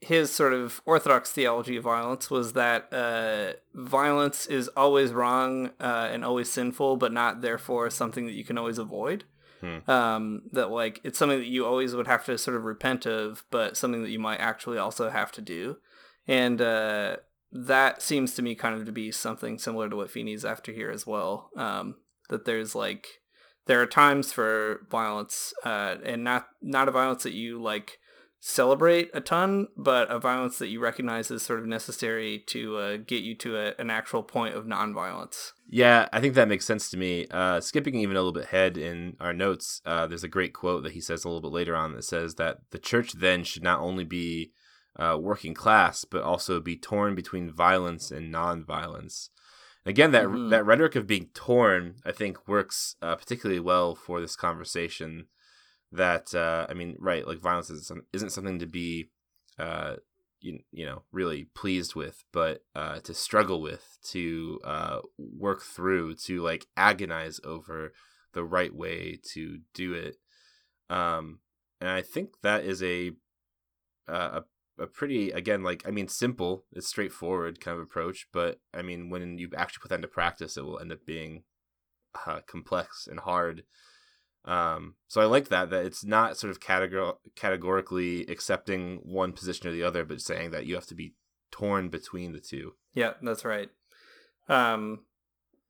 his 0.00 0.32
sort 0.32 0.52
of 0.52 0.80
orthodox 0.86 1.32
theology 1.32 1.76
of 1.76 1.84
violence 1.84 2.30
was 2.30 2.52
that 2.52 2.92
uh, 2.92 3.54
violence 3.74 4.46
is 4.46 4.68
always 4.68 5.12
wrong 5.12 5.72
uh, 5.80 6.08
and 6.10 6.24
always 6.24 6.48
sinful, 6.48 6.96
but 6.96 7.12
not 7.12 7.42
therefore 7.42 7.90
something 7.90 8.24
that 8.26 8.32
you 8.32 8.44
can 8.44 8.56
always 8.56 8.78
avoid. 8.78 9.24
Hmm. 9.60 9.90
Um, 9.90 10.42
that 10.52 10.70
like 10.70 11.00
it's 11.04 11.18
something 11.18 11.38
that 11.38 11.46
you 11.46 11.66
always 11.66 11.94
would 11.94 12.06
have 12.06 12.24
to 12.26 12.38
sort 12.38 12.56
of 12.56 12.64
repent 12.64 13.04
of, 13.04 13.44
but 13.50 13.76
something 13.76 14.02
that 14.02 14.10
you 14.10 14.18
might 14.18 14.38
actually 14.38 14.78
also 14.78 15.10
have 15.10 15.32
to 15.32 15.42
do, 15.42 15.76
and 16.26 16.62
uh, 16.62 17.16
that 17.52 18.02
seems 18.02 18.34
to 18.34 18.42
me 18.42 18.54
kind 18.54 18.74
of 18.74 18.86
to 18.86 18.92
be 18.92 19.10
something 19.10 19.58
similar 19.58 19.88
to 19.88 19.96
what 19.96 20.10
Feeney's 20.10 20.44
after 20.44 20.72
here 20.72 20.90
as 20.90 21.06
well. 21.06 21.50
Um, 21.56 21.96
that 22.28 22.44
there's 22.44 22.74
like 22.74 23.06
there 23.66 23.80
are 23.80 23.86
times 23.86 24.32
for 24.32 24.86
violence, 24.90 25.52
uh, 25.64 25.96
and 26.04 26.24
not 26.24 26.48
not 26.62 26.88
a 26.88 26.92
violence 26.92 27.22
that 27.24 27.34
you 27.34 27.60
like 27.60 27.98
celebrate 28.40 29.10
a 29.12 29.20
ton, 29.20 29.68
but 29.76 30.10
a 30.10 30.18
violence 30.18 30.58
that 30.58 30.68
you 30.68 30.80
recognize 30.80 31.30
is 31.30 31.42
sort 31.42 31.60
of 31.60 31.66
necessary 31.66 32.42
to 32.46 32.78
uh, 32.78 32.96
get 32.96 33.22
you 33.22 33.36
to 33.36 33.56
a, 33.56 33.74
an 33.78 33.90
actual 33.90 34.22
point 34.22 34.54
of 34.54 34.64
nonviolence. 34.64 35.52
Yeah, 35.68 36.08
I 36.12 36.20
think 36.20 36.34
that 36.34 36.48
makes 36.48 36.64
sense 36.64 36.88
to 36.90 36.96
me. 36.96 37.26
Uh, 37.30 37.60
skipping 37.60 37.96
even 37.96 38.16
a 38.16 38.20
little 38.20 38.32
bit 38.32 38.44
ahead 38.44 38.78
in 38.78 39.16
our 39.20 39.34
notes, 39.34 39.82
uh, 39.84 40.06
there's 40.06 40.24
a 40.24 40.28
great 40.28 40.54
quote 40.54 40.82
that 40.84 40.92
he 40.92 41.00
says 41.00 41.24
a 41.24 41.28
little 41.28 41.42
bit 41.42 41.52
later 41.52 41.76
on 41.76 41.94
that 41.94 42.04
says 42.04 42.36
that 42.36 42.58
the 42.70 42.78
church 42.78 43.12
then 43.12 43.44
should 43.44 43.62
not 43.62 43.80
only 43.80 44.04
be 44.04 44.52
uh, 45.00 45.16
working 45.18 45.54
class, 45.54 46.04
but 46.04 46.22
also 46.22 46.60
be 46.60 46.76
torn 46.76 47.14
between 47.14 47.50
violence 47.50 48.10
and 48.10 48.32
nonviolence. 48.32 49.30
Again, 49.86 50.10
that 50.12 50.26
Mhm. 50.26 50.50
that 50.50 50.66
rhetoric 50.66 50.94
of 50.94 51.06
being 51.06 51.30
torn, 51.32 51.96
I 52.04 52.12
think, 52.12 52.46
works 52.46 52.96
uh, 53.00 53.16
particularly 53.16 53.60
well 53.60 53.94
for 53.94 54.20
this 54.20 54.36
conversation. 54.36 55.28
That 55.90 56.34
uh, 56.34 56.66
I 56.68 56.74
mean, 56.74 56.96
right? 56.98 57.26
Like 57.26 57.38
violence 57.38 57.70
isn't, 57.70 57.86
some- 57.86 58.06
isn't 58.12 58.30
something 58.30 58.58
to 58.58 58.66
be, 58.66 59.10
uh, 59.58 59.96
you, 60.40 60.60
you 60.70 60.84
know, 60.84 61.02
really 61.12 61.46
pleased 61.54 61.94
with, 61.94 62.22
but 62.30 62.62
uh, 62.74 63.00
to 63.00 63.14
struggle 63.14 63.60
with, 63.60 63.98
to 64.12 64.60
uh, 64.64 65.00
work 65.18 65.62
through, 65.62 66.16
to 66.26 66.42
like 66.42 66.66
agonize 66.76 67.40
over 67.42 67.92
the 68.34 68.44
right 68.44 68.74
way 68.74 69.18
to 69.32 69.60
do 69.74 69.94
it. 69.94 70.16
Um, 70.90 71.40
and 71.80 71.88
I 71.90 72.02
think 72.02 72.40
that 72.42 72.64
is 72.64 72.82
a 72.82 73.12
uh, 74.06 74.40
a 74.40 74.44
a 74.80 74.86
pretty 74.86 75.30
again 75.30 75.62
like 75.62 75.86
I 75.86 75.90
mean 75.90 76.08
simple, 76.08 76.64
it's 76.72 76.88
straightforward 76.88 77.60
kind 77.60 77.76
of 77.76 77.82
approach, 77.82 78.26
but 78.32 78.60
I 78.74 78.82
mean 78.82 79.10
when 79.10 79.38
you 79.38 79.50
actually 79.56 79.82
put 79.82 79.90
that 79.90 79.96
into 79.96 80.08
practice, 80.08 80.56
it 80.56 80.64
will 80.64 80.78
end 80.78 80.92
up 80.92 81.04
being 81.06 81.44
uh, 82.26 82.40
complex 82.46 83.06
and 83.06 83.20
hard. 83.20 83.64
Um, 84.44 84.94
so 85.06 85.20
I 85.20 85.26
like 85.26 85.48
that 85.48 85.70
that 85.70 85.84
it's 85.84 86.04
not 86.04 86.38
sort 86.38 86.50
of 86.50 86.60
categor- 86.60 87.16
categorically 87.36 88.22
accepting 88.26 89.00
one 89.04 89.32
position 89.32 89.68
or 89.68 89.72
the 89.72 89.82
other, 89.82 90.04
but 90.04 90.20
saying 90.20 90.50
that 90.52 90.66
you 90.66 90.74
have 90.74 90.86
to 90.86 90.94
be 90.94 91.14
torn 91.50 91.88
between 91.88 92.32
the 92.32 92.40
two. 92.40 92.74
Yeah, 92.94 93.12
that's 93.22 93.44
right. 93.44 93.68
Um, 94.48 95.00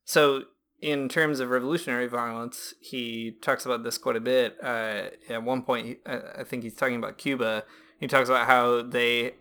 so 0.05 0.45
in 0.81 1.09
terms 1.09 1.41
of 1.41 1.51
revolutionary 1.51 2.07
violence, 2.07 2.75
he 2.81 3.33
talks 3.43 3.67
about 3.67 3.83
this 3.83 3.99
quite 3.99 4.17
a 4.17 4.21
bit. 4.21 4.57
Uh, 4.63 5.09
at 5.29 5.43
one 5.43 5.63
point, 5.63 5.99
I 6.07 6.21
I 6.39 6.45
think 6.45 6.63
he's 6.63 6.75
talking 6.75 6.97
about 6.97 7.19
Cuba. 7.19 7.65
He 8.01 8.07
talks 8.07 8.30
about 8.30 8.46
how 8.46 8.80
they 8.80 9.34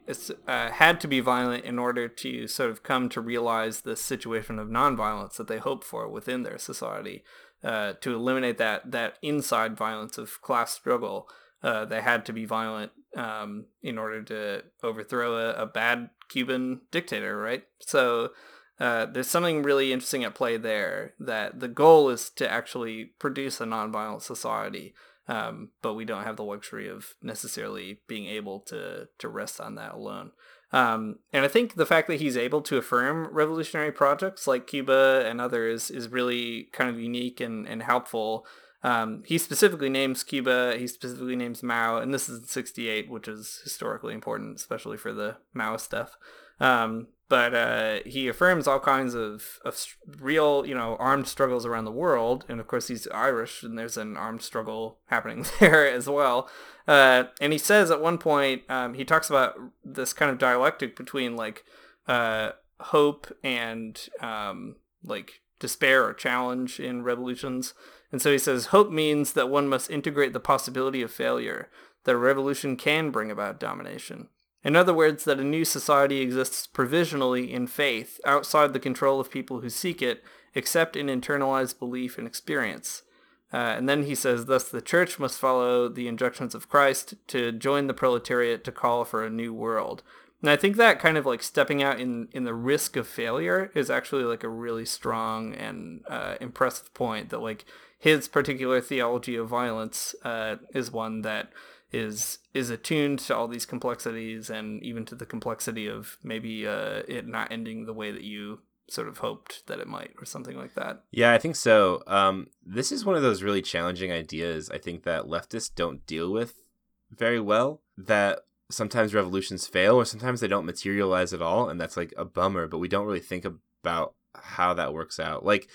uh, 0.45 0.70
had 0.70 0.99
to 0.99 1.07
be 1.07 1.22
violent 1.22 1.64
in 1.64 1.80
order 1.80 2.10
to 2.10 2.45
sort 2.45 2.70
of 2.70 2.84
come 2.84 3.07
to 3.10 3.22
realize 3.22 3.82
the 3.82 3.95
situation 3.95 4.60
of 4.60 4.68
nonviolence 4.68 5.38
that 5.38 5.47
they 5.47 5.60
hope 5.60 5.86
for 5.86 6.10
within 6.10 6.43
their 6.43 6.57
society. 6.57 7.24
Uh, 7.64 7.93
to 8.01 8.14
eliminate 8.14 8.57
that 8.57 8.91
that 8.91 9.18
inside 9.22 9.78
violence 9.78 10.18
of 10.18 10.41
class 10.41 10.74
struggle, 10.74 11.28
uh, 11.64 11.86
they 11.86 12.01
had 12.01 12.26
to 12.26 12.34
be 12.34 12.45
violent 12.45 12.91
um, 13.16 13.66
in 13.82 13.97
order 13.97 14.22
to 14.24 14.64
overthrow 14.84 15.38
a, 15.38 15.64
a 15.64 15.66
bad 15.66 16.10
Cuban 16.30 16.82
dictator, 16.91 17.38
right? 17.38 17.64
So 17.80 18.32
uh, 18.80 19.05
there's 19.05 19.28
something 19.28 19.64
really 19.64 19.91
interesting 19.91 20.24
at 20.24 20.36
play 20.36 20.57
there. 20.57 21.14
That 21.20 21.60
the 21.60 21.68
goal 21.68 22.10
is 22.10 22.30
to 22.32 22.49
actually 22.49 23.12
produce 23.20 23.60
a 23.60 23.66
nonviolent 23.66 24.22
society, 24.22 24.93
um, 25.30 25.70
but 25.84 25.94
we 25.94 26.06
don't 26.06 26.24
have 26.24 26.38
the 26.38 26.44
luxury 26.44 26.90
of 26.90 27.14
necessarily 27.22 28.00
being 28.08 28.26
able 28.26 28.60
to 28.62 29.08
to 29.20 29.30
rest 29.30 29.62
on 29.62 29.76
that 29.76 29.94
alone. 29.94 30.32
Um, 30.72 31.20
and 31.32 31.46
I 31.46 31.48
think 31.48 31.76
the 31.76 31.86
fact 31.86 32.08
that 32.08 32.20
he's 32.20 32.36
able 32.36 32.62
to 32.64 32.78
affirm 32.78 33.28
revolutionary 33.32 33.92
projects 33.92 34.48
like 34.48 34.68
Cuba 34.68 35.24
and 35.26 35.40
others 35.40 35.92
is 35.92 36.10
really 36.10 36.70
kind 36.74 36.90
of 36.90 37.00
unique 37.00 37.40
and, 37.40 37.68
and 37.68 37.84
helpful. 37.84 38.46
Um, 38.84 39.24
he 39.26 39.38
specifically 39.38 39.90
names 39.90 40.24
Cuba, 40.24 40.76
he 40.78 40.88
specifically 40.88 41.36
names 41.36 41.62
Mao, 41.62 41.98
and 41.98 42.14
this 42.14 42.30
is 42.30 42.50
68, 42.50 43.10
which 43.10 43.28
is 43.28 43.62
historically 43.64 44.14
important, 44.14 44.58
especially 44.58 44.98
for 44.98 45.12
the 45.14 45.38
Mao 45.54 45.78
stuff. 45.78 46.18
Um, 46.60 47.07
but 47.30 47.53
uh, 47.53 47.99
he 48.07 48.28
affirms 48.28 48.68
all 48.68 48.80
kinds 48.80 49.14
of, 49.14 49.60
of 49.64 49.86
real, 50.20 50.66
you 50.66 50.74
know, 50.74 50.95
armed 50.99 51.28
struggles 51.28 51.64
around 51.64 51.86
the 51.86 51.91
world. 51.91 52.43
And 52.49 52.60
of 52.60 52.68
course, 52.68 52.88
he's 52.88 53.07
Irish, 53.10 53.62
and 53.62 53.78
there's 53.78 53.97
an 53.97 54.18
armed 54.18 54.41
struggle 54.41 54.97
happening 55.05 55.45
there 55.60 55.88
as 55.88 56.10
well. 56.10 56.49
Uh, 56.88 57.26
and 57.39 57.53
he 57.53 57.60
says 57.60 57.91
at 57.91 58.01
one 58.01 58.18
point, 58.18 58.64
um, 58.68 58.95
he 58.95 59.05
talks 59.05 59.30
about 59.30 59.55
this 59.86 60.12
kind 60.12 60.32
of 60.32 60.39
dialectic 60.39 60.95
between 60.95 61.36
like 61.36 61.64
uh, 62.07 62.51
hope 62.80 63.32
and 63.43 64.10
um, 64.22 64.78
like 65.03 65.41
despair 65.60 66.03
or 66.03 66.14
challenge 66.14 66.80
in 66.80 67.03
revolutions. 67.03 67.76
And 68.12 68.20
so 68.24 68.32
he 68.32 68.39
says, 68.39 68.68
hope 68.68 68.89
means 68.89 69.34
that 69.34 69.49
one 69.49 69.68
must 69.68 69.91
integrate 69.91 70.34
the 70.34 70.39
possibility 70.39 71.03
of 71.03 71.12
failure, 71.12 71.70
that 72.05 72.16
a 72.16 72.18
revolution 72.18 72.76
can 72.76 73.12
bring 73.12 73.30
about 73.30 73.60
domination. 73.60 74.30
In 74.64 74.76
other 74.76 74.93
words, 74.93 75.24
that 75.24 75.39
a 75.39 75.43
new 75.43 75.64
society 75.64 76.20
exists 76.22 76.68
provisionally 76.68 77.53
in 77.53 77.68
faith, 77.68 78.20
outside 78.26 78.74
the 78.74 78.80
control 78.80 79.20
of 79.20 79.32
people 79.32 79.62
who 79.62 79.70
seek 79.70 80.01
it, 80.01 80.24
except 80.53 80.95
in 80.95 81.07
internalized 81.07 81.80
belief 81.80 82.18
and 82.18 82.28
experience. 82.28 83.03
Uh, 83.51 83.57
and 83.57 83.89
then 83.89 84.03
he 84.03 84.14
says, 84.14 84.45
thus 84.45 84.70
the 84.70 84.82
church 84.82 85.18
must 85.18 85.39
follow 85.39 85.89
the 85.89 86.07
injunctions 86.07 86.53
of 86.53 86.70
Christ 86.70 87.16
to 87.28 87.51
join 87.51 87.88
the 87.88 87.93
proletariat 87.93 88.64
to 88.66 88.72
call 88.72 89.05
for 89.05 89.24
a 89.24 89.30
new 89.30 89.53
world. 89.53 90.03
And 90.41 90.49
I 90.49 90.55
think 90.55 90.78
that 90.78 90.99
kind 90.99 91.18
of 91.18 91.26
like 91.26 91.43
stepping 91.43 91.84
out 91.84 91.99
in, 91.99 92.30
in 92.32 92.43
the 92.43 92.53
risk 92.53 92.95
of 92.95 93.07
failure 93.07 93.72
is 93.76 93.89
actually 93.89 94.24
like 94.24 94.43
a 94.43 94.49
really 94.49 94.86
strong 94.86 95.53
and 95.53 96.01
uh, 96.07 96.36
impressive 96.39 96.93
point 96.93 97.30
that 97.30 97.41
like 97.41 97.66
his 97.97 98.28
particular 98.28 98.80
theology 98.80 99.36
of 99.36 99.49
violence 99.49 100.16
uh, 100.24 100.55
is 100.74 100.91
one 100.91 101.24
that 101.24 101.51
is 101.92 102.40
is 102.54 102.70
attuned 102.70 103.20
to 103.20 103.36
all 103.36 103.48
these 103.48 103.66
complexities 103.66 104.50
and 104.50 104.84
even 104.84 105.06
to 105.06 105.16
the 105.16 105.26
complexity 105.26 105.88
of 105.88 106.18
maybe 106.24 106.68
uh, 106.68 107.02
it 107.08 107.28
not 107.28 107.52
ending 107.52 107.86
the 107.86 107.94
way 107.94 108.12
that 108.12 108.24
you 108.24 108.60
sort 108.90 109.08
of 109.08 109.20
hoped 109.20 109.66
that 109.68 109.80
it 109.80 109.88
might 109.88 110.12
or 110.20 110.26
something 110.26 110.58
like 110.58 110.74
that. 110.76 111.04
Yeah, 111.12 111.34
I 111.34 111.38
think 111.38 111.56
so. 111.56 112.04
Um, 112.08 112.48
this 112.66 112.92
is 112.92 113.06
one 113.06 113.16
of 113.16 113.22
those 113.22 113.44
really 113.44 113.62
challenging 113.62 114.12
ideas 114.12 114.70
I 114.70 114.78
think 114.78 115.04
that 115.04 115.26
leftists 115.26 115.74
don't 115.74 116.06
deal 116.06 116.32
with 116.32 116.64
very 117.12 117.40
well. 117.40 117.82
That 117.98 118.42
sometimes 118.72 119.14
revolutions 119.14 119.68
fail 119.68 119.96
or 119.96 120.06
sometimes 120.06 120.42
they 120.42 120.48
don't 120.48 120.66
materialize 120.66 121.34
at 121.34 121.42
all, 121.42 121.70
and 121.70 121.80
that's 121.80 121.98
like 121.98 122.14
a 122.18 122.26
bummer. 122.26 122.68
But 122.68 122.80
we 122.80 122.88
don't 122.88 123.06
really 123.06 123.20
think 123.20 123.46
about 123.46 124.14
how 124.36 124.74
that 124.76 124.94
works 124.94 125.20
out. 125.20 125.46
Like 125.46 125.70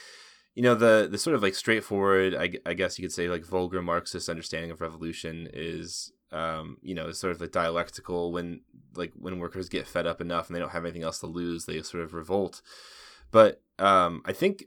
you 0.55 0.63
know 0.63 0.75
the 0.75 1.09
the 1.11 1.19
sort 1.19 1.35
of 1.35 1.43
like 1.43 1.55
straightforward 1.55 2.35
I, 2.35 2.53
I 2.65 2.75
guess 2.75 2.99
you 2.99 3.03
could 3.03 3.13
say 3.13 3.29
like 3.29 3.45
vulgar 3.45 3.83
marxist 3.83 4.29
understanding 4.29 4.71
of 4.71 4.81
revolution 4.81 5.49
is 5.53 6.13
um, 6.33 6.79
you 6.83 6.95
know 6.95 7.13
sort 7.13 7.33
of 7.33 7.41
like 7.41 7.53
dialectical 7.53 8.33
when 8.33 8.61
like 8.97 9.13
when 9.15 9.39
workers 9.39 9.69
get 9.69 9.87
fed 9.87 10.07
up 10.07 10.21
enough 10.21 10.49
and 10.49 10.57
they 10.57 10.61
don't 10.61 10.71
have 10.71 10.85
anything 10.85 11.05
else 11.05 11.21
to 11.21 11.27
lose 11.27 11.65
they 11.65 11.81
sort 11.83 12.03
of 12.03 12.15
revolt. 12.15 12.61
But 13.31 13.63
um, 13.79 14.23
i 14.25 14.33
think 14.33 14.65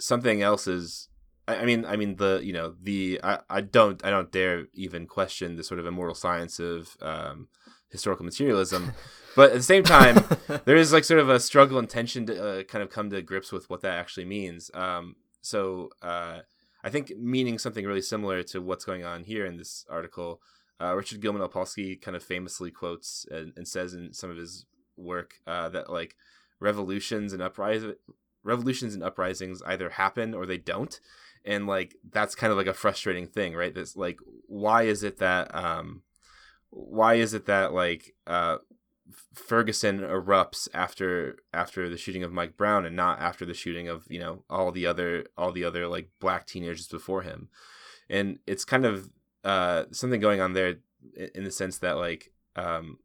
something 0.00 0.42
else 0.42 0.66
is 0.66 1.08
I, 1.46 1.64
mean 1.64 1.84
i 1.84 1.96
mean 1.96 2.16
the 2.16 2.40
you 2.42 2.52
know 2.52 2.74
the 2.80 3.20
I, 3.22 3.40
I 3.50 3.60
don't 3.60 4.04
i 4.04 4.10
don't 4.10 4.30
dare 4.30 4.66
even 4.74 5.06
question 5.06 5.56
the 5.56 5.64
sort 5.64 5.80
of 5.80 5.86
immortal 5.86 6.14
science 6.14 6.58
of 6.58 6.96
um, 7.00 7.48
historical 7.90 8.24
materialism 8.24 8.92
but 9.36 9.50
at 9.50 9.56
the 9.56 9.62
same 9.62 9.82
time 9.82 10.24
there 10.64 10.76
is 10.76 10.92
like 10.92 11.04
sort 11.04 11.20
of 11.20 11.28
a 11.28 11.40
struggle 11.40 11.78
and 11.78 11.88
tension 11.88 12.26
to 12.26 12.60
uh, 12.60 12.62
kind 12.64 12.82
of 12.82 12.90
come 12.90 13.10
to 13.10 13.22
grips 13.22 13.52
with 13.52 13.70
what 13.70 13.82
that 13.82 13.92
actually 13.92 14.24
means. 14.24 14.70
Um, 14.74 15.16
so 15.40 15.90
uh, 16.02 16.40
i 16.82 16.90
think 16.90 17.12
meaning 17.16 17.58
something 17.58 17.84
really 17.84 18.02
similar 18.02 18.42
to 18.42 18.60
what's 18.60 18.84
going 18.84 19.04
on 19.04 19.24
here 19.24 19.46
in 19.46 19.56
this 19.56 19.86
article 19.88 20.40
uh, 20.80 20.94
Richard 20.94 21.20
Gilman-Opalsky 21.20 22.00
kind 22.00 22.16
of 22.16 22.22
famously 22.22 22.70
quotes 22.70 23.26
and, 23.30 23.52
and, 23.56 23.66
says 23.66 23.94
in 23.94 24.12
some 24.12 24.30
of 24.30 24.36
his 24.36 24.64
work 24.96 25.40
uh, 25.44 25.68
that 25.70 25.90
like 25.90 26.14
revolutions 26.60 27.32
and 27.32 27.42
uprising 27.42 27.94
revolutions 28.44 28.94
and 28.94 29.02
uprisings 29.02 29.62
either 29.66 29.90
happen 29.90 30.34
or 30.34 30.46
they 30.46 30.58
don't. 30.58 31.00
And 31.44 31.66
like 31.66 31.96
that's 32.10 32.34
kind 32.34 32.50
of 32.50 32.56
like 32.56 32.66
a 32.66 32.74
frustrating 32.74 33.26
thing 33.26 33.54
right? 33.54 33.74
That's 33.74 33.96
like 33.96 34.18
why 34.46 34.82
is 34.84 35.02
it 35.02 35.18
that 35.18 35.54
um 35.54 36.02
why 36.70 37.14
is 37.14 37.34
it 37.34 37.46
that 37.46 37.72
like 37.72 38.14
uh, 38.26 38.58
Ferguson 39.34 40.00
erupts 40.00 40.68
after 40.74 41.38
after 41.52 41.88
the 41.88 41.96
shooting 41.96 42.22
of 42.22 42.32
Mike 42.32 42.56
Brown 42.56 42.84
and 42.84 42.94
not 42.94 43.20
after 43.20 43.46
the 43.46 43.54
shooting 43.54 43.88
of 43.88 44.06
you 44.08 44.20
know 44.20 44.44
all 44.50 44.70
the 44.70 44.86
other 44.86 45.26
all 45.36 45.52
the 45.52 45.64
other 45.64 45.86
like 45.86 46.10
black 46.20 46.46
teenagers 46.46 46.88
before 46.88 47.22
him, 47.22 47.48
and 48.08 48.38
it's 48.46 48.64
kind 48.64 48.84
of 48.84 49.10
uh, 49.44 49.84
something 49.92 50.20
going 50.20 50.40
on 50.40 50.52
there 50.52 50.76
in 51.34 51.44
the 51.44 51.50
sense 51.50 51.78
that 51.78 51.96
like 51.96 52.32
um, 52.56 52.98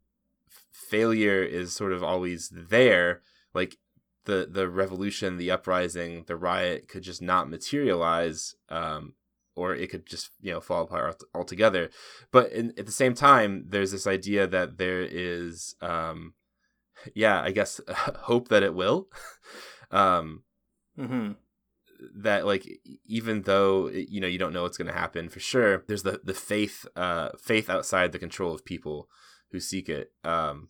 failure 0.71 1.43
is 1.43 1.73
sort 1.73 1.93
of 1.93 2.03
always 2.03 2.51
there, 2.53 3.21
like 3.53 3.77
the 4.25 4.47
the 4.49 4.67
revolution, 4.67 5.37
the 5.37 5.51
uprising, 5.51 6.25
the 6.27 6.35
riot 6.35 6.87
could 6.87 7.03
just 7.03 7.21
not 7.21 7.49
materialize 7.49 8.55
um, 8.69 9.13
or 9.55 9.73
it 9.75 9.89
could 9.89 10.05
just 10.05 10.31
you 10.41 10.51
know 10.51 10.61
fall 10.61 10.83
apart 10.83 11.21
altogether. 11.33 11.89
But 12.31 12.51
in, 12.51 12.73
at 12.77 12.85
the 12.85 12.91
same 12.91 13.13
time, 13.13 13.65
there's 13.67 13.91
this 13.91 14.07
idea 14.07 14.47
that 14.47 14.77
there 14.77 15.01
is, 15.01 15.75
um, 15.81 16.33
yeah, 17.15 17.41
I 17.41 17.51
guess 17.51 17.79
hope 17.89 18.49
that 18.49 18.63
it 18.63 18.73
will. 18.73 19.07
um, 19.91 20.43
mm-hmm. 20.97 21.33
That 22.15 22.45
like 22.45 22.67
even 23.05 23.43
though 23.43 23.89
you 23.89 24.19
know 24.19 24.27
you 24.27 24.37
don't 24.37 24.51
know 24.53 24.63
what's 24.63 24.77
going 24.77 24.91
to 24.91 24.99
happen 24.99 25.29
for 25.29 25.39
sure, 25.39 25.83
there's 25.87 26.03
the 26.03 26.19
the 26.23 26.33
faith 26.33 26.85
uh, 26.95 27.29
faith 27.39 27.69
outside 27.69 28.11
the 28.11 28.19
control 28.19 28.53
of 28.53 28.65
people 28.65 29.07
who 29.51 29.59
seek 29.59 29.87
it. 29.87 30.11
Um, 30.23 30.69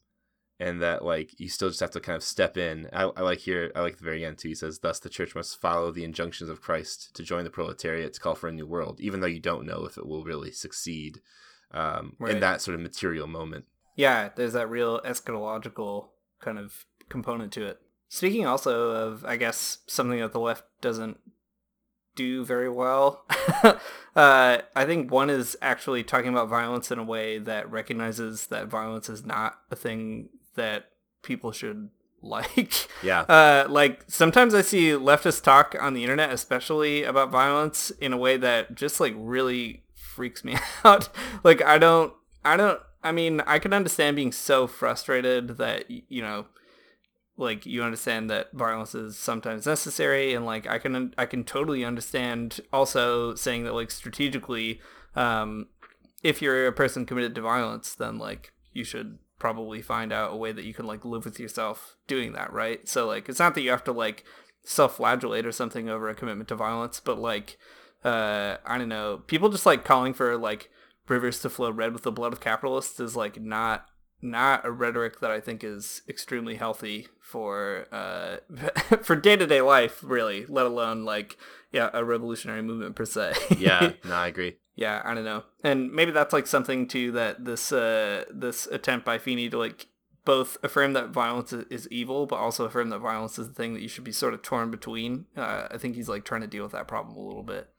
and 0.63 0.81
that 0.81 1.03
like 1.03 1.37
you 1.39 1.49
still 1.49 1.67
just 1.67 1.81
have 1.81 1.91
to 1.91 1.99
kind 1.99 2.15
of 2.15 2.23
step 2.23 2.55
in. 2.57 2.87
I, 2.93 3.03
I 3.03 3.21
like 3.21 3.39
here, 3.39 3.69
I 3.75 3.81
like 3.81 3.97
the 3.97 4.05
very 4.05 4.23
end 4.23 4.37
too. 4.37 4.47
He 4.47 4.55
says, 4.55 4.79
"Thus, 4.79 4.97
the 4.97 5.09
church 5.09 5.35
must 5.35 5.59
follow 5.59 5.91
the 5.91 6.05
injunctions 6.05 6.49
of 6.49 6.61
Christ 6.61 7.13
to 7.15 7.23
join 7.23 7.43
the 7.43 7.49
proletariat 7.49 8.13
to 8.13 8.19
call 8.21 8.33
for 8.33 8.47
a 8.47 8.53
new 8.53 8.65
world, 8.65 9.01
even 9.01 9.19
though 9.19 9.27
you 9.27 9.41
don't 9.41 9.65
know 9.65 9.85
if 9.85 9.97
it 9.97 10.07
will 10.07 10.23
really 10.23 10.51
succeed 10.51 11.19
um, 11.71 12.15
right. 12.17 12.35
in 12.35 12.39
that 12.39 12.61
sort 12.61 12.75
of 12.75 12.81
material 12.81 13.27
moment." 13.27 13.65
Yeah, 13.97 14.29
there's 14.33 14.53
that 14.53 14.69
real 14.69 15.01
eschatological 15.01 16.07
kind 16.39 16.57
of 16.57 16.85
component 17.09 17.51
to 17.53 17.65
it. 17.65 17.81
Speaking 18.07 18.45
also 18.45 18.91
of, 18.91 19.25
I 19.25 19.35
guess, 19.35 19.79
something 19.87 20.19
that 20.19 20.31
the 20.31 20.39
left 20.39 20.63
doesn't 20.79 21.17
do 22.15 22.45
very 22.45 22.69
well. 22.69 23.25
uh, 23.63 23.79
I 24.75 24.85
think 24.85 25.11
one 25.11 25.29
is 25.29 25.57
actually 25.61 26.03
talking 26.03 26.29
about 26.29 26.47
violence 26.47 26.91
in 26.91 26.99
a 26.99 27.03
way 27.03 27.37
that 27.39 27.69
recognizes 27.69 28.47
that 28.47 28.67
violence 28.67 29.09
is 29.09 29.25
not 29.25 29.59
a 29.71 29.75
thing 29.75 30.29
that 30.55 30.85
people 31.21 31.51
should 31.51 31.89
like. 32.23 32.87
Yeah. 33.03 33.21
Uh, 33.21 33.65
like 33.69 34.03
sometimes 34.07 34.53
I 34.53 34.61
see 34.61 34.89
leftists 34.91 35.43
talk 35.43 35.75
on 35.79 35.93
the 35.93 36.03
internet, 36.03 36.31
especially 36.31 37.03
about 37.03 37.31
violence, 37.31 37.91
in 37.91 38.13
a 38.13 38.17
way 38.17 38.37
that 38.37 38.75
just 38.75 38.99
like 38.99 39.13
really 39.17 39.83
freaks 39.93 40.43
me 40.43 40.55
out. 40.83 41.09
like 41.43 41.61
I 41.61 41.77
don't, 41.77 42.13
I 42.45 42.57
don't. 42.57 42.79
I 43.03 43.11
mean, 43.11 43.41
I 43.41 43.59
can 43.59 43.73
understand 43.73 44.15
being 44.15 44.31
so 44.31 44.65
frustrated 44.67 45.57
that 45.57 45.89
you 45.89 46.21
know, 46.21 46.45
like 47.35 47.65
you 47.65 47.83
understand 47.83 48.29
that 48.29 48.53
violence 48.53 48.95
is 48.95 49.17
sometimes 49.17 49.65
necessary, 49.65 50.33
and 50.33 50.45
like 50.45 50.65
I 50.65 50.79
can, 50.79 51.13
I 51.17 51.25
can 51.25 51.43
totally 51.43 51.83
understand 51.83 52.61
also 52.71 53.35
saying 53.35 53.65
that 53.65 53.73
like 53.73 53.91
strategically, 53.91 54.79
um, 55.15 55.67
if 56.23 56.41
you're 56.41 56.67
a 56.67 56.71
person 56.71 57.05
committed 57.05 57.35
to 57.35 57.41
violence, 57.41 57.93
then 57.93 58.17
like 58.17 58.53
you 58.71 58.85
should 58.85 59.19
probably 59.43 59.81
find 59.81 60.13
out 60.13 60.31
a 60.31 60.37
way 60.37 60.53
that 60.53 60.63
you 60.63 60.73
can 60.73 60.85
like 60.85 61.03
live 61.03 61.25
with 61.25 61.37
yourself 61.37 61.97
doing 62.07 62.31
that, 62.31 62.53
right? 62.53 62.87
So 62.87 63.05
like 63.05 63.27
it's 63.27 63.39
not 63.39 63.55
that 63.55 63.61
you 63.61 63.71
have 63.71 63.83
to 63.83 63.91
like 63.91 64.23
self-flagellate 64.63 65.45
or 65.45 65.51
something 65.51 65.89
over 65.89 66.07
a 66.07 66.15
commitment 66.15 66.47
to 66.47 66.55
violence, 66.55 67.01
but 67.01 67.19
like 67.19 67.57
uh 68.05 68.55
I 68.65 68.77
don't 68.77 68.87
know, 68.87 69.17
people 69.27 69.49
just 69.49 69.65
like 69.65 69.83
calling 69.83 70.13
for 70.13 70.37
like 70.37 70.69
rivers 71.09 71.41
to 71.41 71.49
flow 71.49 71.71
red 71.71 71.91
with 71.91 72.03
the 72.03 72.11
blood 72.11 72.31
of 72.31 72.39
capitalists 72.39 73.01
is 73.01 73.17
like 73.17 73.41
not 73.41 73.87
not 74.21 74.65
a 74.65 74.71
rhetoric 74.71 75.19
that 75.19 75.29
I 75.29 75.41
think 75.41 75.61
is 75.61 76.03
extremely 76.07 76.55
healthy 76.55 77.09
for 77.19 77.87
uh 77.91 78.37
for 79.03 79.17
day-to-day 79.17 79.59
life 79.59 79.99
really, 80.01 80.45
let 80.45 80.65
alone 80.65 81.03
like 81.03 81.37
yeah, 81.73 81.89
a 81.91 82.05
revolutionary 82.05 82.61
movement 82.61 82.95
per 82.95 83.03
se. 83.03 83.33
yeah, 83.57 83.91
no, 84.05 84.15
I 84.15 84.27
agree 84.27 84.55
yeah, 84.75 85.01
I 85.05 85.13
don't 85.13 85.25
know. 85.25 85.43
And 85.63 85.91
maybe 85.91 86.11
that's 86.11 86.33
like 86.33 86.47
something 86.47 86.87
too 86.87 87.11
that 87.13 87.45
this 87.45 87.71
uh 87.71 88.25
this 88.31 88.67
attempt 88.67 89.05
by 89.05 89.17
Feeney 89.17 89.49
to 89.49 89.57
like 89.57 89.87
both 90.25 90.57
affirm 90.63 90.93
that 90.93 91.09
violence 91.09 91.51
is 91.53 91.87
evil, 91.89 92.25
but 92.25 92.37
also 92.37 92.65
affirm 92.65 92.89
that 92.89 92.99
violence 92.99 93.37
is 93.37 93.49
the 93.49 93.53
thing 93.53 93.73
that 93.73 93.81
you 93.81 93.89
should 93.89 94.03
be 94.03 94.11
sort 94.11 94.33
of 94.33 94.41
torn 94.41 94.71
between. 94.71 95.25
Uh, 95.35 95.67
I 95.69 95.77
think 95.77 95.95
he's 95.95 96.07
like 96.07 96.23
trying 96.23 96.41
to 96.41 96.47
deal 96.47 96.63
with 96.63 96.71
that 96.71 96.87
problem 96.87 97.17
a 97.17 97.21
little 97.21 97.43
bit. 97.43 97.69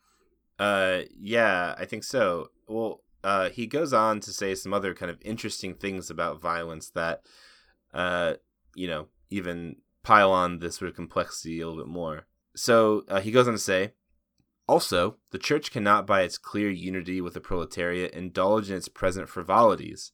Uh, 0.58 1.00
yeah, 1.18 1.74
I 1.78 1.84
think 1.86 2.04
so. 2.04 2.50
well, 2.68 3.02
uh, 3.24 3.48
he 3.48 3.66
goes 3.66 3.94
on 3.94 4.20
to 4.20 4.30
say 4.30 4.54
some 4.54 4.74
other 4.74 4.92
kind 4.94 5.10
of 5.10 5.18
interesting 5.22 5.74
things 5.74 6.10
about 6.10 6.42
violence 6.42 6.90
that, 6.90 7.22
uh, 7.94 8.34
you 8.74 8.86
know, 8.86 9.06
even 9.30 9.76
pile 10.02 10.30
on 10.30 10.58
this 10.58 10.76
sort 10.76 10.90
of 10.90 10.94
complexity 10.94 11.60
a 11.60 11.66
little 11.66 11.82
bit 11.82 11.90
more. 11.90 12.26
So 12.54 13.04
uh, 13.08 13.20
he 13.20 13.30
goes 13.30 13.48
on 13.48 13.54
to 13.54 13.58
say, 13.58 13.94
also, 14.66 15.18
the 15.30 15.38
church 15.38 15.70
cannot, 15.70 16.06
by 16.06 16.22
its 16.22 16.38
clear 16.38 16.70
unity 16.70 17.20
with 17.20 17.34
the 17.34 17.40
proletariat, 17.40 18.12
indulge 18.12 18.70
in 18.70 18.76
its 18.76 18.88
present 18.88 19.28
frivolities. 19.28 20.12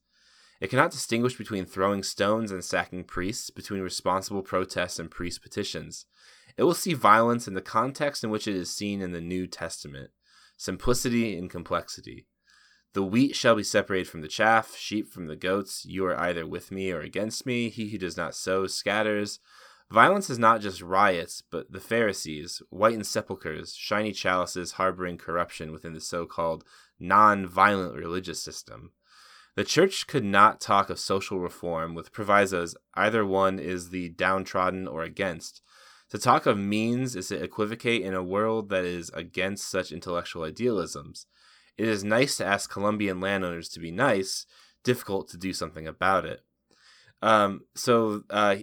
It 0.60 0.68
cannot 0.68 0.90
distinguish 0.90 1.38
between 1.38 1.64
throwing 1.64 2.02
stones 2.02 2.50
and 2.50 2.64
sacking 2.64 3.04
priests, 3.04 3.50
between 3.50 3.80
responsible 3.80 4.42
protests 4.42 4.98
and 4.98 5.10
priest 5.10 5.42
petitions. 5.42 6.06
It 6.56 6.64
will 6.64 6.74
see 6.74 6.94
violence 6.94 7.48
in 7.48 7.54
the 7.54 7.62
context 7.62 8.24
in 8.24 8.30
which 8.30 8.48
it 8.48 8.54
is 8.54 8.74
seen 8.74 9.00
in 9.00 9.12
the 9.12 9.20
New 9.20 9.46
Testament 9.46 10.10
simplicity 10.60 11.38
and 11.38 11.48
complexity. 11.48 12.26
The 12.92 13.02
wheat 13.02 13.34
shall 13.34 13.54
be 13.54 13.62
separated 13.62 14.08
from 14.08 14.20
the 14.20 14.28
chaff, 14.28 14.76
sheep 14.76 15.08
from 15.08 15.26
the 15.26 15.36
goats. 15.36 15.86
You 15.86 16.04
are 16.04 16.20
either 16.20 16.46
with 16.46 16.70
me 16.70 16.90
or 16.90 17.00
against 17.00 17.46
me. 17.46 17.70
He 17.70 17.88
who 17.88 17.96
does 17.96 18.16
not 18.16 18.34
sow 18.34 18.66
scatters. 18.66 19.38
Violence 19.90 20.30
is 20.30 20.38
not 20.38 20.60
just 20.60 20.82
riots, 20.82 21.42
but 21.50 21.72
the 21.72 21.80
Pharisees, 21.80 22.62
whitened 22.70 23.06
sepulchres, 23.06 23.74
shiny 23.74 24.12
chalices 24.12 24.72
harboring 24.72 25.18
corruption 25.18 25.72
within 25.72 25.94
the 25.94 26.00
so 26.00 26.26
called 26.26 26.64
non 27.00 27.46
violent 27.46 27.96
religious 27.96 28.40
system. 28.40 28.92
The 29.56 29.64
church 29.64 30.06
could 30.06 30.24
not 30.24 30.60
talk 30.60 30.90
of 30.90 31.00
social 31.00 31.40
reform 31.40 31.94
with 31.94 32.12
provisos 32.12 32.76
either 32.94 33.26
one 33.26 33.58
is 33.58 33.90
the 33.90 34.10
downtrodden 34.10 34.86
or 34.86 35.02
against. 35.02 35.60
To 36.10 36.18
talk 36.18 36.46
of 36.46 36.56
means 36.56 37.16
is 37.16 37.28
to 37.28 37.42
equivocate 37.42 38.02
in 38.02 38.14
a 38.14 38.22
world 38.22 38.68
that 38.68 38.84
is 38.84 39.10
against 39.10 39.68
such 39.68 39.90
intellectual 39.90 40.44
idealisms. 40.44 41.26
It 41.76 41.88
is 41.88 42.04
nice 42.04 42.36
to 42.36 42.46
ask 42.46 42.70
Colombian 42.70 43.20
landowners 43.20 43.68
to 43.70 43.80
be 43.80 43.90
nice, 43.90 44.46
difficult 44.84 45.28
to 45.30 45.36
do 45.36 45.52
something 45.52 45.88
about 45.88 46.24
it. 46.24 46.42
Um, 47.22 47.62
so, 47.74 48.22
uh, 48.30 48.56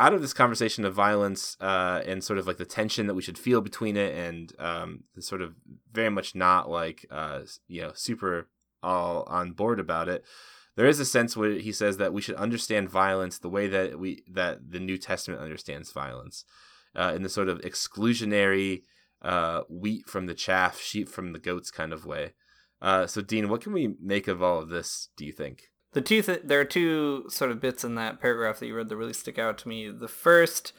out 0.00 0.14
of 0.14 0.22
this 0.22 0.32
conversation 0.32 0.86
of 0.86 0.94
violence 0.94 1.58
uh, 1.60 2.00
and 2.06 2.24
sort 2.24 2.38
of 2.38 2.46
like 2.46 2.56
the 2.56 2.64
tension 2.64 3.06
that 3.06 3.14
we 3.14 3.20
should 3.20 3.38
feel 3.38 3.60
between 3.60 3.98
it, 3.98 4.14
and 4.14 4.52
um, 4.58 5.04
sort 5.18 5.42
of 5.42 5.54
very 5.92 6.08
much 6.08 6.34
not 6.34 6.70
like 6.70 7.04
uh, 7.10 7.40
you 7.68 7.82
know 7.82 7.92
super 7.94 8.48
all 8.82 9.24
on 9.28 9.52
board 9.52 9.78
about 9.78 10.08
it. 10.08 10.24
There 10.74 10.86
is 10.86 11.00
a 11.00 11.04
sense 11.04 11.36
where 11.36 11.52
he 11.52 11.70
says 11.70 11.98
that 11.98 12.14
we 12.14 12.22
should 12.22 12.36
understand 12.36 12.88
violence 12.88 13.38
the 13.38 13.50
way 13.50 13.66
that 13.66 13.98
we 13.98 14.24
that 14.26 14.70
the 14.70 14.80
New 14.80 14.96
Testament 14.96 15.42
understands 15.42 15.92
violence, 15.92 16.44
uh, 16.96 17.12
in 17.14 17.22
the 17.22 17.28
sort 17.28 17.50
of 17.50 17.60
exclusionary 17.60 18.82
uh, 19.20 19.62
wheat 19.68 20.08
from 20.08 20.24
the 20.24 20.34
chaff, 20.34 20.80
sheep 20.80 21.10
from 21.10 21.34
the 21.34 21.38
goats 21.38 21.70
kind 21.70 21.92
of 21.92 22.06
way. 22.06 22.32
Uh, 22.80 23.06
so, 23.06 23.20
Dean, 23.20 23.50
what 23.50 23.60
can 23.60 23.74
we 23.74 23.94
make 24.00 24.28
of 24.28 24.42
all 24.42 24.60
of 24.60 24.70
this? 24.70 25.10
Do 25.18 25.26
you 25.26 25.32
think? 25.32 25.64
The 25.92 26.00
two 26.00 26.22
th- 26.22 26.42
there 26.44 26.60
are 26.60 26.64
two 26.64 27.26
sort 27.28 27.50
of 27.50 27.60
bits 27.60 27.84
in 27.84 27.94
that 27.96 28.20
paragraph 28.20 28.60
that 28.60 28.66
you 28.66 28.76
read 28.76 28.88
that 28.88 28.96
really 28.96 29.12
stick 29.12 29.38
out 29.38 29.58
to 29.58 29.68
me. 29.68 29.90
The 29.90 30.08
first 30.08 30.72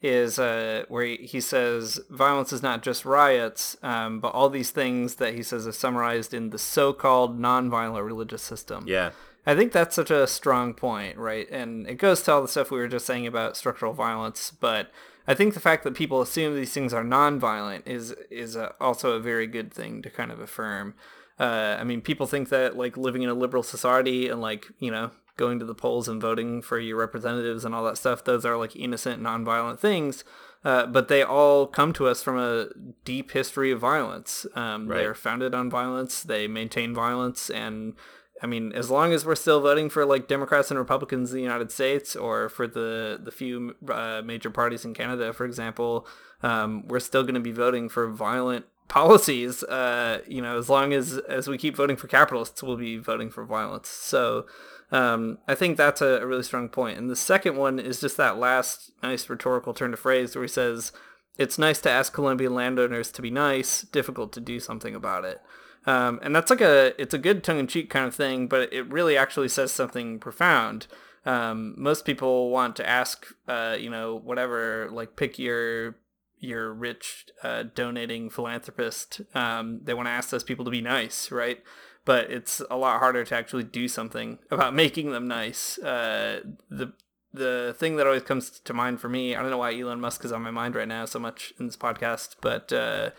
is 0.00 0.38
uh, 0.38 0.84
where 0.88 1.04
he, 1.04 1.40
says 1.40 1.98
violence 2.08 2.52
is 2.52 2.62
not 2.62 2.82
just 2.82 3.04
riots, 3.04 3.76
um, 3.82 4.20
but 4.20 4.28
all 4.28 4.48
these 4.48 4.70
things 4.70 5.16
that 5.16 5.34
he 5.34 5.42
says 5.42 5.66
are 5.66 5.72
summarized 5.72 6.32
in 6.32 6.50
the 6.50 6.58
so-called 6.58 7.40
nonviolent 7.40 8.04
religious 8.04 8.42
system. 8.42 8.84
Yeah. 8.86 9.10
I 9.44 9.56
think 9.56 9.72
that's 9.72 9.96
such 9.96 10.10
a 10.10 10.26
strong 10.26 10.74
point, 10.74 11.16
right? 11.16 11.50
And 11.50 11.88
it 11.88 11.94
goes 11.94 12.22
to 12.22 12.32
all 12.32 12.42
the 12.42 12.48
stuff 12.48 12.70
we 12.70 12.78
were 12.78 12.86
just 12.86 13.06
saying 13.06 13.26
about 13.26 13.56
structural 13.56 13.92
violence, 13.92 14.52
but 14.52 14.92
I 15.26 15.34
think 15.34 15.54
the 15.54 15.60
fact 15.60 15.84
that 15.84 15.94
people 15.94 16.22
assume 16.22 16.54
these 16.54 16.72
things 16.72 16.94
are 16.94 17.04
nonviolent 17.04 17.82
is 17.86 18.12
is 18.30 18.56
a, 18.56 18.74
also 18.80 19.12
a 19.12 19.20
very 19.20 19.46
good 19.46 19.72
thing 19.72 20.00
to 20.02 20.10
kind 20.10 20.30
of 20.30 20.40
affirm. 20.40 20.94
Uh, 21.38 21.76
I 21.78 21.84
mean, 21.84 22.00
people 22.00 22.26
think 22.26 22.48
that 22.48 22.76
like 22.76 22.96
living 22.96 23.22
in 23.22 23.28
a 23.28 23.34
liberal 23.34 23.62
society 23.62 24.28
and 24.28 24.40
like 24.40 24.66
you 24.78 24.90
know 24.90 25.10
going 25.36 25.58
to 25.60 25.64
the 25.64 25.74
polls 25.74 26.08
and 26.08 26.20
voting 26.20 26.60
for 26.60 26.78
your 26.80 26.96
representatives 26.98 27.64
and 27.64 27.74
all 27.74 27.84
that 27.84 27.96
stuff, 27.96 28.24
those 28.24 28.44
are 28.44 28.56
like 28.56 28.74
innocent, 28.74 29.22
nonviolent 29.22 29.78
things. 29.78 30.24
Uh, 30.64 30.84
but 30.86 31.06
they 31.06 31.22
all 31.22 31.68
come 31.68 31.92
to 31.92 32.08
us 32.08 32.22
from 32.22 32.36
a 32.36 32.66
deep 33.04 33.30
history 33.30 33.70
of 33.70 33.78
violence. 33.78 34.44
Um, 34.56 34.88
Right. 34.88 34.98
They're 34.98 35.14
founded 35.14 35.54
on 35.54 35.70
violence. 35.70 36.22
They 36.24 36.48
maintain 36.48 36.92
violence, 36.92 37.48
and 37.48 37.94
I 38.42 38.46
mean, 38.46 38.72
as 38.72 38.90
long 38.90 39.12
as 39.12 39.24
we're 39.24 39.34
still 39.36 39.60
voting 39.60 39.88
for 39.88 40.04
like 40.04 40.26
Democrats 40.28 40.70
and 40.70 40.78
Republicans 40.78 41.30
in 41.30 41.36
the 41.36 41.42
United 41.42 41.70
States, 41.70 42.16
or 42.16 42.48
for 42.48 42.66
the 42.66 43.20
the 43.22 43.30
few 43.30 43.76
uh, 43.88 44.22
major 44.24 44.50
parties 44.50 44.84
in 44.84 44.94
Canada, 44.94 45.32
for 45.32 45.44
example, 45.44 46.06
um, 46.42 46.86
we're 46.88 47.00
still 47.00 47.22
going 47.22 47.34
to 47.34 47.40
be 47.40 47.52
voting 47.52 47.88
for 47.88 48.08
violent 48.08 48.66
policies. 48.88 49.62
Uh, 49.62 50.20
you 50.26 50.42
know, 50.42 50.58
as 50.58 50.68
long 50.68 50.92
as 50.92 51.18
as 51.28 51.48
we 51.48 51.58
keep 51.58 51.76
voting 51.76 51.96
for 51.96 52.08
capitalists, 52.08 52.62
we'll 52.62 52.76
be 52.76 52.98
voting 52.98 53.30
for 53.30 53.44
violence. 53.44 53.88
So. 53.88 54.46
Um, 54.90 55.36
I 55.46 55.54
think 55.54 55.76
that's 55.76 56.00
a, 56.00 56.22
a 56.22 56.26
really 56.26 56.42
strong 56.42 56.70
point. 56.70 56.96
And 56.96 57.10
the 57.10 57.14
second 57.14 57.58
one 57.58 57.78
is 57.78 58.00
just 58.00 58.16
that 58.16 58.38
last 58.38 58.90
nice 59.02 59.28
rhetorical 59.28 59.74
turn 59.74 59.90
to 59.90 59.98
phrase 59.98 60.34
where 60.34 60.44
he 60.44 60.48
says, 60.48 60.92
"It's 61.36 61.58
nice 61.58 61.78
to 61.82 61.90
ask 61.90 62.10
Colombian 62.14 62.54
landowners 62.54 63.12
to 63.12 63.20
be 63.20 63.30
nice, 63.30 63.82
difficult 63.82 64.32
to 64.32 64.40
do 64.40 64.58
something 64.58 64.94
about 64.94 65.26
it." 65.26 65.42
Um, 65.86 66.18
and 66.22 66.34
that's 66.34 66.50
like 66.50 66.60
a 66.60 67.00
it's 67.00 67.14
a 67.14 67.18
good 67.18 67.44
tongue 67.44 67.58
in 67.58 67.66
cheek 67.66 67.90
kind 67.90 68.06
of 68.06 68.14
thing, 68.14 68.46
but 68.46 68.72
it 68.72 68.90
really 68.90 69.16
actually 69.16 69.48
says 69.48 69.72
something 69.72 70.18
profound. 70.18 70.86
Um, 71.24 71.74
most 71.76 72.04
people 72.04 72.50
want 72.50 72.76
to 72.76 72.88
ask, 72.88 73.26
uh, 73.46 73.76
you 73.78 73.90
know, 73.90 74.16
whatever, 74.16 74.88
like 74.90 75.16
pick 75.16 75.38
your 75.38 75.96
your 76.40 76.72
rich 76.72 77.26
uh, 77.42 77.64
donating 77.74 78.30
philanthropist. 78.30 79.20
Um, 79.34 79.80
they 79.82 79.94
want 79.94 80.06
to 80.06 80.12
ask 80.12 80.30
those 80.30 80.44
people 80.44 80.64
to 80.64 80.70
be 80.70 80.80
nice, 80.80 81.30
right? 81.30 81.62
But 82.04 82.30
it's 82.30 82.62
a 82.70 82.76
lot 82.76 83.00
harder 83.00 83.24
to 83.24 83.34
actually 83.34 83.64
do 83.64 83.88
something 83.88 84.38
about 84.50 84.74
making 84.74 85.12
them 85.12 85.28
nice. 85.28 85.78
Uh, 85.78 86.40
the 86.70 86.92
the 87.32 87.74
thing 87.78 87.96
that 87.96 88.06
always 88.06 88.22
comes 88.22 88.58
to 88.60 88.72
mind 88.72 89.00
for 89.00 89.08
me, 89.08 89.36
I 89.36 89.42
don't 89.42 89.50
know 89.50 89.58
why 89.58 89.78
Elon 89.78 90.00
Musk 90.00 90.24
is 90.24 90.32
on 90.32 90.42
my 90.42 90.50
mind 90.50 90.74
right 90.74 90.88
now 90.88 91.04
so 91.04 91.18
much 91.18 91.52
in 91.60 91.66
this 91.66 91.76
podcast, 91.76 92.36
but 92.40 92.72
uh, 92.72 93.10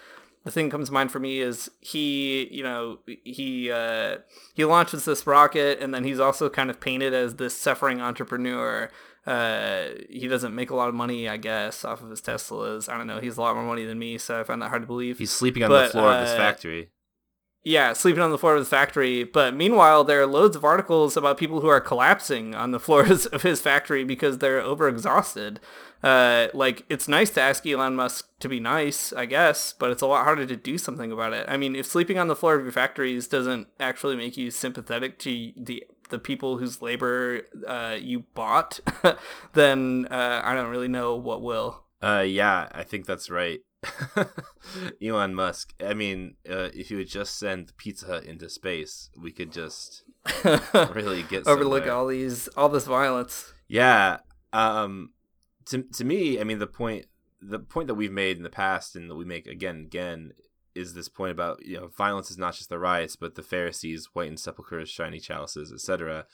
the 0.43 0.51
thing 0.51 0.65
that 0.65 0.72
comes 0.72 0.88
to 0.88 0.93
mind 0.93 1.11
for 1.11 1.20
me 1.20 1.39
is 1.39 1.70
he, 1.80 2.47
you 2.51 2.63
know, 2.63 2.99
he 3.05 3.72
uh, 3.72 4.17
he 4.53 4.65
launches 4.65 5.05
this 5.05 5.28
rocket, 5.28 5.80
and 5.80 5.93
then 5.93 6.03
he's 6.03 6.20
also 6.20 6.49
kind 6.49 6.70
of 6.70 6.80
painted 6.80 7.13
as 7.13 7.36
this 7.36 7.55
suffering 7.55 8.01
entrepreneur. 8.01 8.89
Uh, 9.26 9.89
he 10.09 10.28
doesn't 10.28 10.55
make 10.55 10.70
a 10.70 10.76
lot 10.76 10.89
of 10.89 10.95
money, 10.95 11.28
I 11.30 11.38
guess, 11.38 11.86
off 11.86 12.01
of 12.01 12.09
his 12.09 12.22
Teslas. 12.22 12.89
I 12.91 12.97
don't 12.97 13.07
know. 13.07 13.20
He's 13.20 13.38
a 13.38 13.41
lot 13.41 13.55
more 13.55 13.65
money 13.65 13.86
than 13.86 13.99
me, 13.99 14.17
so 14.17 14.39
I 14.39 14.43
find 14.43 14.61
that 14.61 14.70
hard 14.70 14.84
to 14.84 14.88
believe. 14.88 15.20
He's 15.20 15.32
sleeping 15.32 15.63
on 15.63 15.70
the 15.70 15.76
But, 15.76 15.91
floor 15.91 16.11
of 16.13 16.22
his 16.22 16.32
uh, 16.32 16.38
factory. 16.38 16.89
Yeah, 17.63 17.91
sleeping 17.91 18.22
on 18.22 18.32
the 18.32 18.38
floor 18.38 18.53
of 18.53 18.59
his 18.59 18.70
factory. 18.70 19.26
But 19.26 19.53
meanwhile, 19.53 20.03
there 20.05 20.22
are 20.22 20.26
loads 20.26 20.55
of 20.55 20.63
articles 20.63 21.17
about 21.17 21.38
people 21.38 21.59
who 21.59 21.67
are 21.67 21.82
collapsing 21.82 22.55
on 22.55 22.72
the 22.72 22.80
floors 22.86 23.26
of 23.26 23.41
his 23.43 23.61
factory 23.61 24.03
because 24.03 24.38
they're 24.38 24.61
overexhausted. 24.61 25.57
Uh, 26.01 26.47
like, 26.53 26.86
it's 26.88 27.09
nice 27.09 27.30
to 27.32 27.41
ask 27.41 27.67
Elon 27.67 27.97
Musk 27.97 28.30
to 28.39 28.47
be 28.47 28.61
nice, 28.61 29.11
I 29.11 29.26
guess, 29.26 29.74
but 29.78 29.91
it's 29.91 30.01
a 30.01 30.07
lot 30.07 30.24
harder 30.24 30.45
to 30.45 30.55
do 30.55 30.78
something 30.78 31.11
about 31.11 31.34
it. 31.34 31.45
I 31.49 31.57
mean, 31.57 31.76
if 31.76 31.86
sleeping 31.86 32.17
on 32.17 32.30
the 32.30 32.38
floor 32.38 32.55
of 32.55 32.63
your 32.63 32.72
factories 32.72 33.28
doesn't 33.28 33.67
actually 33.82 34.15
make 34.15 34.38
you 34.38 34.49
sympathetic 34.49 35.20
to 35.20 35.51
the 35.57 35.84
the 36.10 36.20
people 36.20 36.57
whose 36.57 36.82
labor 36.82 37.41
uh, 37.68 37.97
you 37.99 38.26
bought, 38.34 38.80
then 39.53 40.07
uh, 40.12 40.41
I 40.43 40.53
don't 40.53 40.70
really 40.70 40.88
know 40.88 41.16
what 41.16 41.41
will. 41.41 41.84
Uh, 42.01 42.26
yeah, 42.28 42.68
I 42.72 42.84
think 42.84 43.05
that's 43.05 43.30
right. 43.30 43.62
Elon 45.01 45.36
Musk. 45.36 45.74
I 45.84 45.93
mean, 45.93 46.36
uh, 46.49 46.70
if 46.74 46.91
you 46.91 46.97
would 46.97 47.07
just 47.07 47.38
send 47.38 47.76
Pizza 47.78 48.07
Hut 48.07 48.24
into 48.26 48.49
space, 48.49 49.10
we 49.18 49.32
could 49.32 49.51
just 49.51 50.03
really 50.74 51.24
get 51.24 51.47
overlook 51.47 51.84
somewhere. 51.84 51.95
all 51.95 52.07
these 52.07 52.47
all 52.49 52.70
this 52.70 52.86
violence. 52.86 53.53
Yeah. 53.68 54.18
Um. 54.51 55.12
To 55.68 55.84
to 55.84 56.03
me, 56.03 56.39
I 56.39 56.43
mean, 56.43 56.60
the 56.60 56.68
point 56.68 57.05
the 57.41 57.60
point 57.60 57.88
that 57.88 57.95
we've 57.95 58.12
made 58.12 58.38
in 58.38 58.43
the 58.43 58.49
past 58.49 58.95
and 58.95 59.10
that 59.10 59.16
we 59.16 59.26
make 59.26 59.47
again 59.47 59.76
and 59.76 59.86
again 59.86 60.34
is 60.80 60.93
this 60.93 61.09
point 61.09 61.32
about 61.32 61.65
you 61.65 61.77
know 61.77 61.88
violence 61.88 62.32
is 62.32 62.38
not 62.38 62.55
just 62.55 62.69
the 62.69 62.80
riots, 62.80 63.15
but 63.15 63.36
the 63.36 63.43
Pharisees, 63.43 64.09
whitened 64.13 64.39
sepulchres, 64.39 64.89
shiny 64.89 65.19
chalices, 65.19 65.71
etc. 65.71 66.25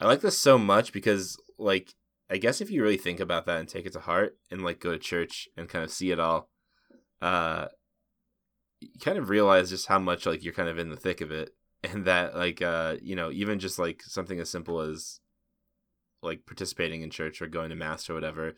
I 0.00 0.06
like 0.06 0.20
this 0.20 0.38
so 0.38 0.58
much 0.58 0.92
because 0.92 1.36
like 1.58 1.94
I 2.28 2.36
guess 2.38 2.60
if 2.60 2.70
you 2.70 2.82
really 2.82 2.96
think 2.96 3.20
about 3.20 3.46
that 3.46 3.60
and 3.60 3.68
take 3.68 3.86
it 3.86 3.92
to 3.92 4.00
heart 4.00 4.36
and 4.50 4.62
like 4.62 4.80
go 4.80 4.92
to 4.92 4.98
church 4.98 5.48
and 5.56 5.68
kind 5.68 5.84
of 5.84 5.90
see 5.90 6.10
it 6.10 6.18
all, 6.20 6.50
uh, 7.22 7.66
you 8.80 8.90
kind 9.00 9.18
of 9.18 9.30
realize 9.30 9.70
just 9.70 9.86
how 9.86 9.98
much 9.98 10.26
like 10.26 10.42
you're 10.42 10.52
kind 10.52 10.68
of 10.68 10.78
in 10.78 10.90
the 10.90 10.96
thick 10.96 11.20
of 11.20 11.30
it, 11.30 11.50
and 11.84 12.04
that 12.06 12.36
like 12.36 12.60
uh 12.62 12.96
you 13.00 13.14
know 13.14 13.30
even 13.30 13.58
just 13.58 13.78
like 13.78 14.02
something 14.02 14.40
as 14.40 14.50
simple 14.50 14.80
as 14.80 15.20
like 16.22 16.46
participating 16.46 17.02
in 17.02 17.10
church 17.10 17.40
or 17.40 17.46
going 17.46 17.70
to 17.70 17.76
mass 17.76 18.10
or 18.10 18.14
whatever 18.14 18.54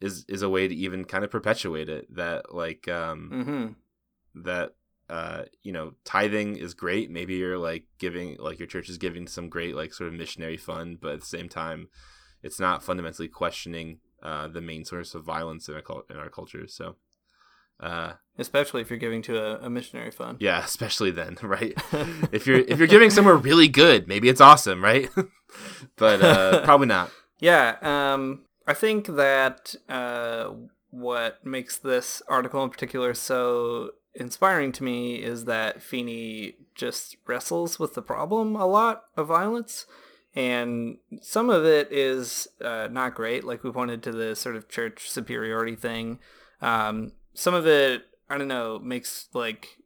is 0.00 0.24
is 0.28 0.42
a 0.42 0.48
way 0.48 0.68
to 0.68 0.74
even 0.74 1.04
kind 1.04 1.24
of 1.24 1.30
perpetuate 1.30 1.88
it 1.88 2.14
that 2.14 2.54
like 2.54 2.86
um 2.88 3.30
Mm-hmm. 3.32 3.66
That 4.34 4.74
uh 5.10 5.42
you 5.62 5.72
know 5.72 5.94
tithing 6.04 6.56
is 6.56 6.74
great 6.74 7.10
maybe 7.10 7.34
you're 7.34 7.58
like 7.58 7.84
giving 7.98 8.36
like 8.38 8.58
your 8.58 8.68
church 8.68 8.88
is 8.88 8.98
giving 8.98 9.26
some 9.26 9.48
great 9.48 9.74
like 9.74 9.92
sort 9.94 10.08
of 10.08 10.14
missionary 10.14 10.56
fund 10.56 10.98
but 11.00 11.12
at 11.14 11.20
the 11.20 11.26
same 11.26 11.48
time 11.48 11.88
it's 12.42 12.60
not 12.60 12.82
fundamentally 12.82 13.28
questioning 13.28 13.98
uh 14.22 14.46
the 14.48 14.60
main 14.60 14.84
source 14.84 15.14
of 15.14 15.24
violence 15.24 15.68
in 15.68 15.74
our 15.74 15.80
cul- 15.82 16.04
in 16.10 16.16
our 16.16 16.28
culture 16.28 16.66
so 16.68 16.96
Uh, 17.80 18.14
Especially 18.38 18.82
if 18.82 18.90
you're 18.90 18.98
giving 18.98 19.22
to 19.22 19.34
a, 19.38 19.66
a 19.66 19.70
missionary 19.70 20.10
fund. 20.10 20.38
yeah, 20.40 20.58
especially 20.64 21.12
then, 21.12 21.36
right? 21.42 21.74
if 22.32 22.44
you're 22.46 22.58
if 22.72 22.78
you're 22.78 22.88
giving 22.96 23.10
somewhere 23.10 23.36
really 23.36 23.68
good, 23.68 24.08
maybe 24.08 24.28
it's 24.28 24.40
awesome, 24.40 24.82
right? 24.82 25.08
but 25.96 26.20
uh, 26.22 26.64
probably 26.64 26.86
not. 26.88 27.10
Yeah, 27.40 27.76
um, 27.82 28.44
I 28.66 28.74
think 28.74 29.06
that 29.06 29.76
uh, 29.88 30.50
what 30.90 31.44
makes 31.46 31.78
this 31.78 32.20
article 32.28 32.62
in 32.64 32.70
particular 32.70 33.14
so 33.14 33.92
inspiring 34.18 34.72
to 34.72 34.84
me 34.84 35.16
is 35.16 35.44
that 35.46 35.82
Feeney 35.82 36.56
just 36.74 37.16
wrestles 37.26 37.78
with 37.78 37.94
the 37.94 38.02
problem 38.02 38.56
a 38.56 38.66
lot 38.66 39.04
of 39.16 39.28
violence. 39.28 39.86
And 40.34 40.98
some 41.22 41.48
of 41.50 41.64
it 41.64 41.90
is 41.90 42.46
uh, 42.60 42.88
not 42.90 43.14
great, 43.14 43.44
like 43.44 43.64
we 43.64 43.72
pointed 43.72 44.02
to 44.02 44.12
the 44.12 44.36
sort 44.36 44.56
of 44.56 44.68
church 44.68 45.08
superiority 45.08 45.74
thing. 45.74 46.18
Um, 46.60 47.12
some 47.34 47.54
of 47.54 47.66
it, 47.66 48.02
I 48.28 48.36
don't 48.36 48.48
know, 48.48 48.78
makes 48.78 49.28
like 49.32 49.78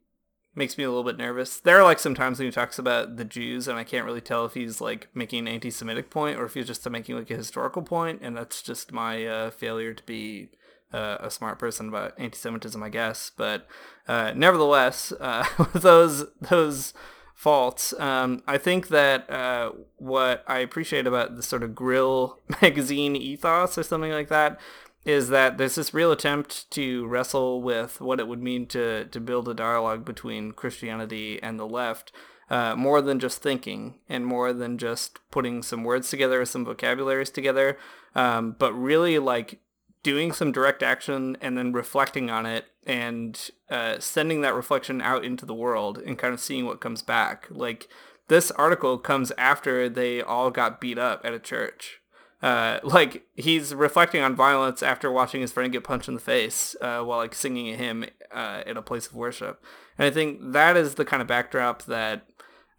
makes 0.55 0.77
me 0.77 0.83
a 0.83 0.89
little 0.89 1.03
bit 1.03 1.17
nervous. 1.17 1.59
There 1.59 1.79
are 1.79 1.83
like 1.83 1.97
some 1.97 2.13
times 2.13 2.37
when 2.37 2.47
he 2.47 2.51
talks 2.51 2.77
about 2.77 3.15
the 3.15 3.25
Jews, 3.25 3.67
and 3.67 3.79
I 3.79 3.83
can't 3.83 4.05
really 4.05 4.21
tell 4.21 4.45
if 4.45 4.53
he's 4.53 4.81
like 4.81 5.07
making 5.15 5.39
an 5.39 5.47
anti-Semitic 5.47 6.09
point 6.09 6.37
or 6.37 6.45
if 6.45 6.53
he's 6.53 6.67
just 6.67 6.87
making 6.87 7.15
like 7.15 7.31
a 7.31 7.37
historical 7.37 7.81
point, 7.81 8.19
and 8.21 8.37
that's 8.37 8.61
just 8.61 8.91
my 8.91 9.25
uh, 9.25 9.49
failure 9.49 9.93
to 9.93 10.03
be 10.03 10.49
uh, 10.93 11.17
a 11.19 11.31
smart 11.31 11.59
person 11.59 11.89
about 11.89 12.13
anti-Semitism, 12.17 12.81
I 12.81 12.89
guess. 12.89 13.31
But 13.35 13.67
uh, 14.07 14.33
nevertheless, 14.35 15.11
uh, 15.19 15.45
with 15.57 15.73
those 15.83 16.25
those 16.41 16.93
faults, 17.35 17.93
um, 17.99 18.43
I 18.47 18.57
think 18.57 18.89
that 18.89 19.29
uh, 19.29 19.71
what 19.97 20.43
I 20.47 20.59
appreciate 20.59 21.07
about 21.07 21.35
the 21.35 21.43
sort 21.43 21.63
of 21.63 21.75
Grille 21.75 22.39
magazine 22.61 23.15
ethos 23.15 23.77
or 23.77 23.83
something 23.83 24.11
like 24.11 24.29
that 24.29 24.59
is 25.05 25.29
that 25.29 25.57
there's 25.57 25.75
this 25.75 25.93
real 25.93 26.11
attempt 26.11 26.69
to 26.71 27.05
wrestle 27.07 27.61
with 27.61 27.99
what 27.99 28.19
it 28.19 28.27
would 28.27 28.41
mean 28.41 28.65
to 28.67 29.05
to 29.05 29.19
build 29.19 29.49
a 29.49 29.53
dialogue 29.53 30.05
between 30.05 30.53
Christianity 30.53 31.41
and 31.43 31.59
the 31.59 31.67
left, 31.67 32.11
uh, 32.49 32.75
more 32.75 33.01
than 33.01 33.19
just 33.19 33.41
thinking 33.41 33.95
and 34.07 34.25
more 34.25 34.53
than 34.53 34.77
just 34.77 35.19
putting 35.31 35.61
some 35.61 35.83
words 35.83 36.09
together, 36.09 36.41
or 36.41 36.45
some 36.45 36.63
vocabularies 36.63 37.29
together, 37.29 37.77
um, 38.15 38.55
but 38.57 38.73
really 38.73 39.19
like 39.19 39.59
doing 40.03 40.31
some 40.31 40.51
direct 40.51 40.83
action 40.83 41.37
and 41.41 41.57
then 41.57 41.71
reflecting 41.71 42.29
on 42.29 42.45
it 42.45 42.65
and 42.85 43.49
uh, 43.69 43.97
sending 43.99 44.41
that 44.41 44.53
reflection 44.53 45.01
out 45.01 45.23
into 45.23 45.45
the 45.45 45.53
world 45.53 45.97
and 45.97 46.19
kind 46.19 46.33
of 46.33 46.39
seeing 46.39 46.65
what 46.65 46.81
comes 46.81 47.01
back. 47.01 47.47
Like 47.49 47.87
this 48.27 48.51
article 48.51 48.97
comes 48.97 49.31
after 49.37 49.89
they 49.89 50.21
all 50.21 50.51
got 50.51 50.81
beat 50.81 50.97
up 50.97 51.21
at 51.23 51.33
a 51.33 51.39
church 51.39 52.01
uh, 52.43 52.81
like 52.83 53.25
he's 53.35 53.73
reflecting 53.73 54.21
on 54.21 54.35
violence 54.35 54.83
after 54.83 55.09
watching 55.09 55.39
his 55.39 55.53
friend 55.53 55.71
get 55.71 55.85
punched 55.85 56.09
in 56.09 56.13
the 56.13 56.19
face 56.19 56.75
uh, 56.81 57.01
while 57.01 57.17
like 57.17 57.33
singing 57.33 57.73
a 57.73 57.77
hymn 57.77 58.05
uh, 58.33 58.61
in 58.67 58.75
a 58.75 58.81
place 58.81 59.07
of 59.07 59.15
worship, 59.15 59.63
and 59.97 60.05
I 60.05 60.11
think 60.11 60.51
that 60.51 60.75
is 60.75 60.95
the 60.95 61.05
kind 61.05 61.21
of 61.21 61.27
backdrop 61.27 61.83
that 61.83 62.27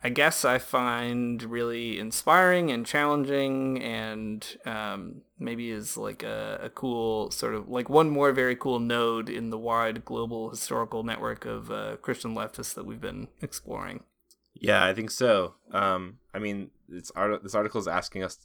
I 0.05 0.11
guess 0.11 0.45
I 0.45 0.59
find 0.59 1.43
really 1.43 1.99
inspiring 1.99 2.71
and 2.71 2.85
challenging, 2.85 3.83
and 3.83 4.47
um, 4.67 5.23
maybe 5.39 5.71
is 5.71 5.97
like 5.97 6.23
a, 6.23 6.61
a, 6.65 6.69
cool 6.69 7.31
sort 7.31 7.55
of 7.55 7.71
like 7.71 7.89
one 7.89 8.11
more 8.11 8.31
very 8.33 8.55
cool 8.55 8.79
node 8.79 9.31
in 9.31 9.49
the 9.49 9.57
wide 9.57 10.05
global 10.05 10.51
historical 10.51 11.05
network 11.05 11.47
of 11.47 11.71
uh, 11.71 11.97
Christian 12.03 12.35
leftists 12.35 12.75
that 12.75 12.85
we've 12.85 13.01
been 13.01 13.29
exploring. 13.41 14.05
Yeah, 14.53 14.85
I 14.85 14.93
think 14.93 15.11
so. 15.11 15.55
Um, 15.73 16.19
I 16.35 16.39
mean, 16.39 16.71
this, 16.87 17.11
art- 17.17 17.43
this 17.43 17.55
article 17.55 17.81
is 17.81 17.89
asking 17.89 18.25
us 18.25 18.39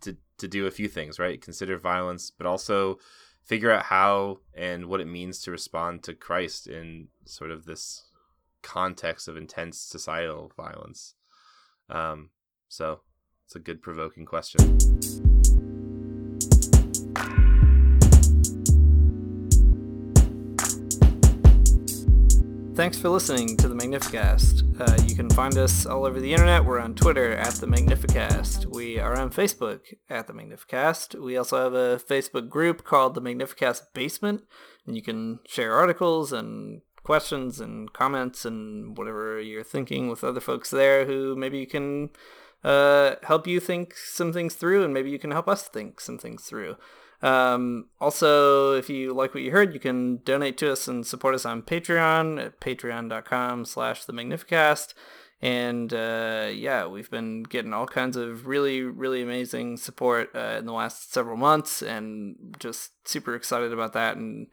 to 0.00 0.16
to 0.38 0.48
do 0.48 0.66
a 0.66 0.70
few 0.70 0.88
things, 0.88 1.18
right? 1.18 1.38
Consider 1.38 1.76
violence, 1.76 2.30
but 2.30 2.46
also 2.46 2.98
figure 3.44 3.70
out 3.70 3.84
how 3.84 4.38
and 4.54 4.86
what 4.86 5.02
it 5.02 5.06
means 5.06 5.42
to 5.42 5.50
respond 5.50 6.02
to 6.04 6.14
Christ 6.14 6.66
in 6.66 7.08
sort 7.26 7.50
of 7.50 7.66
this 7.66 8.04
context 8.64 9.28
of 9.28 9.36
intense 9.36 9.78
societal 9.78 10.50
violence. 10.56 11.14
Um, 11.88 12.30
so 12.68 13.02
it's 13.46 13.54
a 13.54 13.60
good 13.60 13.82
provoking 13.82 14.24
question. 14.24 14.78
Thanks 22.74 22.98
for 22.98 23.08
listening 23.08 23.56
to 23.58 23.68
the 23.68 23.74
Magnificast. 23.76 24.80
Uh, 24.80 25.00
you 25.06 25.14
can 25.14 25.30
find 25.30 25.56
us 25.56 25.86
all 25.86 26.04
over 26.04 26.18
the 26.18 26.32
internet. 26.32 26.64
We're 26.64 26.80
on 26.80 26.96
Twitter 26.96 27.30
at 27.30 27.54
the 27.54 27.68
Magnificast. 27.68 28.66
We 28.66 28.98
are 28.98 29.16
on 29.16 29.30
Facebook 29.30 29.82
at 30.10 30.26
the 30.26 30.32
Magnificast. 30.32 31.14
We 31.14 31.36
also 31.36 31.62
have 31.62 31.74
a 31.74 32.02
Facebook 32.04 32.48
group 32.48 32.82
called 32.82 33.14
the 33.14 33.22
Magnificast 33.22 33.82
Basement, 33.94 34.42
and 34.88 34.96
you 34.96 35.02
can 35.02 35.38
share 35.46 35.72
articles 35.72 36.32
and 36.32 36.80
questions 37.04 37.60
and 37.60 37.92
comments 37.92 38.44
and 38.44 38.98
whatever 38.98 39.40
you're 39.40 39.62
thinking 39.62 40.08
with 40.08 40.24
other 40.24 40.40
folks 40.40 40.70
there 40.70 41.04
who 41.04 41.36
maybe 41.36 41.58
you 41.58 41.66
can 41.66 42.10
uh, 42.64 43.16
help 43.22 43.46
you 43.46 43.60
think 43.60 43.94
some 43.94 44.32
things 44.32 44.54
through, 44.54 44.82
and 44.82 44.92
maybe 44.94 45.10
you 45.10 45.18
can 45.18 45.30
help 45.30 45.48
us 45.48 45.68
think 45.68 46.00
some 46.00 46.18
things 46.18 46.44
through. 46.44 46.76
Um, 47.22 47.88
also, 48.00 48.72
if 48.72 48.90
you 48.90 49.14
like 49.14 49.34
what 49.34 49.42
you 49.42 49.50
heard, 49.50 49.72
you 49.72 49.80
can 49.80 50.18
donate 50.24 50.58
to 50.58 50.72
us 50.72 50.88
and 50.88 51.06
support 51.06 51.34
us 51.34 51.46
on 51.46 51.62
Patreon 51.62 52.42
at 52.42 52.60
patreon.com 52.60 53.64
slash 53.64 54.04
the 54.04 54.12
Magnificast. 54.12 54.94
And 55.40 55.92
uh, 55.92 56.48
yeah, 56.54 56.86
we've 56.86 57.10
been 57.10 57.42
getting 57.42 57.74
all 57.74 57.86
kinds 57.86 58.16
of 58.16 58.46
really, 58.46 58.82
really 58.82 59.22
amazing 59.22 59.76
support 59.76 60.30
uh, 60.34 60.56
in 60.58 60.66
the 60.66 60.72
last 60.72 61.12
several 61.12 61.36
months 61.36 61.82
and 61.82 62.56
just 62.58 62.92
super 63.06 63.34
excited 63.34 63.72
about 63.72 63.92
that. 63.92 64.16
And 64.16 64.46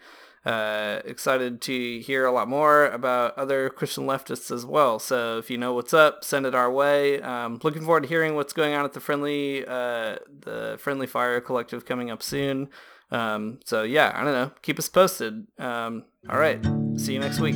uh, 0.45 1.01
excited 1.05 1.61
to 1.61 1.99
hear 1.99 2.25
a 2.25 2.31
lot 2.31 2.47
more 2.47 2.87
about 2.87 3.37
other 3.37 3.69
Christian 3.69 4.05
leftists 4.05 4.51
as 4.51 4.65
well. 4.65 4.97
So 4.99 5.37
if 5.37 5.49
you 5.49 5.57
know 5.57 5.73
what's 5.73 5.93
up, 5.93 6.23
send 6.23 6.45
it 6.45 6.55
our 6.55 6.71
way. 6.71 7.21
Um, 7.21 7.59
looking 7.63 7.83
forward 7.83 8.03
to 8.03 8.09
hearing 8.09 8.35
what's 8.35 8.53
going 8.53 8.73
on 8.73 8.83
at 8.85 8.93
the 8.93 8.99
friendly 8.99 9.65
uh, 9.65 10.17
the 10.41 10.77
Friendly 10.79 11.07
Fire 11.07 11.39
Collective 11.41 11.85
coming 11.85 12.09
up 12.09 12.23
soon. 12.23 12.69
Um, 13.11 13.59
so 13.65 13.83
yeah, 13.83 14.11
I 14.15 14.23
don't 14.23 14.33
know. 14.33 14.51
Keep 14.61 14.79
us 14.79 14.89
posted. 14.89 15.45
Um, 15.59 16.05
all 16.29 16.39
right. 16.39 16.63
See 16.97 17.13
you 17.13 17.19
next 17.19 17.39
week. 17.39 17.55